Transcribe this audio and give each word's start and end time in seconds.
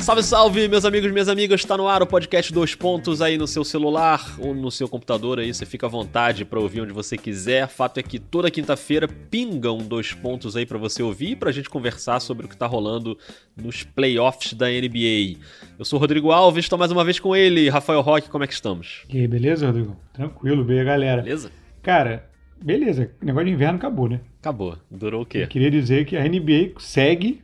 Salve, 0.00 0.22
salve, 0.22 0.66
meus 0.66 0.84
amigos, 0.86 1.12
minhas 1.12 1.28
amigas. 1.28 1.60
Está 1.60 1.76
no 1.76 1.86
ar 1.86 2.02
o 2.02 2.06
podcast 2.06 2.52
Dois 2.52 2.74
Pontos 2.74 3.20
aí 3.20 3.36
no 3.36 3.46
seu 3.46 3.62
celular 3.62 4.34
ou 4.38 4.54
no 4.54 4.70
seu 4.70 4.88
computador 4.88 5.38
aí. 5.38 5.52
Você 5.52 5.66
fica 5.66 5.86
à 5.86 5.88
vontade 5.88 6.44
para 6.44 6.58
ouvir 6.58 6.80
onde 6.80 6.92
você 6.92 7.18
quiser. 7.18 7.68
Fato 7.68 7.98
é 7.98 8.02
que 8.02 8.18
toda 8.18 8.50
quinta-feira 8.50 9.06
pingam 9.06 9.78
dois 9.78 10.12
pontos 10.12 10.56
aí 10.56 10.64
para 10.64 10.78
você 10.78 11.02
ouvir 11.02 11.32
e 11.32 11.36
pra 11.36 11.52
gente 11.52 11.68
conversar 11.68 12.18
sobre 12.20 12.46
o 12.46 12.48
que 12.48 12.56
tá 12.56 12.66
rolando 12.66 13.16
nos 13.54 13.84
playoffs 13.84 14.54
da 14.54 14.66
NBA. 14.68 15.38
Eu 15.78 15.84
sou 15.84 15.98
o 15.98 16.00
Rodrigo 16.00 16.32
Alves, 16.32 16.64
estou 16.64 16.78
mais 16.78 16.90
uma 16.90 17.04
vez 17.04 17.20
com 17.20 17.36
ele, 17.36 17.68
Rafael 17.68 18.00
Roque. 18.00 18.30
Como 18.30 18.42
é 18.42 18.46
que 18.46 18.54
estamos? 18.54 19.04
E 19.08 19.18
aí, 19.18 19.28
beleza, 19.28 19.66
Rodrigo? 19.66 19.96
Tranquilo, 20.14 20.64
bem, 20.64 20.82
galera. 20.82 21.22
Beleza? 21.22 21.52
Cara, 21.82 22.28
beleza. 22.60 23.10
O 23.22 23.26
negócio 23.26 23.46
de 23.46 23.52
inverno 23.52 23.76
acabou, 23.76 24.08
né? 24.08 24.20
Acabou. 24.40 24.76
Durou 24.90 25.22
o 25.22 25.26
quê? 25.26 25.38
Eu 25.38 25.48
queria 25.48 25.70
dizer 25.70 26.06
que 26.06 26.16
a 26.16 26.24
NBA 26.26 26.72
segue 26.78 27.42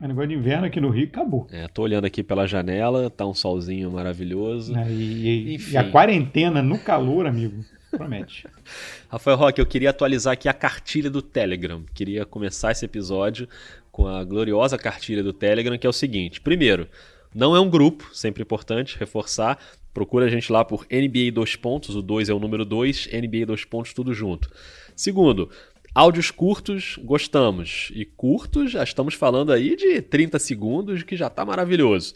o 0.00 0.08
negócio 0.08 0.28
de 0.28 0.34
inverno 0.34 0.66
aqui 0.66 0.80
no 0.80 0.90
Rio 0.90 1.06
acabou. 1.06 1.46
É, 1.50 1.66
tô 1.68 1.82
olhando 1.82 2.04
aqui 2.04 2.22
pela 2.22 2.46
janela, 2.46 3.10
tá 3.10 3.26
um 3.26 3.34
solzinho 3.34 3.90
maravilhoso. 3.90 4.76
É, 4.76 4.88
e, 4.90 5.56
e, 5.56 5.72
e, 5.72 5.76
a 5.76 5.90
quarentena 5.90 6.62
no 6.62 6.78
calor, 6.78 7.26
amigo, 7.26 7.64
promete. 7.90 8.46
Rafael 9.10 9.36
Roque, 9.36 9.60
eu 9.60 9.66
queria 9.66 9.90
atualizar 9.90 10.34
aqui 10.34 10.48
a 10.48 10.52
cartilha 10.52 11.10
do 11.10 11.20
Telegram. 11.20 11.82
Queria 11.92 12.24
começar 12.24 12.70
esse 12.70 12.84
episódio 12.84 13.48
com 13.90 14.06
a 14.06 14.22
gloriosa 14.22 14.78
cartilha 14.78 15.22
do 15.22 15.32
Telegram, 15.32 15.76
que 15.76 15.86
é 15.86 15.90
o 15.90 15.92
seguinte: 15.92 16.40
primeiro, 16.40 16.88
não 17.34 17.56
é 17.56 17.60
um 17.60 17.68
grupo, 17.68 18.08
sempre 18.12 18.42
importante 18.42 18.96
reforçar. 18.98 19.58
Procura 19.92 20.26
a 20.26 20.30
gente 20.30 20.52
lá 20.52 20.64
por 20.64 20.86
NBA 20.90 21.32
2 21.32 21.56
pontos, 21.56 21.96
o 21.96 22.02
2 22.02 22.28
é 22.28 22.34
o 22.34 22.38
número 22.38 22.64
2, 22.64 23.08
NBA 23.12 23.46
2 23.46 23.64
pontos, 23.64 23.92
tudo 23.92 24.14
junto. 24.14 24.48
Segundo, 24.94 25.50
Áudios 25.98 26.30
curtos, 26.30 26.96
gostamos. 27.02 27.90
E 27.92 28.04
curtos, 28.04 28.70
já 28.70 28.84
estamos 28.84 29.14
falando 29.14 29.52
aí 29.52 29.74
de 29.74 30.00
30 30.00 30.38
segundos, 30.38 31.02
que 31.02 31.16
já 31.16 31.26
está 31.26 31.44
maravilhoso. 31.44 32.14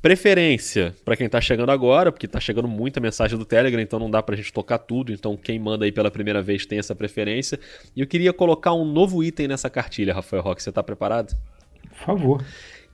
Preferência 0.00 0.94
para 1.04 1.14
quem 1.18 1.26
está 1.26 1.38
chegando 1.38 1.70
agora, 1.70 2.10
porque 2.10 2.24
está 2.24 2.40
chegando 2.40 2.66
muita 2.66 2.98
mensagem 2.98 3.36
do 3.36 3.44
Telegram, 3.44 3.82
então 3.82 3.98
não 3.98 4.10
dá 4.10 4.22
para 4.22 4.34
a 4.34 4.38
gente 4.38 4.50
tocar 4.50 4.78
tudo. 4.78 5.12
Então 5.12 5.36
quem 5.36 5.58
manda 5.58 5.84
aí 5.84 5.92
pela 5.92 6.10
primeira 6.10 6.40
vez 6.40 6.64
tem 6.64 6.78
essa 6.78 6.94
preferência. 6.94 7.60
E 7.94 8.00
eu 8.00 8.06
queria 8.06 8.32
colocar 8.32 8.72
um 8.72 8.86
novo 8.90 9.22
item 9.22 9.48
nessa 9.48 9.68
cartilha, 9.68 10.14
Rafael 10.14 10.42
Roque. 10.42 10.62
Você 10.62 10.70
está 10.70 10.82
preparado? 10.82 11.36
Por 11.90 11.98
favor. 11.98 12.42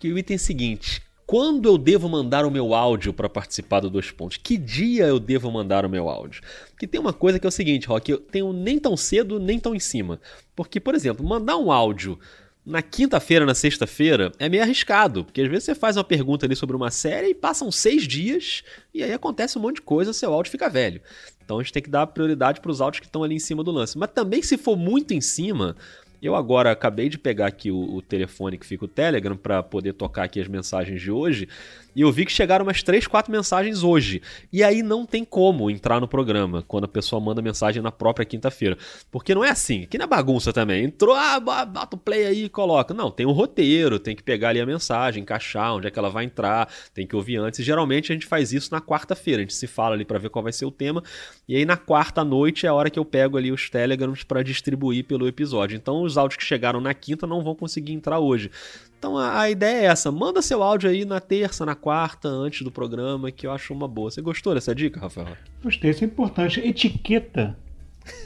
Que 0.01 0.13
o 0.13 0.19
item 0.19 0.35
é 0.35 0.39
o 0.39 0.41
seguinte: 0.41 1.03
quando 1.27 1.69
eu 1.69 1.77
devo 1.77 2.09
mandar 2.09 2.47
o 2.47 2.51
meu 2.51 2.73
áudio 2.73 3.13
para 3.13 3.29
participar 3.29 3.81
do 3.81 3.91
Dois 3.91 4.11
Pontos? 4.13 4.37
Que 4.37 4.57
dia 4.57 5.07
eu 5.07 5.19
devo 5.19 5.51
mandar 5.51 5.85
o 5.85 5.89
meu 5.89 6.09
áudio? 6.09 6.41
Porque 6.71 6.87
tem 6.87 7.01
uma 7.01 7.13
coisa 7.13 7.41
que 7.41 7.47
é 7.47 7.49
o 7.49 7.53
seguinte, 7.53 7.89
Rock, 7.89 8.13
eu 8.13 8.19
tenho 8.19 8.53
nem 8.53 8.79
tão 8.79 8.97
cedo, 8.97 9.41
nem 9.41 9.59
tão 9.59 9.75
em 9.75 9.81
cima. 9.81 10.21
Porque, 10.55 10.79
por 10.79 10.95
exemplo, 10.95 11.27
mandar 11.27 11.57
um 11.57 11.73
áudio 11.73 12.17
na 12.65 12.81
quinta-feira, 12.83 13.45
na 13.45 13.55
sexta-feira, 13.55 14.33
é 14.39 14.49
meio 14.49 14.63
arriscado, 14.63 15.25
porque 15.25 15.41
às 15.41 15.49
vezes 15.49 15.65
você 15.65 15.75
faz 15.75 15.97
uma 15.97 16.03
pergunta 16.03 16.47
ali 16.47 16.57
sobre 16.57 16.75
uma 16.75 16.91
série 16.91 17.29
e 17.29 17.35
passam 17.35 17.71
seis 17.71 18.09
dias 18.09 18.65
e 18.93 19.05
aí 19.05 19.13
acontece 19.13 19.57
um 19.57 19.63
monte 19.63 19.77
de 19.77 19.83
coisa, 19.83 20.13
seu 20.13 20.33
áudio 20.33 20.51
fica 20.51 20.69
velho. 20.69 21.01
Então 21.45 21.61
a 21.61 21.63
gente 21.63 21.73
tem 21.73 21.83
que 21.83 21.89
dar 21.89 22.09
prioridade 22.09 22.61
para 22.61 22.73
os 22.73 22.81
áudios 22.81 22.99
que 22.99 23.07
estão 23.07 23.23
ali 23.23 23.37
em 23.37 23.39
cima 23.39 23.63
do 23.63 23.71
lance. 23.71 23.97
Mas 23.97 24.11
também 24.13 24.43
se 24.43 24.59
for 24.59 24.77
muito 24.77 25.15
em 25.15 25.21
cima, 25.21 25.77
eu 26.23 26.35
agora 26.35 26.71
acabei 26.71 27.09
de 27.09 27.19
pegar 27.19 27.47
aqui 27.47 27.71
o, 27.71 27.97
o 27.97 28.03
telefone 28.03 28.59
que 28.59 28.67
fica 28.67 28.85
o 28.85 28.89
Telegram 28.89 29.37
para 29.37 29.63
poder 29.63 29.93
tocar 29.93 30.25
aqui 30.25 30.41
as 30.41 30.49
mensagens 30.49 31.01
de 31.01 31.11
hoje 31.11 31.49
e 31.97 32.03
eu 32.03 32.13
vi 32.13 32.27
que 32.27 32.33
chegaram 32.33 32.63
umas 32.63 32.83
3, 32.83 33.07
4 33.07 33.33
mensagens 33.33 33.83
hoje. 33.83 34.21
E 34.53 34.63
aí 34.63 34.83
não 34.83 35.07
tem 35.07 35.25
como 35.25 35.71
entrar 35.71 35.99
no 35.99 36.07
programa 36.07 36.63
quando 36.69 36.85
a 36.85 36.89
pessoa 36.89 37.19
manda 37.19 37.41
mensagem 37.41 37.83
na 37.83 37.91
própria 37.91 38.27
quinta-feira. 38.27 38.77
Porque 39.11 39.35
não 39.35 39.43
é 39.43 39.49
assim. 39.49 39.85
Aqui 39.85 39.97
na 39.97 40.07
bagunça 40.07 40.53
também. 40.53 40.85
Entrou, 40.85 41.15
ah, 41.15 41.41
bota 41.41 41.97
o 41.97 41.99
play 41.99 42.27
aí 42.27 42.45
e 42.45 42.49
coloca. 42.51 42.93
Não, 42.93 43.11
tem 43.11 43.25
um 43.25 43.33
roteiro, 43.33 43.99
tem 43.99 44.15
que 44.15 44.23
pegar 44.23 44.51
ali 44.51 44.61
a 44.61 44.67
mensagem, 44.67 45.23
encaixar 45.23 45.75
onde 45.75 45.87
é 45.87 45.91
que 45.91 45.99
ela 45.99 46.11
vai 46.11 46.27
entrar, 46.27 46.69
tem 46.93 47.07
que 47.07 47.17
ouvir 47.17 47.39
antes. 47.39 47.61
E 47.61 47.63
geralmente 47.63 48.13
a 48.13 48.15
gente 48.15 48.27
faz 48.27 48.53
isso 48.53 48.71
na 48.71 48.81
quarta-feira. 48.83 49.41
A 49.41 49.45
gente 49.45 49.55
se 49.55 49.67
fala 49.67 49.95
ali 49.95 50.05
para 50.05 50.19
ver 50.19 50.29
qual 50.29 50.43
vai 50.43 50.53
ser 50.53 50.67
o 50.67 50.71
tema. 50.71 51.03
E 51.49 51.57
aí 51.57 51.65
na 51.65 51.79
quarta 51.79 52.23
noite 52.23 52.67
é 52.67 52.69
a 52.69 52.75
hora 52.75 52.91
que 52.91 52.99
eu 52.99 53.07
pego 53.07 53.39
ali 53.39 53.51
os 53.51 53.71
telegrams 53.71 54.23
para 54.23 54.43
distribuir 54.43 55.07
pelo 55.07 55.27
episódio. 55.27 55.75
Então 55.75 56.03
os 56.03 56.19
áudios 56.19 56.37
que 56.37 56.45
chegaram 56.45 56.79
na 56.79 56.93
quinta 56.93 57.27
não 57.27 57.43
vão 57.43 57.55
conseguir 57.55 57.95
entrar 57.95 58.19
hoje. 58.19 58.51
Então 58.99 59.17
a, 59.17 59.41
a, 59.41 59.51
ideia 59.51 59.83
é 59.83 59.85
essa. 59.87 60.11
Manda 60.11 60.43
seu 60.43 60.63
áudio 60.63 60.91
aí 60.91 61.05
na 61.05 61.21
terça, 61.21 61.67
na 61.67 61.75
quarta, 61.75 62.29
antes 62.29 62.63
do 62.63 62.71
programa, 62.71 63.31
que 63.31 63.47
eu 63.47 63.53
acho 63.53 63.73
uma 63.73 63.87
boa. 63.87 64.11
Você 64.11 64.21
gostou 64.21 64.55
dessa 64.55 64.75
dica, 64.75 65.01
Rafael? 65.01 65.37
Gostei, 65.63 65.91
isso 65.91 66.05
é 66.05 66.07
importante. 66.07 66.61
Etiqueta. 66.61 67.57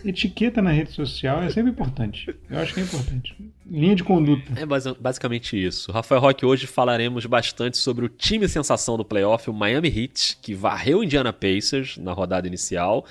Etiqueta 0.05 0.61
na 0.61 0.71
rede 0.71 0.93
social 0.93 1.43
é 1.43 1.51
sempre 1.51 1.71
importante. 1.71 2.35
Eu 2.51 2.59
acho 2.59 2.75
que 2.75 2.81
é 2.81 2.83
importante. 2.83 3.35
Linha 3.67 3.95
de 3.95 4.05
conduta. 4.05 4.53
É 4.57 4.67
basicamente 4.67 5.63
isso. 5.63 5.91
Rafael 5.91 6.21
Roque, 6.21 6.45
hoje 6.45 6.67
falaremos 6.67 7.25
bastante 7.27 7.79
sobre 7.79 8.05
o 8.05 8.09
time 8.09 8.47
sensação 8.49 8.97
do 8.97 9.05
playoff, 9.05 9.49
o 9.49 9.55
Miami 9.55 9.89
Heat, 9.89 10.39
que 10.43 10.55
varreu 10.55 10.99
o 10.99 11.05
Indiana 11.05 11.33
Pacers 11.33 11.97
na 11.97 12.13
rodada 12.13 12.47
inicial 12.47 13.07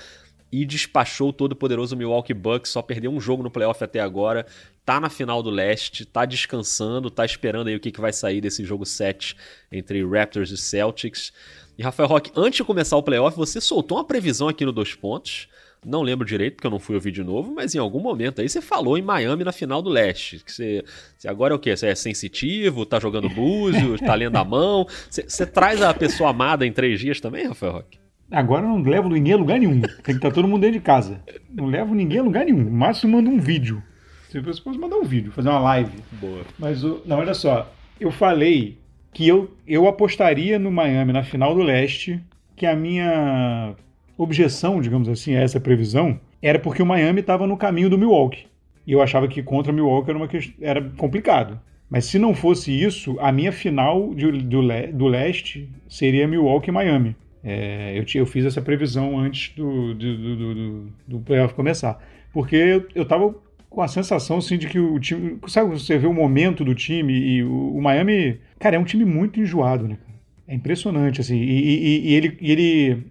e 0.52 0.66
despachou 0.66 1.30
o 1.30 1.34
todo 1.34 1.56
poderoso 1.56 1.96
Milwaukee 1.96 2.34
Bucks, 2.34 2.72
só 2.72 2.82
perdeu 2.82 3.12
um 3.12 3.20
jogo 3.20 3.44
no 3.44 3.52
playoff 3.52 3.84
até 3.84 4.00
agora 4.00 4.46
tá 4.90 5.00
na 5.00 5.08
final 5.08 5.44
do 5.44 5.52
leste, 5.52 6.04
tá 6.04 6.26
descansando, 6.26 7.12
tá 7.12 7.24
esperando 7.24 7.68
aí 7.68 7.76
o 7.76 7.80
que, 7.80 7.92
que 7.92 8.02
vai 8.02 8.12
sair 8.12 8.42
desse 8.42 8.66
jogo 8.66 8.88
7 8.88 9.38
entre 9.72 10.04
Raptors 10.04 10.50
e 10.50 10.58
Celtics. 10.58 11.32
E 11.78 11.84
Rafael 11.84 12.10
Roque, 12.10 12.32
antes 12.36 12.58
de 12.58 12.64
começar 12.64 12.98
o 12.98 13.04
playoff, 13.04 13.38
você 13.38 13.62
soltou 13.62 14.00
uma 14.00 14.04
previsão 14.04 14.48
aqui 14.48 14.66
no 14.66 14.72
Dois 14.72 14.96
Pontos. 14.96 15.48
Não 15.86 16.02
lembro 16.02 16.26
direito, 16.26 16.56
porque 16.56 16.66
eu 16.66 16.72
não 16.72 16.80
fui 16.80 16.96
ouvir 16.96 17.12
de 17.12 17.24
novo, 17.24 17.54
mas 17.54 17.76
em 17.76 17.78
algum 17.78 18.00
momento 18.00 18.42
aí 18.42 18.50
você 18.50 18.64
falou 18.64 18.98
em 18.98 19.04
Miami 19.04 19.44
na 19.44 19.52
final 19.52 19.80
do 19.80 19.92
leste. 19.92 20.40
Que 20.44 20.52
você, 20.52 20.84
você 21.16 21.28
agora 21.28 21.54
é 21.54 21.56
o 21.56 21.60
quê? 21.60 21.78
Você 21.78 21.86
é 21.86 21.94
sensitivo, 21.94 22.84
tá 22.84 23.00
jogando 23.00 23.30
búzios, 23.30 24.02
tá 24.02 24.16
lendo 24.16 24.38
a 24.38 24.44
mão. 24.44 24.88
Você, 25.08 25.22
você 25.22 25.46
traz 25.46 25.84
a 25.84 25.94
pessoa 25.94 26.32
amada 26.32 26.66
em 26.66 26.74
três 26.74 27.00
dias 27.00 27.22
também, 27.22 27.46
Rafael 27.46 27.74
Roque? 27.74 27.99
Agora 28.32 28.64
eu 28.64 28.70
não 28.70 28.82
levo 28.82 29.10
ninguém 29.10 29.34
a 29.34 29.38
lugar 29.38 29.60
nenhum. 29.60 29.82
Tem 29.82 29.90
que 30.04 30.12
estar 30.12 30.30
tá 30.30 30.36
todo 30.36 30.48
mundo 30.48 30.62
dentro 30.62 30.78
de 30.78 30.84
casa. 30.84 31.22
Não 31.50 31.66
levo 31.66 31.96
ninguém 31.96 32.20
a 32.20 32.24
lugar 32.24 32.46
nenhum. 32.46 32.68
O 32.68 32.72
máximo 32.72 33.18
manda 33.18 33.30
um 33.30 33.40
vídeo. 33.40 33.82
Você 34.30 34.42
pode 34.62 34.78
mandar 34.78 34.98
um 34.98 35.04
vídeo, 35.04 35.32
fazer 35.32 35.50
uma 35.50 35.60
live. 35.60 35.92
Boa. 36.22 36.44
Mas, 36.60 36.84
não, 36.84 37.18
olha 37.18 37.34
só. 37.34 37.72
Eu 38.00 38.12
falei 38.12 38.78
que 39.12 39.28
eu, 39.28 39.52
eu 39.68 39.88
apostaria 39.88 40.60
no 40.60 40.72
Miami 40.72 41.12
na 41.12 41.24
final 41.24 41.56
do 41.56 41.64
leste, 41.64 42.22
que 42.56 42.68
a 42.68 42.76
minha 42.76 43.74
objeção, 44.16 44.80
digamos 44.80 45.10
assim, 45.10 45.36
a 45.36 45.42
essa 45.42 45.60
previsão, 45.60 46.20
era 46.42 46.60
porque 46.60 46.84
o 46.84 46.86
Miami 46.86 47.22
estava 47.22 47.48
no 47.48 47.58
caminho 47.58 47.90
do 47.90 47.98
Milwaukee. 47.98 48.46
E 48.86 48.92
eu 48.92 49.02
achava 49.02 49.28
que 49.28 49.42
contra 49.42 49.72
o 49.72 49.76
Milwaukee 49.76 50.12
era, 50.12 50.18
uma, 50.20 50.30
era 50.62 50.82
complicado. 50.96 51.60
Mas 51.90 52.06
se 52.06 52.20
não 52.20 52.36
fosse 52.36 52.72
isso, 52.72 53.18
a 53.20 53.32
minha 53.32 53.52
final 53.52 54.14
de, 54.14 54.32
do, 54.32 54.62
do 54.94 55.08
leste 55.08 55.68
seria 55.88 56.28
Milwaukee 56.28 56.70
e 56.70 56.74
Miami. 56.74 57.16
É, 57.44 57.98
eu, 57.98 58.06
eu 58.22 58.26
fiz 58.26 58.46
essa 58.46 58.62
previsão 58.62 59.18
antes 59.18 59.56
do, 59.56 59.94
do, 59.94 60.18
do, 60.18 60.36
do, 60.36 60.94
do 61.08 61.20
playoff 61.20 61.54
começar. 61.54 62.02
Porque 62.34 62.84
eu 62.94 63.04
estava 63.04 63.34
com 63.70 63.82
a 63.82 63.88
sensação 63.88 64.38
assim, 64.38 64.58
de 64.58 64.68
que 64.68 64.80
o 64.80 65.00
time. 65.00 65.38
Sabe, 65.48 65.70
você 65.70 65.98
vê 65.98 66.08
o 66.08 66.14
momento 66.14 66.66
do 66.66 66.76
time 66.76 67.14
e 67.14 67.44
o, 67.44 67.76
o 67.78 67.82
Miami. 67.82 68.40
Cara, 68.60 68.76
é 68.76 68.80
um 68.80 68.84
time 68.84 69.06
muito 69.06 69.40
enjoado, 69.40 69.88
né? 69.88 69.98
É 70.48 70.56
impressionante, 70.56 71.22
assim. 71.22 71.38
E, 71.38 71.60
e, 71.60 72.10
e 72.10 72.14
ele, 72.14 72.38
e 72.42 72.52
ele 72.52 73.04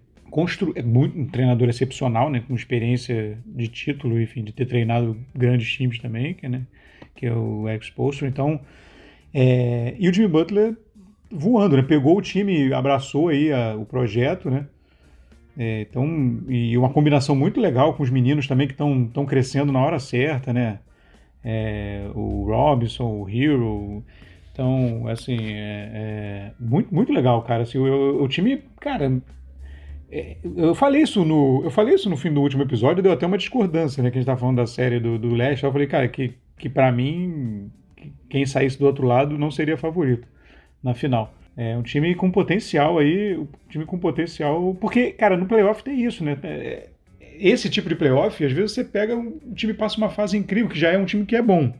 é 0.74 0.82
muito 0.82 1.18
um 1.18 1.26
treinador 1.26 1.68
excepcional, 1.68 2.28
né? 2.30 2.42
Com 2.46 2.54
experiência 2.54 3.38
de 3.46 3.68
título, 3.68 4.20
enfim, 4.20 4.42
de 4.42 4.52
ter 4.52 4.66
treinado 4.66 5.16
grandes 5.34 5.70
times 5.72 5.98
também, 5.98 6.34
que, 6.34 6.48
né? 6.48 6.62
que 7.14 7.26
é 7.26 7.32
o 7.32 7.68
Exposure. 7.68 8.30
Então. 8.30 8.60
É... 9.32 9.94
E 9.98 10.08
o 10.08 10.12
Jimmy 10.12 10.28
Butler 10.28 10.76
voando, 11.30 11.76
né? 11.76 11.82
Pegou 11.82 12.16
o 12.16 12.22
time, 12.22 12.72
abraçou 12.72 13.28
aí 13.28 13.52
a, 13.52 13.76
o 13.76 13.84
projeto, 13.84 14.50
né? 14.50 14.66
É, 15.58 15.82
então, 15.82 16.06
e 16.48 16.78
uma 16.78 16.90
combinação 16.90 17.34
muito 17.34 17.60
legal 17.60 17.94
com 17.94 18.02
os 18.02 18.10
meninos 18.10 18.46
também 18.46 18.68
que 18.68 18.74
estão 18.74 19.26
crescendo 19.26 19.72
na 19.72 19.80
hora 19.80 19.98
certa, 19.98 20.52
né? 20.52 20.78
É, 21.44 22.08
o 22.14 22.44
Robinson, 22.44 23.22
o 23.22 23.28
Hero. 23.28 24.04
Então, 24.52 25.06
assim, 25.08 25.36
é, 25.40 25.90
é 25.92 26.52
muito, 26.60 26.94
muito 26.94 27.12
legal, 27.12 27.42
cara. 27.42 27.64
Assim, 27.64 27.78
o, 27.78 28.22
o 28.22 28.28
time, 28.28 28.62
cara, 28.80 29.20
é, 30.10 30.36
eu 30.56 30.74
falei 30.74 31.02
isso 31.02 31.24
no 31.24 31.62
eu 31.64 31.70
falei 31.70 31.94
isso 31.94 32.08
no 32.08 32.16
fim 32.16 32.32
do 32.32 32.40
último 32.40 32.62
episódio, 32.62 33.02
deu 33.02 33.12
até 33.12 33.26
uma 33.26 33.38
discordância, 33.38 34.02
né? 34.02 34.10
Que 34.10 34.18
a 34.18 34.20
gente 34.20 34.26
tá 34.26 34.36
falando 34.36 34.56
da 34.56 34.66
série 34.66 35.00
do, 35.00 35.18
do 35.18 35.34
Leste. 35.34 35.64
Eu 35.64 35.72
falei, 35.72 35.86
cara, 35.88 36.08
que, 36.08 36.34
que 36.56 36.68
para 36.68 36.90
mim, 36.92 37.70
quem 38.30 38.46
saísse 38.46 38.78
do 38.78 38.86
outro 38.86 39.06
lado 39.06 39.36
não 39.36 39.50
seria 39.50 39.76
favorito 39.76 40.26
na 40.82 40.94
final. 40.94 41.34
É 41.56 41.76
um 41.76 41.82
time 41.82 42.14
com 42.14 42.30
potencial 42.30 42.98
aí, 42.98 43.36
um 43.36 43.48
time 43.68 43.84
com 43.84 43.98
potencial. 43.98 44.76
Porque, 44.80 45.10
cara, 45.12 45.36
no 45.36 45.46
playoff 45.46 45.82
tem 45.82 46.04
isso, 46.04 46.24
né? 46.24 46.38
É, 46.42 46.88
esse 47.20 47.68
tipo 47.68 47.88
de 47.88 47.96
playoff, 47.96 48.44
às 48.44 48.52
vezes 48.52 48.72
você 48.72 48.84
pega 48.84 49.16
um 49.16 49.38
time 49.54 49.74
passa 49.74 49.96
uma 49.96 50.08
fase 50.08 50.36
incrível, 50.36 50.70
que 50.70 50.78
já 50.78 50.90
é 50.90 50.98
um 50.98 51.04
time 51.04 51.26
que 51.26 51.36
é 51.36 51.42
bom. 51.42 51.72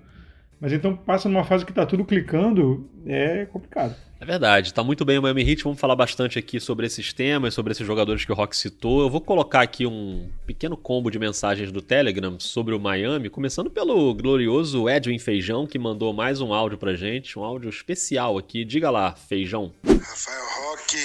Mas 0.60 0.72
então 0.72 0.96
passa 0.96 1.28
numa 1.28 1.44
fase 1.44 1.64
que 1.64 1.72
tá 1.72 1.87
tudo 1.87 2.05
clicando, 2.05 2.88
é 3.06 3.46
complicado. 3.46 3.94
É 4.20 4.25
verdade, 4.25 4.75
tá 4.75 4.82
muito 4.82 5.05
bem 5.05 5.16
o 5.16 5.22
Miami 5.22 5.49
Heat. 5.49 5.62
Vamos 5.62 5.78
falar 5.78 5.94
bastante 5.94 6.40
aqui 6.40 6.58
sobre 6.58 6.87
esses 6.87 7.12
temas, 7.12 7.55
sobre 7.55 7.70
esses 7.70 7.87
jogadores 7.87 8.25
que 8.25 8.32
o 8.32 8.34
Rock 8.34 8.56
citou. 8.56 9.00
Eu 9.00 9.08
vou 9.08 9.20
colocar 9.20 9.60
aqui 9.60 9.87
um 9.87 10.28
pequeno 10.44 10.76
combo 10.76 11.08
de 11.08 11.20
mensagens 11.20 11.70
do 11.70 11.81
Telegram 11.81 12.37
sobre 12.40 12.75
o 12.75 12.81
Miami, 12.81 13.31
começando 13.31 13.70
pelo 13.70 14.12
glorioso 14.14 14.88
Edwin 14.88 15.20
Feijão, 15.20 15.69
que 15.69 15.78
mandou 15.78 16.12
mais 16.12 16.40
um 16.40 16.52
áudio 16.52 16.76
pra 16.76 16.96
gente, 16.96 17.38
um 17.38 17.44
áudio 17.44 17.70
especial 17.70 18.37
aqui. 18.37 18.64
Diga 18.64 18.90
lá, 18.90 19.14
Feijão. 19.14 19.72
Rafael 19.87 20.46
Rock, 20.64 20.96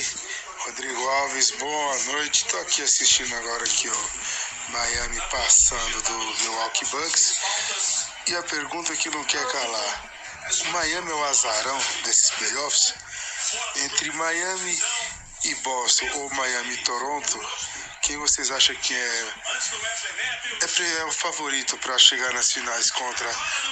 Rodrigo 0.66 1.02
Alves, 1.02 1.54
boa 1.60 2.14
noite. 2.14 2.48
Tô 2.50 2.58
aqui 2.58 2.82
assistindo 2.82 3.32
agora 3.36 3.64
aqui 3.64 3.90
o 3.90 4.72
Miami 4.72 5.22
passando 5.30 6.02
do 6.02 6.44
Milwaukee 6.44 6.86
Bucks. 6.86 7.38
E 8.26 8.36
a 8.36 8.44
pergunta 8.44 8.96
que 8.96 9.10
não 9.10 9.24
quer 9.26 9.46
calar: 9.52 10.12
Miami 10.72 11.12
é 11.12 11.14
o 11.14 11.26
azarão 11.26 11.80
desses 12.04 12.32
playoffs? 12.32 12.94
Entre 13.76 14.12
Miami 14.12 14.82
e 15.44 15.56
Boston 15.56 16.10
ou 16.14 16.34
Miami 16.34 16.74
e 16.74 16.78
Toronto, 16.78 17.40
quem 18.02 18.18
vocês 18.18 18.50
acham 18.50 18.76
que 18.78 18.94
é, 18.96 19.34
é, 20.62 21.00
é 21.00 21.06
o 21.06 21.12
favorito 21.12 21.78
para 21.78 21.98
chegar 21.98 22.34
nas 22.34 22.52
finais 22.52 22.92
contra 22.92 23.30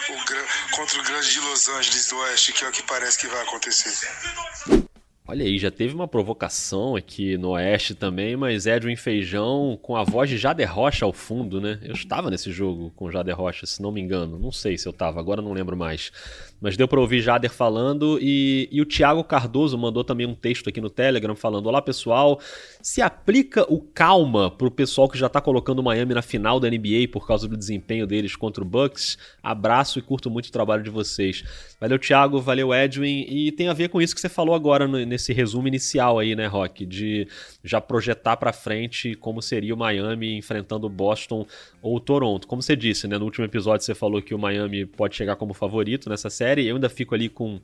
o, 0.09 0.75
contra 0.75 0.99
o 0.99 1.03
grande 1.03 1.31
de 1.31 1.39
Los 1.39 1.69
Angeles 1.69 2.07
do 2.07 2.17
Oeste, 2.17 2.53
que 2.53 2.65
é 2.65 2.67
o 2.67 2.71
que 2.71 2.83
parece 2.83 3.17
que 3.19 3.27
vai 3.27 3.41
acontecer? 3.41 4.90
Olha 5.31 5.45
aí, 5.45 5.57
já 5.57 5.71
teve 5.71 5.95
uma 5.95 6.09
provocação 6.09 6.93
aqui 6.93 7.37
no 7.37 7.51
Oeste 7.51 7.95
também, 7.95 8.35
mas 8.35 8.65
Edwin 8.65 8.97
Feijão 8.97 9.79
com 9.81 9.95
a 9.95 10.03
voz 10.03 10.29
de 10.29 10.37
Jader 10.37 10.69
Rocha 10.69 11.05
ao 11.05 11.13
fundo, 11.13 11.61
né? 11.61 11.79
Eu 11.83 11.93
estava 11.93 12.29
nesse 12.29 12.51
jogo 12.51 12.91
com 12.97 13.09
Jader 13.09 13.37
Rocha, 13.37 13.65
se 13.65 13.81
não 13.81 13.93
me 13.93 14.01
engano. 14.01 14.37
Não 14.37 14.51
sei 14.51 14.77
se 14.77 14.85
eu 14.85 14.89
estava, 14.89 15.21
agora 15.21 15.41
não 15.41 15.53
lembro 15.53 15.77
mais. 15.77 16.11
Mas 16.59 16.75
deu 16.75 16.85
para 16.85 16.99
ouvir 16.99 17.21
Jader 17.21 17.49
falando 17.49 18.19
e, 18.21 18.67
e 18.73 18.81
o 18.81 18.85
Thiago 18.85 19.23
Cardoso 19.23 19.77
mandou 19.77 20.03
também 20.03 20.27
um 20.27 20.35
texto 20.35 20.67
aqui 20.67 20.81
no 20.81 20.89
Telegram 20.89 21.33
falando: 21.33 21.67
Olá 21.67 21.81
pessoal, 21.81 22.37
se 22.81 23.01
aplica 23.01 23.65
o 23.71 23.79
calma 23.79 24.51
pro 24.51 24.69
pessoal 24.69 25.07
que 25.07 25.17
já 25.17 25.29
tá 25.29 25.39
colocando 25.39 25.79
o 25.79 25.83
Miami 25.83 26.13
na 26.13 26.21
final 26.21 26.59
da 26.59 26.69
NBA 26.69 27.07
por 27.09 27.25
causa 27.25 27.47
do 27.47 27.55
desempenho 27.55 28.05
deles 28.05 28.35
contra 28.35 28.61
o 28.61 28.67
Bucks. 28.67 29.17
Abraço 29.41 29.97
e 29.97 30.01
curto 30.01 30.29
muito 30.29 30.47
o 30.47 30.51
trabalho 30.51 30.83
de 30.83 30.89
vocês. 30.89 31.70
Valeu, 31.81 31.97
Thiago, 31.97 32.39
valeu, 32.39 32.71
Edwin. 32.71 33.25
E 33.27 33.51
tem 33.51 33.67
a 33.67 33.73
ver 33.73 33.89
com 33.89 33.99
isso 33.99 34.13
que 34.13 34.21
você 34.21 34.29
falou 34.29 34.53
agora 34.53 34.87
nesse 34.87 35.33
resumo 35.33 35.67
inicial 35.67 36.19
aí, 36.19 36.35
né, 36.35 36.45
Rock? 36.45 36.85
De 36.85 37.27
já 37.63 37.81
projetar 37.81 38.37
para 38.37 38.53
frente 38.53 39.15
como 39.15 39.41
seria 39.41 39.73
o 39.73 39.77
Miami 39.77 40.37
enfrentando 40.37 40.85
o 40.85 40.89
Boston 40.89 41.43
ou 41.81 41.95
o 41.95 41.99
Toronto. 41.99 42.47
Como 42.47 42.61
você 42.61 42.75
disse, 42.75 43.07
né? 43.07 43.17
No 43.17 43.25
último 43.25 43.45
episódio 43.45 43.83
você 43.83 43.95
falou 43.95 44.21
que 44.21 44.35
o 44.35 44.37
Miami 44.37 44.85
pode 44.85 45.15
chegar 45.15 45.35
como 45.37 45.55
favorito 45.55 46.07
nessa 46.07 46.29
série. 46.29 46.67
Eu 46.67 46.75
ainda 46.75 46.87
fico 46.87 47.15
ali 47.15 47.27
com 47.27 47.59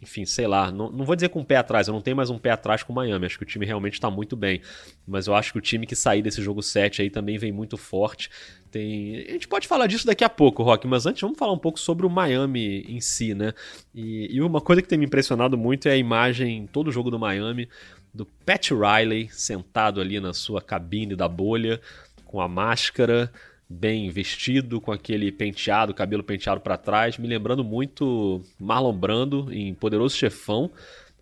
enfim, 0.00 0.24
sei 0.24 0.48
lá, 0.48 0.70
não, 0.72 0.90
não 0.90 1.04
vou 1.04 1.14
dizer 1.14 1.28
com 1.28 1.40
o 1.40 1.44
pé 1.44 1.56
atrás, 1.56 1.86
eu 1.86 1.94
não 1.94 2.00
tenho 2.00 2.16
mais 2.16 2.28
um 2.28 2.36
pé 2.36 2.50
atrás 2.50 2.82
com 2.82 2.92
o 2.92 2.96
Miami, 2.96 3.24
acho 3.24 3.38
que 3.38 3.44
o 3.44 3.46
time 3.46 3.64
realmente 3.64 3.94
está 3.94 4.10
muito 4.10 4.34
bem, 4.34 4.60
mas 5.06 5.28
eu 5.28 5.34
acho 5.34 5.52
que 5.52 5.58
o 5.58 5.60
time 5.60 5.86
que 5.86 5.94
sair 5.94 6.22
desse 6.22 6.42
jogo 6.42 6.60
7 6.60 7.02
aí 7.02 7.08
também 7.08 7.38
vem 7.38 7.52
muito 7.52 7.76
forte. 7.76 8.28
Tem... 8.72 9.26
A 9.28 9.32
gente 9.32 9.46
pode 9.46 9.68
falar 9.68 9.86
disso 9.86 10.06
daqui 10.06 10.24
a 10.24 10.30
pouco, 10.30 10.62
Rock, 10.62 10.86
mas 10.86 11.04
antes 11.04 11.20
vamos 11.20 11.38
falar 11.38 11.52
um 11.52 11.58
pouco 11.58 11.78
sobre 11.78 12.06
o 12.06 12.10
Miami 12.10 12.86
em 12.88 13.02
si, 13.02 13.34
né? 13.34 13.52
E, 13.94 14.34
e 14.34 14.40
uma 14.40 14.62
coisa 14.62 14.80
que 14.80 14.88
tem 14.88 14.98
me 14.98 15.04
impressionado 15.04 15.58
muito 15.58 15.88
é 15.88 15.92
a 15.92 15.96
imagem, 15.96 16.66
todo 16.72 16.88
o 16.88 16.92
jogo 16.92 17.10
do 17.10 17.18
Miami, 17.18 17.68
do 18.14 18.24
Pat 18.46 18.70
Riley 18.70 19.28
sentado 19.30 20.00
ali 20.00 20.18
na 20.18 20.32
sua 20.32 20.62
cabine 20.62 21.14
da 21.14 21.28
bolha, 21.28 21.82
com 22.24 22.40
a 22.40 22.48
máscara, 22.48 23.30
bem 23.68 24.08
vestido, 24.08 24.80
com 24.80 24.90
aquele 24.90 25.30
penteado, 25.30 25.92
cabelo 25.92 26.22
penteado 26.22 26.62
para 26.62 26.78
trás, 26.78 27.18
me 27.18 27.28
lembrando 27.28 27.62
muito 27.62 28.42
Marlon 28.58 28.94
Brando 28.94 29.52
em 29.52 29.74
Poderoso 29.74 30.16
Chefão. 30.16 30.70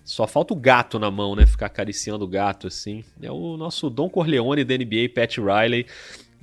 Só 0.04 0.26
falta 0.26 0.54
o 0.54 0.56
gato 0.56 1.00
na 1.00 1.10
mão, 1.10 1.34
né? 1.34 1.46
Ficar 1.46 1.66
acariciando 1.66 2.24
o 2.24 2.28
gato 2.28 2.68
assim. 2.68 3.04
É 3.20 3.30
o 3.30 3.56
nosso 3.56 3.90
Don 3.90 4.08
Corleone 4.08 4.64
da 4.64 4.76
NBA, 4.76 5.10
Pat 5.14 5.36
Riley. 5.36 5.86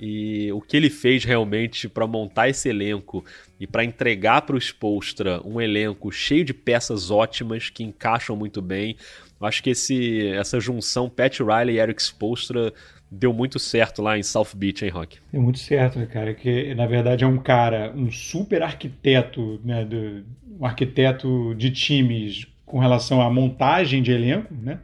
E 0.00 0.52
o 0.52 0.60
que 0.60 0.76
ele 0.76 0.90
fez 0.90 1.24
realmente 1.24 1.88
para 1.88 2.06
montar 2.06 2.48
esse 2.48 2.68
elenco 2.68 3.24
e 3.58 3.66
para 3.66 3.84
entregar 3.84 4.42
para 4.42 4.54
o 4.54 4.58
Spolstra 4.58 5.40
um 5.44 5.60
elenco 5.60 6.12
cheio 6.12 6.44
de 6.44 6.54
peças 6.54 7.10
ótimas 7.10 7.68
que 7.68 7.82
encaixam 7.82 8.36
muito 8.36 8.62
bem. 8.62 8.96
Acho 9.40 9.62
que 9.62 9.70
esse, 9.70 10.28
essa 10.28 10.60
junção 10.60 11.08
Pat 11.08 11.40
Riley 11.40 11.76
e 11.76 11.78
Eric 11.80 12.00
Spolstra 12.00 12.72
deu 13.10 13.32
muito 13.32 13.58
certo 13.58 14.02
lá 14.02 14.18
em 14.18 14.22
South 14.22 14.54
Beach, 14.54 14.84
hein, 14.84 14.90
Rock? 14.90 15.18
Deu 15.32 15.42
muito 15.42 15.58
certo, 15.58 16.04
cara, 16.06 16.34
que 16.34 16.74
na 16.74 16.86
verdade 16.86 17.24
é 17.24 17.26
um 17.26 17.38
cara, 17.38 17.92
um 17.94 18.10
super 18.10 18.62
arquiteto, 18.62 19.60
né, 19.64 19.84
do, 19.84 20.24
um 20.60 20.64
arquiteto 20.64 21.54
de 21.54 21.70
times 21.70 22.46
com 22.66 22.78
relação 22.78 23.22
à 23.22 23.30
montagem 23.30 24.02
de 24.02 24.12
elenco, 24.12 24.52
né, 24.54 24.78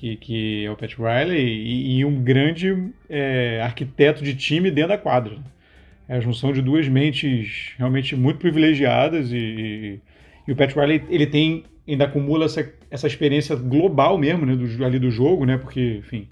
que, 0.00 0.16
que 0.16 0.64
é 0.64 0.70
o 0.70 0.76
Pat 0.76 0.94
Riley, 0.94 1.38
e, 1.38 1.98
e 1.98 2.04
um 2.06 2.22
grande 2.22 2.90
é, 3.06 3.60
arquiteto 3.62 4.24
de 4.24 4.34
time 4.34 4.70
dentro 4.70 4.88
da 4.88 4.98
quadra. 4.98 5.36
É 6.08 6.16
a 6.16 6.20
junção 6.20 6.54
de 6.54 6.62
duas 6.62 6.88
mentes 6.88 7.74
realmente 7.76 8.16
muito 8.16 8.38
privilegiadas 8.38 9.30
e, 9.30 10.00
e, 10.48 10.52
o 10.52 10.56
Pat 10.56 10.74
Riley 10.74 11.02
ele 11.10 11.26
tem 11.26 11.64
ainda 11.86 12.06
acumula 12.06 12.46
essa, 12.46 12.72
essa 12.90 13.06
experiência 13.06 13.54
global 13.54 14.16
mesmo, 14.16 14.46
né, 14.46 14.56
do, 14.56 14.84
ali 14.84 14.98
do 14.98 15.10
jogo, 15.10 15.44
né, 15.44 15.58
porque, 15.58 15.98
enfim, 15.98 16.28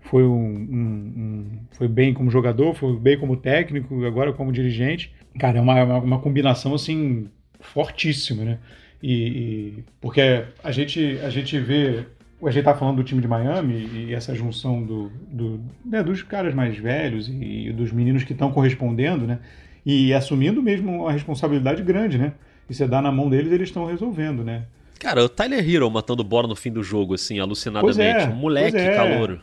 foi, 0.00 0.24
um, 0.24 0.28
um, 0.28 1.12
um, 1.16 1.46
foi 1.70 1.88
bem 1.88 2.12
como 2.12 2.30
jogador, 2.30 2.74
foi 2.74 2.94
bem 2.98 3.18
como 3.18 3.36
técnico, 3.36 4.04
agora 4.04 4.34
como 4.34 4.52
dirigente. 4.52 5.14
Cara, 5.38 5.58
é 5.58 5.60
uma, 5.62 5.82
uma, 5.82 5.98
uma 5.98 6.18
combinação 6.18 6.74
assim 6.74 7.28
fortíssima, 7.58 8.44
né? 8.44 8.58
E, 9.02 9.12
e, 9.12 9.84
porque 10.00 10.44
a 10.62 10.72
gente 10.72 11.18
a 11.22 11.30
gente 11.30 11.58
vê 11.60 12.04
a 12.42 12.50
gente 12.50 12.64
tá 12.64 12.74
falando 12.74 12.96
do 12.96 13.04
time 13.04 13.20
de 13.20 13.28
Miami 13.28 13.88
e 13.92 14.14
essa 14.14 14.34
junção 14.34 14.82
do, 14.82 15.10
do 15.30 15.60
né, 15.84 16.02
dos 16.02 16.22
caras 16.22 16.54
mais 16.54 16.76
velhos 16.78 17.28
e, 17.28 17.68
e 17.68 17.72
dos 17.72 17.90
meninos 17.92 18.24
que 18.24 18.32
estão 18.32 18.52
correspondendo, 18.52 19.26
né? 19.26 19.38
E 19.84 20.12
assumindo 20.12 20.62
mesmo 20.62 21.02
uma 21.02 21.12
responsabilidade 21.12 21.82
grande, 21.82 22.18
né? 22.18 22.32
E 22.68 22.74
você 22.74 22.86
dá 22.86 23.00
na 23.00 23.10
mão 23.10 23.28
deles, 23.28 23.50
eles 23.50 23.68
estão 23.68 23.86
resolvendo, 23.86 24.44
né? 24.44 24.64
Cara, 25.00 25.24
o 25.24 25.28
Tyler 25.28 25.68
Hero 25.68 25.90
matando 25.90 26.22
bola 26.22 26.46
no 26.46 26.56
fim 26.56 26.70
do 26.70 26.82
jogo, 26.82 27.14
assim, 27.14 27.38
alucinadamente. 27.38 28.00
É, 28.00 28.28
um 28.28 28.34
moleque 28.34 28.76
é. 28.76 28.94
calouro 28.94 29.40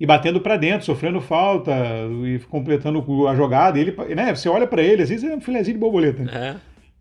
e 0.00 0.06
batendo 0.06 0.40
para 0.40 0.56
dentro, 0.56 0.86
sofrendo 0.86 1.20
falta 1.20 1.72
e 2.24 2.38
completando 2.48 3.26
a 3.26 3.34
jogada. 3.34 3.78
E 3.78 3.82
ele, 3.82 4.14
né, 4.14 4.34
você 4.34 4.48
olha 4.48 4.66
para 4.66 4.82
ele, 4.82 5.02
às 5.02 5.08
vezes 5.08 5.28
é 5.28 5.34
um 5.34 5.40
filezinho 5.40 5.74
de 5.74 5.80
borboleta. 5.80 6.22
Né? 6.22 6.30
É. 6.32 6.56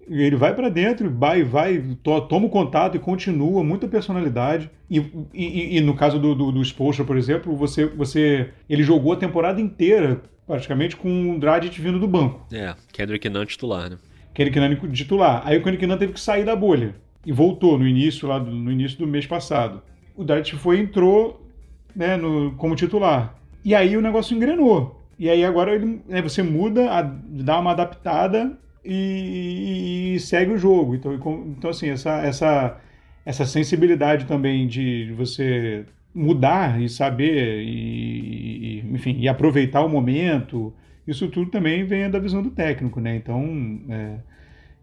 Ele 0.10 0.36
vai 0.36 0.56
para 0.56 0.70
dentro, 0.70 1.10
vai, 1.10 1.44
vai, 1.44 1.84
to, 2.02 2.22
toma 2.22 2.48
o 2.48 2.50
contato 2.50 2.96
e 2.96 3.00
continua, 3.00 3.64
muita 3.64 3.88
personalidade. 3.88 4.70
E, 4.90 5.00
e, 5.34 5.78
e 5.78 5.82
no 5.82 5.94
caso 5.94 6.18
do, 6.18 6.34
do, 6.34 6.52
do 6.52 6.62
Spolstra, 6.62 7.04
por 7.04 7.18
exemplo, 7.18 7.56
você, 7.56 7.86
você, 7.86 8.50
ele 8.70 8.84
jogou 8.84 9.14
a 9.14 9.18
temporada 9.18 9.60
inteira 9.60 10.22
praticamente 10.46 10.96
com 10.96 11.36
o 11.36 11.40
Dragic 11.40 11.80
vindo 11.82 12.00
do 12.00 12.08
banco. 12.08 12.46
É, 12.54 12.74
Kendrick 12.94 13.28
Nunn 13.28 13.46
titular, 13.46 13.90
né? 13.90 13.98
Kendrick 14.34 14.60
Nunn 14.60 14.92
titular. 14.94 15.42
Aí 15.46 15.58
o 15.58 15.64
Kendrick 15.64 15.86
Nunn 15.86 15.98
teve 15.98 16.14
que 16.14 16.20
sair 16.22 16.46
da 16.46 16.56
bolha 16.56 16.96
e 17.26 17.34
voltou 17.34 17.78
no 17.78 17.86
início 17.86 18.28
lá 18.28 18.40
no 18.40 18.72
início 18.72 18.98
do 18.98 19.06
mês 19.06 19.28
passado. 19.28 19.82
O 20.16 20.24
Dragic 20.24 20.58
foi 20.58 20.80
entrou 20.80 21.46
né, 21.94 22.16
no, 22.16 22.54
como 22.54 22.76
titular. 22.76 23.36
E 23.66 23.76
aí 23.76 23.98
o 23.98 24.02
negócio 24.02 24.36
engrenou. 24.36 25.04
E 25.20 25.30
aí 25.30 25.44
agora 25.44 25.74
ele, 25.74 26.02
né, 26.08 26.22
você 26.22 26.42
muda, 26.42 26.90
a, 26.92 27.02
dá 27.02 27.60
uma 27.60 27.72
adaptada 27.72 28.58
e, 28.84 30.16
e, 30.16 30.20
segue 30.20 30.54
o 30.54 30.58
jogo. 30.58 30.96
Então, 30.96 31.14
então 31.58 31.70
assim, 31.70 31.90
essa, 31.90 32.22
essa, 32.22 32.78
essa 33.26 33.46
sensibilidade 33.46 34.26
também 34.26 34.68
de 34.68 35.14
você 35.18 35.86
mudar 36.14 36.82
e 36.82 36.90
saber 36.90 37.62
e, 37.64 38.80
e, 38.82 38.94
enfim, 38.94 39.18
e 39.20 39.28
aproveitar 39.28 39.82
o 39.82 39.90
momento, 39.90 40.74
isso 41.08 41.28
tudo 41.28 41.52
também 41.52 41.86
vem 41.86 42.10
da 42.10 42.20
visão 42.20 42.42
do 42.42 42.50
técnico, 42.50 43.00
né? 43.00 43.16
Então, 43.16 43.80
é, 43.90 44.18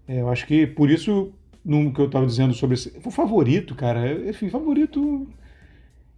é, 0.08 0.20
eu 0.20 0.28
acho 0.28 0.46
que 0.46 0.66
por 0.66 0.90
isso, 0.90 1.32
no 1.64 1.92
que 1.92 2.00
eu 2.00 2.06
estava 2.06 2.26
dizendo 2.26 2.54
sobre 2.54 2.74
esse, 2.74 2.92
o 3.04 3.10
favorito, 3.10 3.74
cara, 3.74 4.28
enfim, 4.28 4.48
favorito 4.48 5.26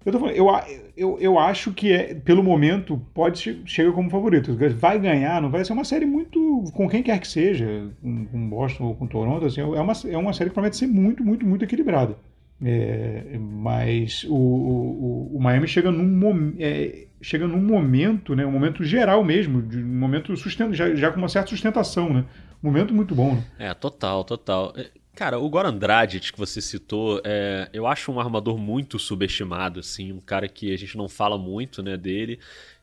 eu, 0.06 0.12
tô 0.12 0.20
falando, 0.20 0.36
eu, 0.36 0.48
eu, 0.96 1.18
eu 1.20 1.38
acho 1.38 1.72
que, 1.72 1.92
é, 1.92 2.14
pelo 2.14 2.42
momento, 2.42 2.96
pode 3.12 3.60
chega 3.66 3.90
como 3.90 4.08
favorito. 4.08 4.56
Vai 4.76 4.98
ganhar, 5.00 5.42
não 5.42 5.50
vai 5.50 5.64
ser 5.64 5.72
uma 5.72 5.84
série 5.84 6.06
muito. 6.06 6.64
com 6.72 6.88
quem 6.88 7.02
quer 7.02 7.18
que 7.18 7.26
seja, 7.26 7.90
com, 8.00 8.25
com 8.26 8.48
Boston 8.48 8.84
ou 8.84 8.94
com 8.94 9.06
Toronto. 9.06 9.44
Assim, 9.44 9.60
é, 9.60 9.64
uma, 9.64 9.92
é 10.08 10.16
uma 10.16 10.32
série 10.32 10.50
que 10.50 10.54
promete 10.54 10.76
ser 10.76 10.86
muito, 10.86 11.25
muito, 11.25 11.44
muito 11.44 11.64
equilibrada. 11.64 12.16
É, 12.62 13.36
mas 13.38 14.25
o, 14.25 14.34
o, 14.34 15.36
o, 15.36 15.40
Miami 15.40 15.68
chega 15.68 15.90
num, 15.90 16.54
é, 16.58 17.06
chega 17.20 17.46
num 17.46 17.60
momento, 17.60 18.34
né, 18.34 18.46
um 18.46 18.52
momento 18.52 18.82
geral 18.82 19.22
mesmo, 19.22 19.60
de 19.60 19.78
um 19.78 19.98
momento 19.98 20.34
sustento, 20.36 20.72
já, 20.72 20.94
já 20.94 21.10
com 21.10 21.18
uma 21.18 21.28
certa 21.28 21.50
sustentação, 21.50 22.14
né? 22.14 22.25
Um 22.62 22.68
momento 22.68 22.94
muito 22.94 23.14
bom. 23.14 23.34
Né? 23.34 23.44
É, 23.58 23.75
total, 23.75 24.25
total. 24.25 24.72
Cara, 25.16 25.38
o 25.38 25.49
Goran 25.49 25.75
Dragic 25.75 26.30
que 26.30 26.38
você 26.38 26.61
citou, 26.61 27.23
é, 27.25 27.70
eu 27.73 27.87
acho 27.87 28.12
um 28.12 28.20
armador 28.20 28.58
muito 28.58 28.99
subestimado, 28.99 29.80
assim, 29.80 30.12
um 30.12 30.20
cara 30.20 30.46
que 30.46 30.70
a 30.70 30.76
gente 30.76 30.94
não 30.94 31.08
fala 31.08 31.38
muito, 31.38 31.82
né, 31.82 31.96
dele. 31.96 32.38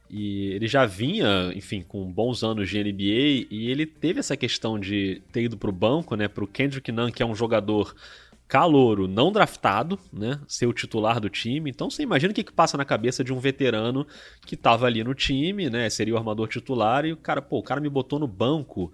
E 0.09 0.47
ele 0.47 0.67
já 0.67 0.83
vinha, 0.83 1.51
enfim, 1.55 1.83
com 1.83 2.11
bons 2.11 2.43
anos 2.43 2.67
de 2.67 2.83
NBA 2.83 3.47
e 3.51 3.69
ele 3.69 3.85
teve 3.85 4.19
essa 4.19 4.35
questão 4.35 4.79
de 4.79 5.21
ter 5.31 5.43
ido 5.43 5.55
para 5.55 5.69
o 5.69 5.73
banco, 5.73 6.15
né, 6.15 6.27
para 6.27 6.43
o 6.43 6.47
Kendrick 6.47 6.91
Nunn, 6.91 7.11
que 7.11 7.21
é 7.21 7.25
um 7.25 7.35
jogador 7.35 7.95
calouro 8.47 9.07
não 9.07 9.31
draftado, 9.31 9.99
né, 10.11 10.39
ser 10.47 10.65
o 10.65 10.73
titular 10.73 11.19
do 11.19 11.29
time. 11.29 11.69
Então 11.69 11.87
você 11.87 12.01
imagina 12.01 12.31
o 12.31 12.35
que, 12.35 12.43
que 12.43 12.51
passa 12.51 12.75
na 12.75 12.83
cabeça 12.83 13.23
de 13.23 13.31
um 13.31 13.37
veterano 13.37 14.07
que 14.43 14.55
estava 14.55 14.87
ali 14.87 15.03
no 15.03 15.13
time, 15.13 15.69
né, 15.69 15.87
seria 15.87 16.15
o 16.15 16.17
armador 16.17 16.47
titular 16.47 17.05
e 17.05 17.13
o 17.13 17.17
cara, 17.17 17.43
pô, 17.43 17.59
o 17.59 17.63
cara 17.63 17.79
me 17.79 17.89
botou 17.89 18.17
no 18.17 18.27
banco 18.27 18.91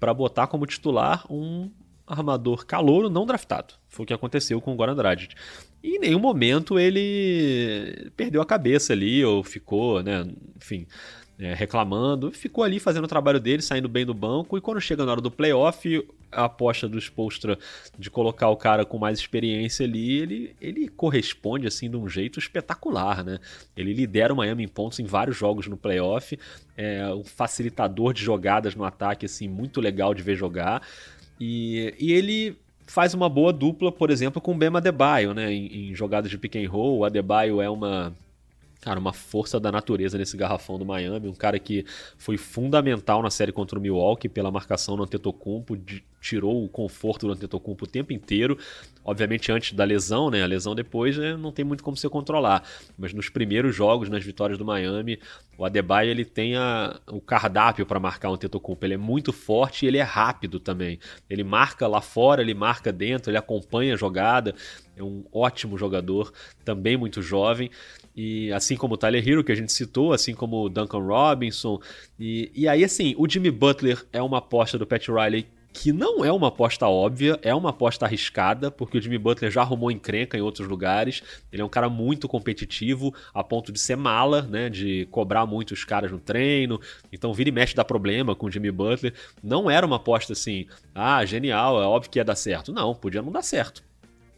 para 0.00 0.12
botar 0.12 0.48
como 0.48 0.66
titular 0.66 1.24
um 1.30 1.70
armador 2.12 2.66
calouro 2.66 3.08
não 3.08 3.26
draftado. 3.26 3.74
Foi 3.88 4.04
o 4.04 4.06
que 4.06 4.14
aconteceu 4.14 4.60
com 4.60 4.72
o 4.72 4.76
Goran 4.76 4.94
Dragic. 4.94 5.34
E 5.82 5.96
em 5.96 5.98
nenhum 5.98 6.20
momento 6.20 6.78
ele 6.78 8.10
perdeu 8.16 8.40
a 8.40 8.46
cabeça 8.46 8.92
ali 8.92 9.24
ou 9.24 9.42
ficou, 9.42 10.02
né, 10.02 10.26
enfim, 10.56 10.86
é, 11.38 11.54
reclamando. 11.54 12.30
Ficou 12.30 12.62
ali 12.62 12.78
fazendo 12.78 13.04
o 13.04 13.08
trabalho 13.08 13.40
dele, 13.40 13.62
saindo 13.62 13.88
bem 13.88 14.06
do 14.06 14.14
banco. 14.14 14.56
E 14.56 14.60
quando 14.60 14.80
chega 14.80 15.04
na 15.04 15.12
hora 15.12 15.20
do 15.20 15.30
playoff, 15.30 16.06
a 16.30 16.44
aposta 16.44 16.88
do 16.88 16.98
Spolstra 16.98 17.58
de 17.98 18.10
colocar 18.10 18.48
o 18.48 18.56
cara 18.56 18.84
com 18.84 18.98
mais 18.98 19.18
experiência 19.18 19.84
ali, 19.84 20.18
ele, 20.18 20.56
ele 20.60 20.88
corresponde 20.88 21.66
assim 21.66 21.90
de 21.90 21.96
um 21.96 22.08
jeito 22.08 22.38
espetacular, 22.38 23.24
né? 23.24 23.38
Ele 23.76 23.92
lidera 23.92 24.32
o 24.32 24.36
Miami 24.36 24.64
em 24.64 24.68
pontos 24.68 25.00
em 25.00 25.04
vários 25.04 25.36
jogos 25.36 25.66
no 25.66 25.76
playoff. 25.76 26.38
É 26.76 27.12
um 27.12 27.24
facilitador 27.24 28.12
de 28.12 28.22
jogadas 28.22 28.76
no 28.76 28.84
ataque, 28.84 29.26
assim, 29.26 29.48
muito 29.48 29.80
legal 29.80 30.14
de 30.14 30.22
ver 30.22 30.36
jogar. 30.36 30.80
E, 31.44 31.92
e 31.98 32.12
ele 32.12 32.56
faz 32.86 33.14
uma 33.14 33.28
boa 33.28 33.52
dupla, 33.52 33.90
por 33.90 34.10
exemplo, 34.10 34.40
com 34.40 34.52
o 34.52 34.56
Bema 34.56 34.78
Adebayo, 34.78 35.34
né? 35.34 35.52
Em, 35.52 35.90
em 35.90 35.94
jogadas 35.94 36.30
de 36.30 36.38
pick 36.38 36.54
and 36.54 36.70
roll, 36.70 36.98
o 36.98 37.04
Adebayo 37.04 37.60
é 37.60 37.68
uma 37.68 38.14
Cara, 38.82 38.98
uma 38.98 39.12
força 39.12 39.60
da 39.60 39.70
natureza 39.70 40.18
nesse 40.18 40.36
garrafão 40.36 40.76
do 40.76 40.84
Miami, 40.84 41.28
um 41.28 41.34
cara 41.34 41.56
que 41.56 41.86
foi 42.18 42.36
fundamental 42.36 43.22
na 43.22 43.30
série 43.30 43.52
contra 43.52 43.78
o 43.78 43.80
Milwaukee 43.80 44.28
pela 44.28 44.50
marcação 44.50 44.96
no 44.96 45.04
Antetokounmpo, 45.04 45.76
de, 45.76 46.02
tirou 46.20 46.64
o 46.64 46.68
conforto 46.68 47.28
do 47.28 47.32
Antetokounmpo 47.32 47.84
o 47.84 47.88
tempo 47.88 48.12
inteiro. 48.12 48.58
Obviamente 49.04 49.52
antes 49.52 49.72
da 49.72 49.84
lesão, 49.84 50.30
né? 50.30 50.42
A 50.42 50.46
lesão 50.46 50.74
depois 50.74 51.16
né, 51.16 51.36
não 51.36 51.52
tem 51.52 51.64
muito 51.64 51.84
como 51.84 51.96
você 51.96 52.08
controlar, 52.08 52.64
mas 52.98 53.12
nos 53.12 53.28
primeiros 53.28 53.74
jogos, 53.74 54.08
nas 54.08 54.24
vitórias 54.24 54.58
do 54.58 54.64
Miami, 54.64 55.16
o 55.56 55.64
Adebayo 55.64 56.10
ele 56.10 56.24
tem 56.24 56.56
a, 56.56 56.98
o 57.08 57.20
cardápio 57.20 57.86
para 57.86 58.00
marcar 58.00 58.30
o 58.30 58.34
Antetokounmpo. 58.34 58.84
Ele 58.84 58.94
é 58.94 58.98
muito 58.98 59.32
forte 59.32 59.84
e 59.84 59.88
ele 59.88 59.98
é 59.98 60.02
rápido 60.02 60.58
também. 60.58 60.98
Ele 61.30 61.44
marca 61.44 61.86
lá 61.86 62.00
fora, 62.00 62.42
ele 62.42 62.54
marca 62.54 62.92
dentro, 62.92 63.30
ele 63.30 63.38
acompanha 63.38 63.94
a 63.94 63.96
jogada. 63.96 64.56
É 64.96 65.02
um 65.02 65.24
ótimo 65.32 65.78
jogador, 65.78 66.32
também 66.64 66.96
muito 66.96 67.22
jovem. 67.22 67.70
E 68.14 68.52
assim 68.52 68.76
como 68.76 68.94
o 68.94 68.96
Tyler 68.96 69.26
Hero, 69.26 69.42
que 69.42 69.52
a 69.52 69.54
gente 69.54 69.72
citou, 69.72 70.12
assim 70.12 70.34
como 70.34 70.64
o 70.64 70.68
Duncan 70.68 70.98
Robinson. 70.98 71.80
E, 72.18 72.50
e 72.54 72.68
aí, 72.68 72.84
assim, 72.84 73.14
o 73.16 73.28
Jimmy 73.28 73.50
Butler 73.50 74.04
é 74.12 74.20
uma 74.20 74.38
aposta 74.38 74.78
do 74.78 74.86
Pat 74.86 75.08
Riley 75.08 75.46
que 75.72 75.92
não 75.92 76.24
é 76.24 76.30
uma 76.30 76.48
aposta 76.48 76.86
óbvia, 76.86 77.38
é 77.42 77.54
uma 77.54 77.70
aposta 77.70 78.04
arriscada, 78.04 78.70
porque 78.70 78.98
o 78.98 79.00
Jimmy 79.00 79.16
Butler 79.16 79.50
já 79.50 79.62
arrumou 79.62 79.90
encrenca 79.90 80.36
em 80.36 80.42
outros 80.42 80.68
lugares. 80.68 81.22
Ele 81.50 81.62
é 81.62 81.64
um 81.64 81.68
cara 81.68 81.88
muito 81.88 82.28
competitivo, 82.28 83.14
a 83.32 83.42
ponto 83.42 83.72
de 83.72 83.80
ser 83.80 83.96
mala, 83.96 84.42
né? 84.42 84.68
De 84.68 85.06
cobrar 85.10 85.46
muito 85.46 85.72
os 85.72 85.84
caras 85.84 86.12
no 86.12 86.20
treino. 86.20 86.78
Então 87.10 87.32
vira 87.32 87.48
e 87.48 87.52
mexe 87.52 87.74
dá 87.74 87.84
problema 87.84 88.34
com 88.34 88.46
o 88.46 88.50
Jimmy 88.50 88.70
Butler. 88.70 89.14
Não 89.42 89.70
era 89.70 89.86
uma 89.86 89.96
aposta 89.96 90.34
assim, 90.34 90.66
ah, 90.94 91.24
genial, 91.24 91.80
é 91.82 91.86
óbvio 91.86 92.10
que 92.10 92.18
ia 92.18 92.24
dar 92.24 92.36
certo. 92.36 92.72
Não, 92.72 92.94
podia 92.94 93.22
não 93.22 93.32
dar 93.32 93.42
certo 93.42 93.82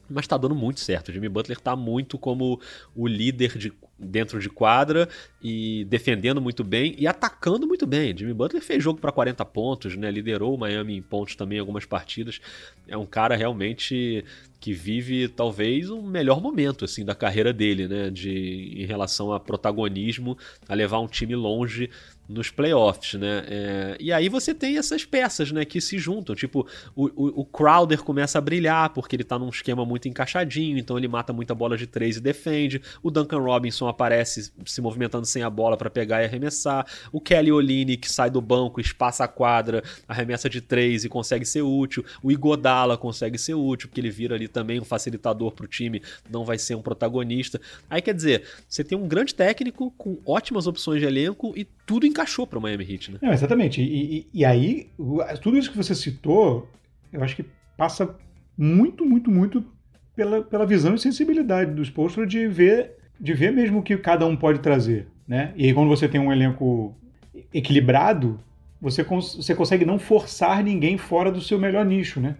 mas 0.09 0.27
tá 0.27 0.37
dando 0.37 0.55
muito 0.55 0.81
certo. 0.81 1.09
O 1.09 1.13
Jimmy 1.13 1.29
Butler 1.29 1.59
tá 1.61 1.75
muito 1.75 2.19
como 2.19 2.61
o 2.95 3.07
líder 3.07 3.57
de, 3.57 3.73
dentro 3.99 4.39
de 4.41 4.49
quadra 4.49 5.09
e 5.43 5.85
defendendo 5.85 6.41
muito 6.41 6.63
bem 6.65 6.95
e 6.99 7.07
atacando 7.07 7.67
muito 7.67 7.87
bem. 7.87 8.17
Jimmy 8.17 8.35
Butler 8.35 8.63
fez 8.63 8.83
jogo 8.83 9.01
para 9.01 9.13
40 9.13 9.45
pontos, 9.45 9.97
né? 9.97 10.11
Liderou 10.11 10.55
o 10.55 10.59
Miami 10.59 10.97
em 10.97 11.03
pontos 11.03 11.37
também 11.37 11.59
em 11.59 11.61
algumas 11.61 11.85
partidas. 11.85 12.41
É 12.89 12.97
um 12.97 13.07
cara 13.07 13.37
realmente 13.37 14.25
que 14.65 14.73
vive 14.73 15.29
talvez 15.29 15.91
um 15.91 16.01
melhor 16.01 16.41
momento 16.41 16.87
assim 16.87 17.05
da 17.05 17.15
carreira 17.15 17.53
dele, 17.53 17.87
né, 17.87 18.09
de 18.09 18.73
em 18.75 18.87
relação 18.87 19.31
a 19.31 19.39
protagonismo, 19.39 20.39
a 20.67 20.73
levar 20.73 21.01
um 21.01 21.07
time 21.07 21.37
longe 21.37 21.91
nos 22.29 22.51
playoffs, 22.51 23.15
né? 23.15 23.45
É, 23.49 23.97
e 24.01 24.13
aí 24.13 24.29
você 24.29 24.55
tem 24.55 24.79
essas 24.79 25.05
peças, 25.05 25.53
né, 25.53 25.65
que 25.65 25.81
se 25.81 25.99
juntam. 25.99 26.35
Tipo, 26.35 26.67
o, 26.95 27.07
o, 27.07 27.41
o, 27.41 27.45
Crowder 27.45 28.03
começa 28.03 28.39
a 28.39 28.41
brilhar 28.41 28.91
porque 28.91 29.17
ele 29.17 29.25
tá 29.25 29.39
num 29.39 29.49
esquema 29.49 29.85
muito 29.85 30.09
encaixadinho, 30.09 30.79
então 30.79 30.97
ele 30.97 31.09
mata 31.09 31.33
muita 31.33 31.55
bola 31.55 31.77
de 31.77 31.87
três 31.87 32.17
e 32.17 32.21
defende. 32.21 32.81
O 33.03 33.11
Duncan 33.11 33.39
Robinson 33.39 33.89
aparece 33.89 34.53
se 34.65 34.81
movimentando 34.81 35.27
sem 35.27 35.43
a 35.43 35.51
bola 35.51 35.77
para 35.77 35.91
pegar 35.91 36.23
e 36.23 36.25
arremessar. 36.25 36.87
O 37.13 37.21
Kelly 37.21 37.53
Olynyk 37.53 38.05
que 38.05 38.11
sai 38.11 38.31
do 38.31 38.41
banco, 38.41 38.81
espaça 38.81 39.25
a 39.25 39.29
quadra, 39.29 39.83
arremessa 40.07 40.49
de 40.49 40.61
três 40.61 41.05
e 41.05 41.09
consegue 41.09 41.45
ser 41.45 41.63
útil. 41.63 42.05
O 42.23 42.31
Igodala 42.31 42.97
consegue 42.97 43.39
ser 43.39 43.55
útil 43.55 43.89
porque 43.89 44.01
ele 44.01 44.11
vira 44.11 44.35
ali 44.35 44.49
também 44.49 44.81
um 44.81 44.85
facilitador 44.85 45.53
pro 45.53 45.67
time, 45.67 46.03
não 46.31 46.45
vai 46.45 46.59
ser 46.59 46.75
um 46.75 46.83
protagonista. 46.83 47.61
Aí 47.89 48.03
quer 48.03 48.15
dizer, 48.15 48.45
você 48.69 48.85
tem 48.85 48.97
um 48.97 49.09
grande 49.09 49.35
técnico 49.35 49.91
com 49.93 50.19
ótimas 50.27 50.67
opções 50.67 51.01
de 51.01 51.07
elenco 51.07 51.53
e 51.57 51.65
tudo 51.87 52.07
encaixou 52.15 52.47
para 52.47 52.59
o 52.59 52.63
Miami 52.63 52.87
Heat, 52.89 53.13
né? 53.13 53.19
Não, 53.21 53.33
exatamente. 53.33 53.83
E, 53.83 54.19
e, 54.19 54.27
e, 54.33 54.45
aí, 54.45 54.89
tudo 55.43 55.59
isso 55.59 55.71
que 55.71 55.77
você 55.77 55.95
citou, 55.95 56.69
eu 57.13 57.23
acho 57.23 57.35
que 57.35 57.45
passa 57.77 58.17
muito, 58.57 59.05
muito, 59.05 59.31
muito 59.31 59.65
pela, 60.15 60.43
pela 60.43 60.65
visão 60.65 60.95
e 60.95 60.99
sensibilidade 60.99 61.73
do 61.73 61.83
Spolstra 61.83 62.25
de 62.25 62.47
ver, 62.47 62.93
de 63.21 63.35
ver 63.35 63.53
mesmo 63.53 63.81
o 63.81 63.83
que 63.83 63.97
cada 63.97 64.25
um 64.25 64.37
pode 64.37 64.61
trazer, 64.61 65.09
né? 65.27 65.53
E 65.57 65.67
aí 65.67 65.75
quando 65.75 65.89
você 65.89 66.09
tem 66.09 66.21
um 66.21 66.33
elenco 66.33 66.97
equilibrado, 67.53 68.41
você, 68.81 69.03
cons 69.03 69.35
você 69.35 69.55
consegue 69.55 69.85
não 69.85 69.99
forçar 69.99 70.63
ninguém 70.63 70.97
fora 70.97 71.33
do 71.33 71.41
seu 71.41 71.59
melhor 71.59 71.85
nicho, 71.85 72.21
né? 72.21 72.37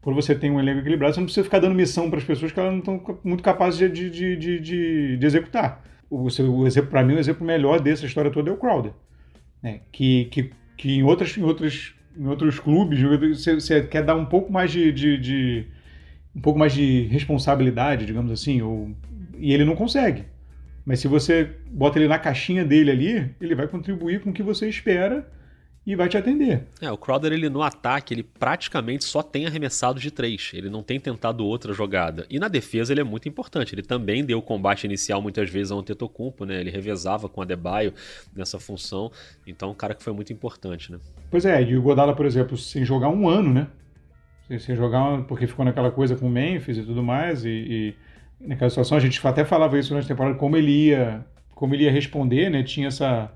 Quando 0.00 0.16
você 0.16 0.34
tem 0.34 0.50
um 0.50 0.58
elenco 0.58 0.80
equilibrado, 0.80 1.14
você 1.14 1.20
não 1.20 1.26
precisa 1.26 1.44
ficar 1.44 1.60
dando 1.60 1.74
missão 1.74 2.08
para 2.08 2.18
as 2.18 2.24
pessoas 2.24 2.50
que 2.50 2.58
elas 2.58 2.72
não 2.72 2.78
estão 2.80 3.18
muito 3.22 3.42
capazes 3.42 3.78
de, 3.78 4.10
de, 4.10 4.36
de, 4.36 5.16
de 5.16 5.26
executar 5.26 5.91
o, 6.12 6.28
o 6.58 6.66
exemplo 6.66 6.90
para 6.90 7.02
mim 7.02 7.14
o 7.14 7.18
exemplo 7.18 7.46
melhor 7.46 7.80
dessa 7.80 8.04
história 8.04 8.30
toda 8.30 8.50
é 8.50 8.52
o 8.52 8.56
Crowder, 8.56 8.92
né? 9.62 9.80
Que, 9.90 10.26
que, 10.26 10.50
que 10.76 10.92
em 10.92 11.02
outras 11.02 11.36
em 11.36 11.42
outros 11.42 11.94
em 12.16 12.26
outros 12.26 12.58
clubes 12.58 13.00
você, 13.00 13.54
você 13.54 13.82
quer 13.82 14.04
dar 14.04 14.14
um 14.14 14.26
pouco 14.26 14.52
mais 14.52 14.70
de, 14.70 14.92
de, 14.92 15.16
de, 15.16 15.66
um 16.36 16.40
pouco 16.40 16.58
mais 16.58 16.74
de 16.74 17.04
responsabilidade, 17.04 18.04
digamos 18.04 18.30
assim, 18.30 18.60
ou, 18.60 18.90
e 19.38 19.52
ele 19.52 19.64
não 19.64 19.74
consegue. 19.74 20.24
Mas 20.84 21.00
se 21.00 21.08
você 21.08 21.48
bota 21.70 21.98
ele 21.98 22.08
na 22.08 22.18
caixinha 22.18 22.64
dele 22.64 22.90
ali, 22.90 23.30
ele 23.40 23.54
vai 23.54 23.66
contribuir 23.66 24.20
com 24.20 24.30
o 24.30 24.32
que 24.32 24.42
você 24.42 24.68
espera 24.68 25.26
e 25.84 25.96
vai 25.96 26.08
te 26.08 26.16
atender. 26.16 26.68
É, 26.80 26.90
o 26.92 26.96
Crowder 26.96 27.32
ele 27.32 27.48
no 27.48 27.60
ataque, 27.60 28.14
ele 28.14 28.22
praticamente 28.22 29.04
só 29.04 29.20
tem 29.20 29.46
arremessado 29.46 29.98
de 29.98 30.10
três. 30.10 30.52
Ele 30.54 30.70
não 30.70 30.82
tem 30.82 31.00
tentado 31.00 31.44
outra 31.44 31.72
jogada. 31.72 32.24
E 32.30 32.38
na 32.38 32.46
defesa 32.46 32.92
ele 32.92 33.00
é 33.00 33.04
muito 33.04 33.28
importante. 33.28 33.74
Ele 33.74 33.82
também 33.82 34.24
deu 34.24 34.40
combate 34.40 34.84
inicial 34.84 35.20
muitas 35.20 35.50
vezes 35.50 35.72
ao 35.72 35.80
Antetokounmpo, 35.80 36.44
né? 36.44 36.60
Ele 36.60 36.70
revezava 36.70 37.28
com 37.28 37.40
a 37.40 37.44
Adebayo 37.44 37.92
nessa 38.34 38.60
função. 38.60 39.10
Então, 39.44 39.70
um 39.70 39.74
cara 39.74 39.94
que 39.94 40.04
foi 40.04 40.12
muito 40.12 40.32
importante, 40.32 40.92
né? 40.92 40.98
Pois 41.30 41.44
é, 41.44 41.60
e 41.62 41.76
o 41.76 41.82
Godala, 41.82 42.14
por 42.14 42.26
exemplo, 42.26 42.56
sem 42.56 42.84
jogar 42.84 43.08
um 43.08 43.28
ano, 43.28 43.52
né? 43.52 43.66
Sem 44.60 44.76
jogar, 44.76 45.22
porque 45.24 45.46
ficou 45.46 45.64
naquela 45.64 45.90
coisa 45.90 46.14
com 46.14 46.26
o 46.26 46.30
Memphis 46.30 46.76
e 46.76 46.82
tudo 46.82 47.02
mais, 47.02 47.44
e, 47.44 47.48
e 48.40 48.48
naquela 48.48 48.68
situação 48.68 48.98
a 48.98 49.00
gente 49.00 49.18
até 49.26 49.44
falava 49.44 49.78
isso 49.78 49.94
na 49.94 50.02
temporada, 50.02 50.36
como 50.36 50.58
ele 50.58 50.88
ia, 50.88 51.24
como 51.54 51.74
ele 51.74 51.84
ia 51.84 51.90
responder, 51.90 52.50
né? 52.50 52.62
Tinha 52.62 52.88
essa 52.88 53.32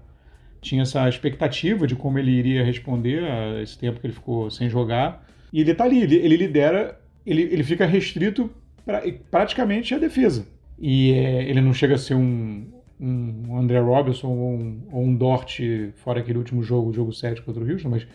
tinha 0.67 0.83
essa 0.83 1.09
expectativa 1.09 1.87
de 1.87 1.95
como 1.95 2.19
ele 2.19 2.33
iria 2.33 2.65
responder 2.65 3.23
a 3.25 3.63
esse 3.63 3.79
tempo 3.79 4.01
que 4.01 4.07
ele 4.07 4.15
ficou 4.15 4.51
sem 4.51 4.69
jogar. 4.69 5.25
E 5.53 5.61
ele 5.61 5.71
está 5.71 5.85
ali, 5.85 6.03
ele, 6.03 6.17
ele, 6.17 6.37
lidera, 6.37 7.01
ele, 7.25 7.43
ele 7.43 7.63
fica 7.63 7.87
restrito 7.87 8.51
pra, 8.85 9.03
praticamente 9.31 9.95
à 9.95 9.99
defesa. 9.99 10.47
E 10.79 11.13
é, 11.13 11.49
ele 11.49 11.61
não 11.61 11.73
chega 11.73 11.95
a 11.95 11.99
ser 11.99 12.15
um, 12.15 12.67
um 13.01 13.57
André 13.57 13.79
Robinson 13.79 14.29
ou 14.29 14.55
um, 14.55 14.83
ou 14.93 15.03
um 15.05 15.15
Dort, 15.15 15.61
fora 15.97 16.21
aquele 16.21 16.39
último 16.39 16.63
jogo, 16.63 16.93
jogo 16.93 17.13
7 17.13 17.43
contra 17.43 17.63
o 17.63 17.71
Houston, 17.71 17.89
mas 17.89 18.07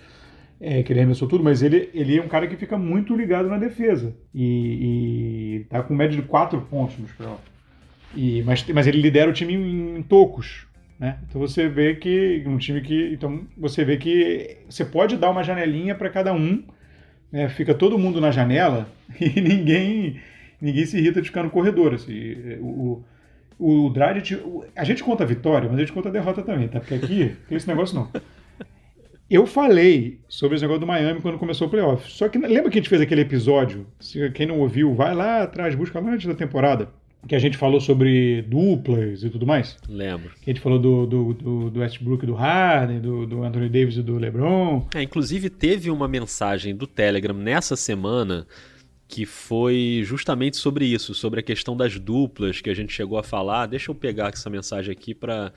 é, 0.59 0.83
que 0.83 0.93
ele 0.93 0.99
arremessou 0.99 1.27
tudo, 1.27 1.43
mas 1.43 1.63
ele, 1.63 1.89
ele 1.93 2.17
é 2.17 2.21
um 2.21 2.27
cara 2.27 2.47
que 2.47 2.55
fica 2.55 2.77
muito 2.77 3.15
ligado 3.15 3.47
na 3.47 3.57
defesa. 3.57 4.15
E, 4.33 5.61
e 5.61 5.65
tá 5.69 5.81
com 5.81 5.95
média 5.95 6.15
de 6.15 6.27
4 6.27 6.61
pontos 6.61 6.97
nos 6.99 7.11
playoffs. 7.13 7.49
E, 8.15 8.43
mas, 8.43 8.67
mas 8.67 8.85
ele 8.87 9.01
lidera 9.01 9.29
o 9.29 9.33
time 9.33 9.53
em, 9.53 9.97
em 9.97 10.03
tocos. 10.03 10.67
Né? 11.01 11.17
Então 11.27 11.41
você 11.41 11.67
vê 11.67 11.95
que 11.95 12.43
um 12.45 12.59
time 12.59 12.79
que 12.79 13.11
então 13.11 13.41
você 13.57 13.83
vê 13.83 13.97
que 13.97 14.59
você 14.69 14.85
pode 14.85 15.17
dar 15.17 15.31
uma 15.31 15.41
janelinha 15.41 15.95
para 15.95 16.11
cada 16.11 16.31
um, 16.31 16.63
né? 17.31 17.49
fica 17.49 17.73
todo 17.73 17.97
mundo 17.97 18.21
na 18.21 18.29
janela 18.29 18.87
e 19.19 19.41
ninguém 19.41 20.21
ninguém 20.61 20.85
se 20.85 20.99
irrita 20.99 21.19
de 21.19 21.29
ficar 21.29 21.41
no 21.41 21.49
corredor. 21.49 21.95
Assim. 21.95 22.13
O, 22.59 23.03
o, 23.57 23.85
o 23.87 23.89
Dragic, 23.89 24.39
a 24.75 24.83
gente 24.83 25.03
conta 25.03 25.23
a 25.23 25.25
vitória, 25.27 25.67
mas 25.67 25.79
a 25.79 25.81
gente 25.81 25.91
conta 25.91 26.09
a 26.09 26.11
derrota 26.11 26.43
também, 26.43 26.67
tá? 26.67 26.79
Porque 26.79 26.93
aqui 26.93 27.35
tem 27.49 27.57
esse 27.57 27.67
negócio 27.67 27.95
não. 27.95 28.07
Eu 29.27 29.47
falei 29.47 30.19
sobre 30.27 30.55
esse 30.55 30.63
negócio 30.63 30.81
do 30.81 30.85
Miami 30.87 31.19
quando 31.19 31.39
começou 31.39 31.67
o 31.67 31.71
playoff. 31.71 32.11
Só 32.11 32.29
que 32.29 32.37
lembra 32.37 32.69
que 32.69 32.77
a 32.77 32.81
gente 32.81 32.89
fez 32.89 33.01
aquele 33.01 33.21
episódio? 33.21 33.87
Se 33.99 34.29
quem 34.31 34.45
não 34.45 34.59
ouviu, 34.59 34.93
vai 34.93 35.15
lá 35.15 35.41
atrás, 35.41 35.73
busca 35.73 35.99
lá 35.99 36.11
antes 36.11 36.27
da 36.27 36.35
temporada 36.35 36.89
que 37.27 37.35
a 37.35 37.39
gente 37.39 37.57
falou 37.57 37.79
sobre 37.79 38.41
duplas 38.43 39.23
e 39.23 39.29
tudo 39.29 39.45
mais? 39.45 39.77
Lembro. 39.87 40.31
Que 40.41 40.49
a 40.49 40.53
gente 40.53 40.61
falou 40.61 40.79
do, 40.79 41.05
do, 41.05 41.33
do, 41.33 41.69
do 41.69 41.79
Westbrook 41.79 42.23
e 42.23 42.27
do 42.27 42.33
Harden, 42.33 42.99
do, 42.99 43.25
do 43.25 43.43
Anthony 43.43 43.69
Davis 43.69 43.97
e 43.97 44.01
do 44.01 44.17
LeBron. 44.17 44.87
É, 44.95 45.01
inclusive 45.01 45.49
teve 45.49 45.89
uma 45.89 46.07
mensagem 46.07 46.75
do 46.75 46.87
Telegram 46.87 47.33
nessa 47.33 47.75
semana 47.75 48.47
que 49.07 49.25
foi 49.25 50.01
justamente 50.05 50.55
sobre 50.55 50.85
isso, 50.85 51.13
sobre 51.13 51.41
a 51.41 51.43
questão 51.43 51.75
das 51.75 51.99
duplas 51.99 52.61
que 52.61 52.69
a 52.69 52.73
gente 52.73 52.93
chegou 52.93 53.17
a 53.17 53.23
falar. 53.23 53.65
Deixa 53.65 53.91
eu 53.91 53.95
pegar 53.95 54.29
essa 54.29 54.49
mensagem 54.49 54.91
aqui 54.91 55.13
para 55.13 55.51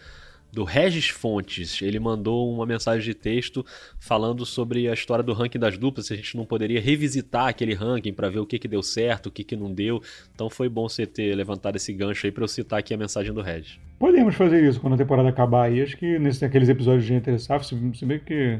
do 0.54 0.64
Regis 0.64 1.08
Fontes. 1.08 1.82
Ele 1.82 1.98
mandou 1.98 2.52
uma 2.52 2.64
mensagem 2.64 3.02
de 3.04 3.14
texto 3.14 3.64
falando 3.98 4.46
sobre 4.46 4.88
a 4.88 4.94
história 4.94 5.22
do 5.22 5.32
ranking 5.32 5.58
das 5.58 5.76
duplas, 5.76 6.06
se 6.06 6.14
a 6.14 6.16
gente 6.16 6.36
não 6.36 6.46
poderia 6.46 6.80
revisitar 6.80 7.48
aquele 7.48 7.74
ranking 7.74 8.12
para 8.12 8.28
ver 8.28 8.38
o 8.38 8.46
que, 8.46 8.58
que 8.58 8.68
deu 8.68 8.82
certo, 8.82 9.26
o 9.26 9.30
que, 9.30 9.44
que 9.44 9.56
não 9.56 9.72
deu. 9.72 10.00
Então 10.34 10.48
foi 10.48 10.68
bom 10.68 10.88
você 10.88 11.06
ter 11.06 11.34
levantado 11.34 11.76
esse 11.76 11.92
gancho 11.92 12.26
aí 12.26 12.32
para 12.32 12.44
eu 12.44 12.48
citar 12.48 12.78
aqui 12.78 12.94
a 12.94 12.96
mensagem 12.96 13.32
do 13.32 13.40
Regis. 13.40 13.78
Podemos 13.98 14.34
fazer 14.34 14.62
isso 14.62 14.80
quando 14.80 14.94
a 14.94 14.98
temporada 14.98 15.28
acabar 15.28 15.64
aí. 15.64 15.82
Acho 15.82 15.96
que 15.96 16.18
nesses 16.18 16.42
aqueles 16.42 16.68
episódios 16.68 17.04
de 17.04 17.14
interessar, 17.14 17.62
se, 17.64 17.74
bem 18.04 18.18
que 18.18 18.58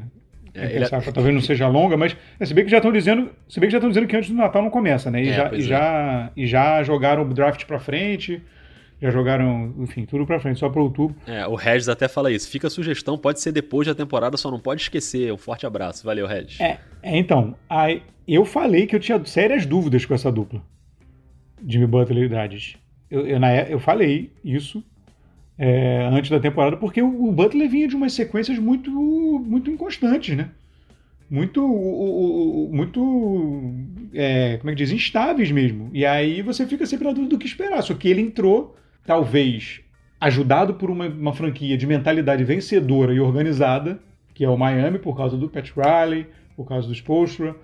é, 0.55 0.77
ele... 0.77 0.89
talvez 0.89 1.35
não 1.35 1.41
seja 1.41 1.69
longa, 1.69 1.97
mas 1.97 2.17
é, 2.39 2.45
se 2.45 2.55
bem 2.55 2.65
que 2.65 2.71
já 2.71 2.79
estão 2.79 2.93
dizendo, 2.93 3.31
se 3.49 3.59
bem 3.61 3.69
que 3.69 3.73
já 3.73 3.79
estão 3.79 3.91
dizendo 3.91 4.07
que 4.07 4.17
antes 4.17 4.31
do 4.31 4.37
Natal 4.37 4.63
não 4.63 4.71
começa, 4.71 5.11
né? 5.11 5.23
E, 5.23 5.29
é, 5.29 5.33
já, 5.33 5.53
e, 5.53 5.57
é. 5.57 5.61
já, 5.61 6.33
e 6.37 6.47
já 6.47 6.83
jogaram 6.83 7.23
o 7.23 7.35
draft 7.35 7.65
para 7.65 7.79
frente 7.79 8.43
já 9.05 9.11
jogaram, 9.11 9.75
enfim, 9.81 10.07
tudo 10.07 10.25
pra 10.25 10.41
frente, 10.41 10.59
só 10.59 10.71
para 10.71 10.81
outubro. 10.81 11.15
É, 11.27 11.47
o 11.47 11.55
Regis 11.55 11.91
até 11.91 12.09
fala 12.09 12.33
isso. 12.33 12.49
Fica 12.49 12.69
a 12.69 12.71
sugestão, 12.71 13.19
pode 13.19 13.39
ser 13.39 13.53
depois 13.53 13.87
da 13.87 13.95
temporada, 13.95 14.35
só 14.39 14.51
não 14.51 14.59
pode 14.59 14.81
esquecer. 14.81 15.31
Um 15.31 15.37
forte 15.37 15.67
abraço. 15.67 16.07
Valeu, 16.07 16.27
Regis. 16.27 16.59
É, 16.59 16.79
é 17.03 17.19
então, 17.19 17.55
aí, 17.69 18.03
eu 18.27 18.47
falei 18.47 18.87
que 18.87 18.97
eu 18.97 19.01
tinha 19.01 19.23
sérias 19.27 19.67
dúvidas 19.67 20.07
com 20.07 20.15
essa 20.15 20.33
dupla. 20.33 20.63
Jimmy 21.69 21.87
Butler 21.87 22.25
e 22.25 22.29
Dragic. 22.31 22.77
Eu, 23.11 23.27
eu, 23.27 23.39
eu 23.69 23.79
falei 23.79 24.33
isso 24.43 24.83
é, 25.59 26.09
antes 26.11 26.31
da 26.31 26.41
temporada, 26.41 26.79
porque 26.79 27.03
o, 27.03 27.29
o, 27.29 27.31
Butler 27.31 27.69
vinha 27.69 27.87
de 27.87 27.95
umas 27.95 28.15
sequências 28.15 28.59
muito, 28.59 28.91
muito 28.91 29.71
inconstantes, 29.71 30.35
né? 30.35 30.49
Muito, 31.29 31.61
muito, 32.73 33.71
é, 34.15 34.57
como 34.57 34.71
é 34.71 34.73
que 34.73 34.83
diz, 34.83 34.93
instáveis 34.93 35.51
mesmo. 35.51 35.91
E 35.93 36.07
aí 36.07 36.41
você 36.41 36.67
fica 36.67 36.87
sempre 36.87 37.07
na 37.07 37.13
dúvida 37.13 37.37
do 37.37 37.39
que 37.39 37.47
esperar. 37.47 37.83
Só 37.83 37.93
que 37.93 38.09
ele 38.09 38.23
entrou 38.23 38.75
talvez 39.05 39.81
ajudado 40.21 40.75
por 40.75 40.91
uma, 40.91 41.07
uma, 41.07 41.33
franquia 41.35 41.77
de 41.77 41.87
mentalidade 41.87 42.45
vencedora 42.45 43.13
e 43.13 43.21
organizada, 43.21 43.99
que 44.33 44.45
é 44.45 44.49
o 44.49 44.57
Miami, 44.57 44.99
por 44.99 45.17
causa 45.17 45.37
do 45.37 45.49
Pat 45.49 45.71
Riley, 45.71 46.27
por 46.57 46.67
causa 46.67 46.89
do 46.89 46.95
Spolstra. 46.95 47.55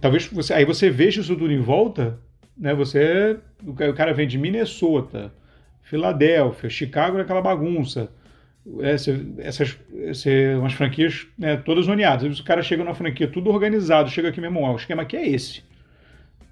Talvez 0.00 0.26
você, 0.26 0.54
aí 0.54 0.64
você 0.64 0.88
veja 0.88 1.20
isso 1.20 1.36
tudo 1.36 1.52
em 1.52 1.60
volta, 1.60 2.18
né? 2.56 2.74
Você, 2.74 3.38
o 3.66 3.74
cara 3.94 4.14
vem 4.14 4.26
de 4.26 4.38
Minnesota, 4.38 5.32
Filadélfia, 5.82 6.70
Chicago 6.70 7.18
naquela 7.18 7.42
bagunça. 7.42 8.10
Essa, 8.80 9.18
essas, 9.38 9.78
essas 10.04 10.58
umas 10.58 10.72
franquias 10.74 11.26
né, 11.38 11.56
todas 11.56 11.86
zoneadas. 11.86 12.38
O 12.38 12.44
cara 12.44 12.62
chega 12.62 12.84
numa 12.84 12.94
franquia 12.94 13.26
tudo 13.26 13.50
organizado, 13.50 14.10
chega 14.10 14.28
aqui, 14.28 14.40
meu 14.40 14.50
irmão, 14.50 14.72
o 14.72 14.76
esquema 14.76 15.02
aqui 15.02 15.16
é 15.16 15.28
esse. 15.28 15.62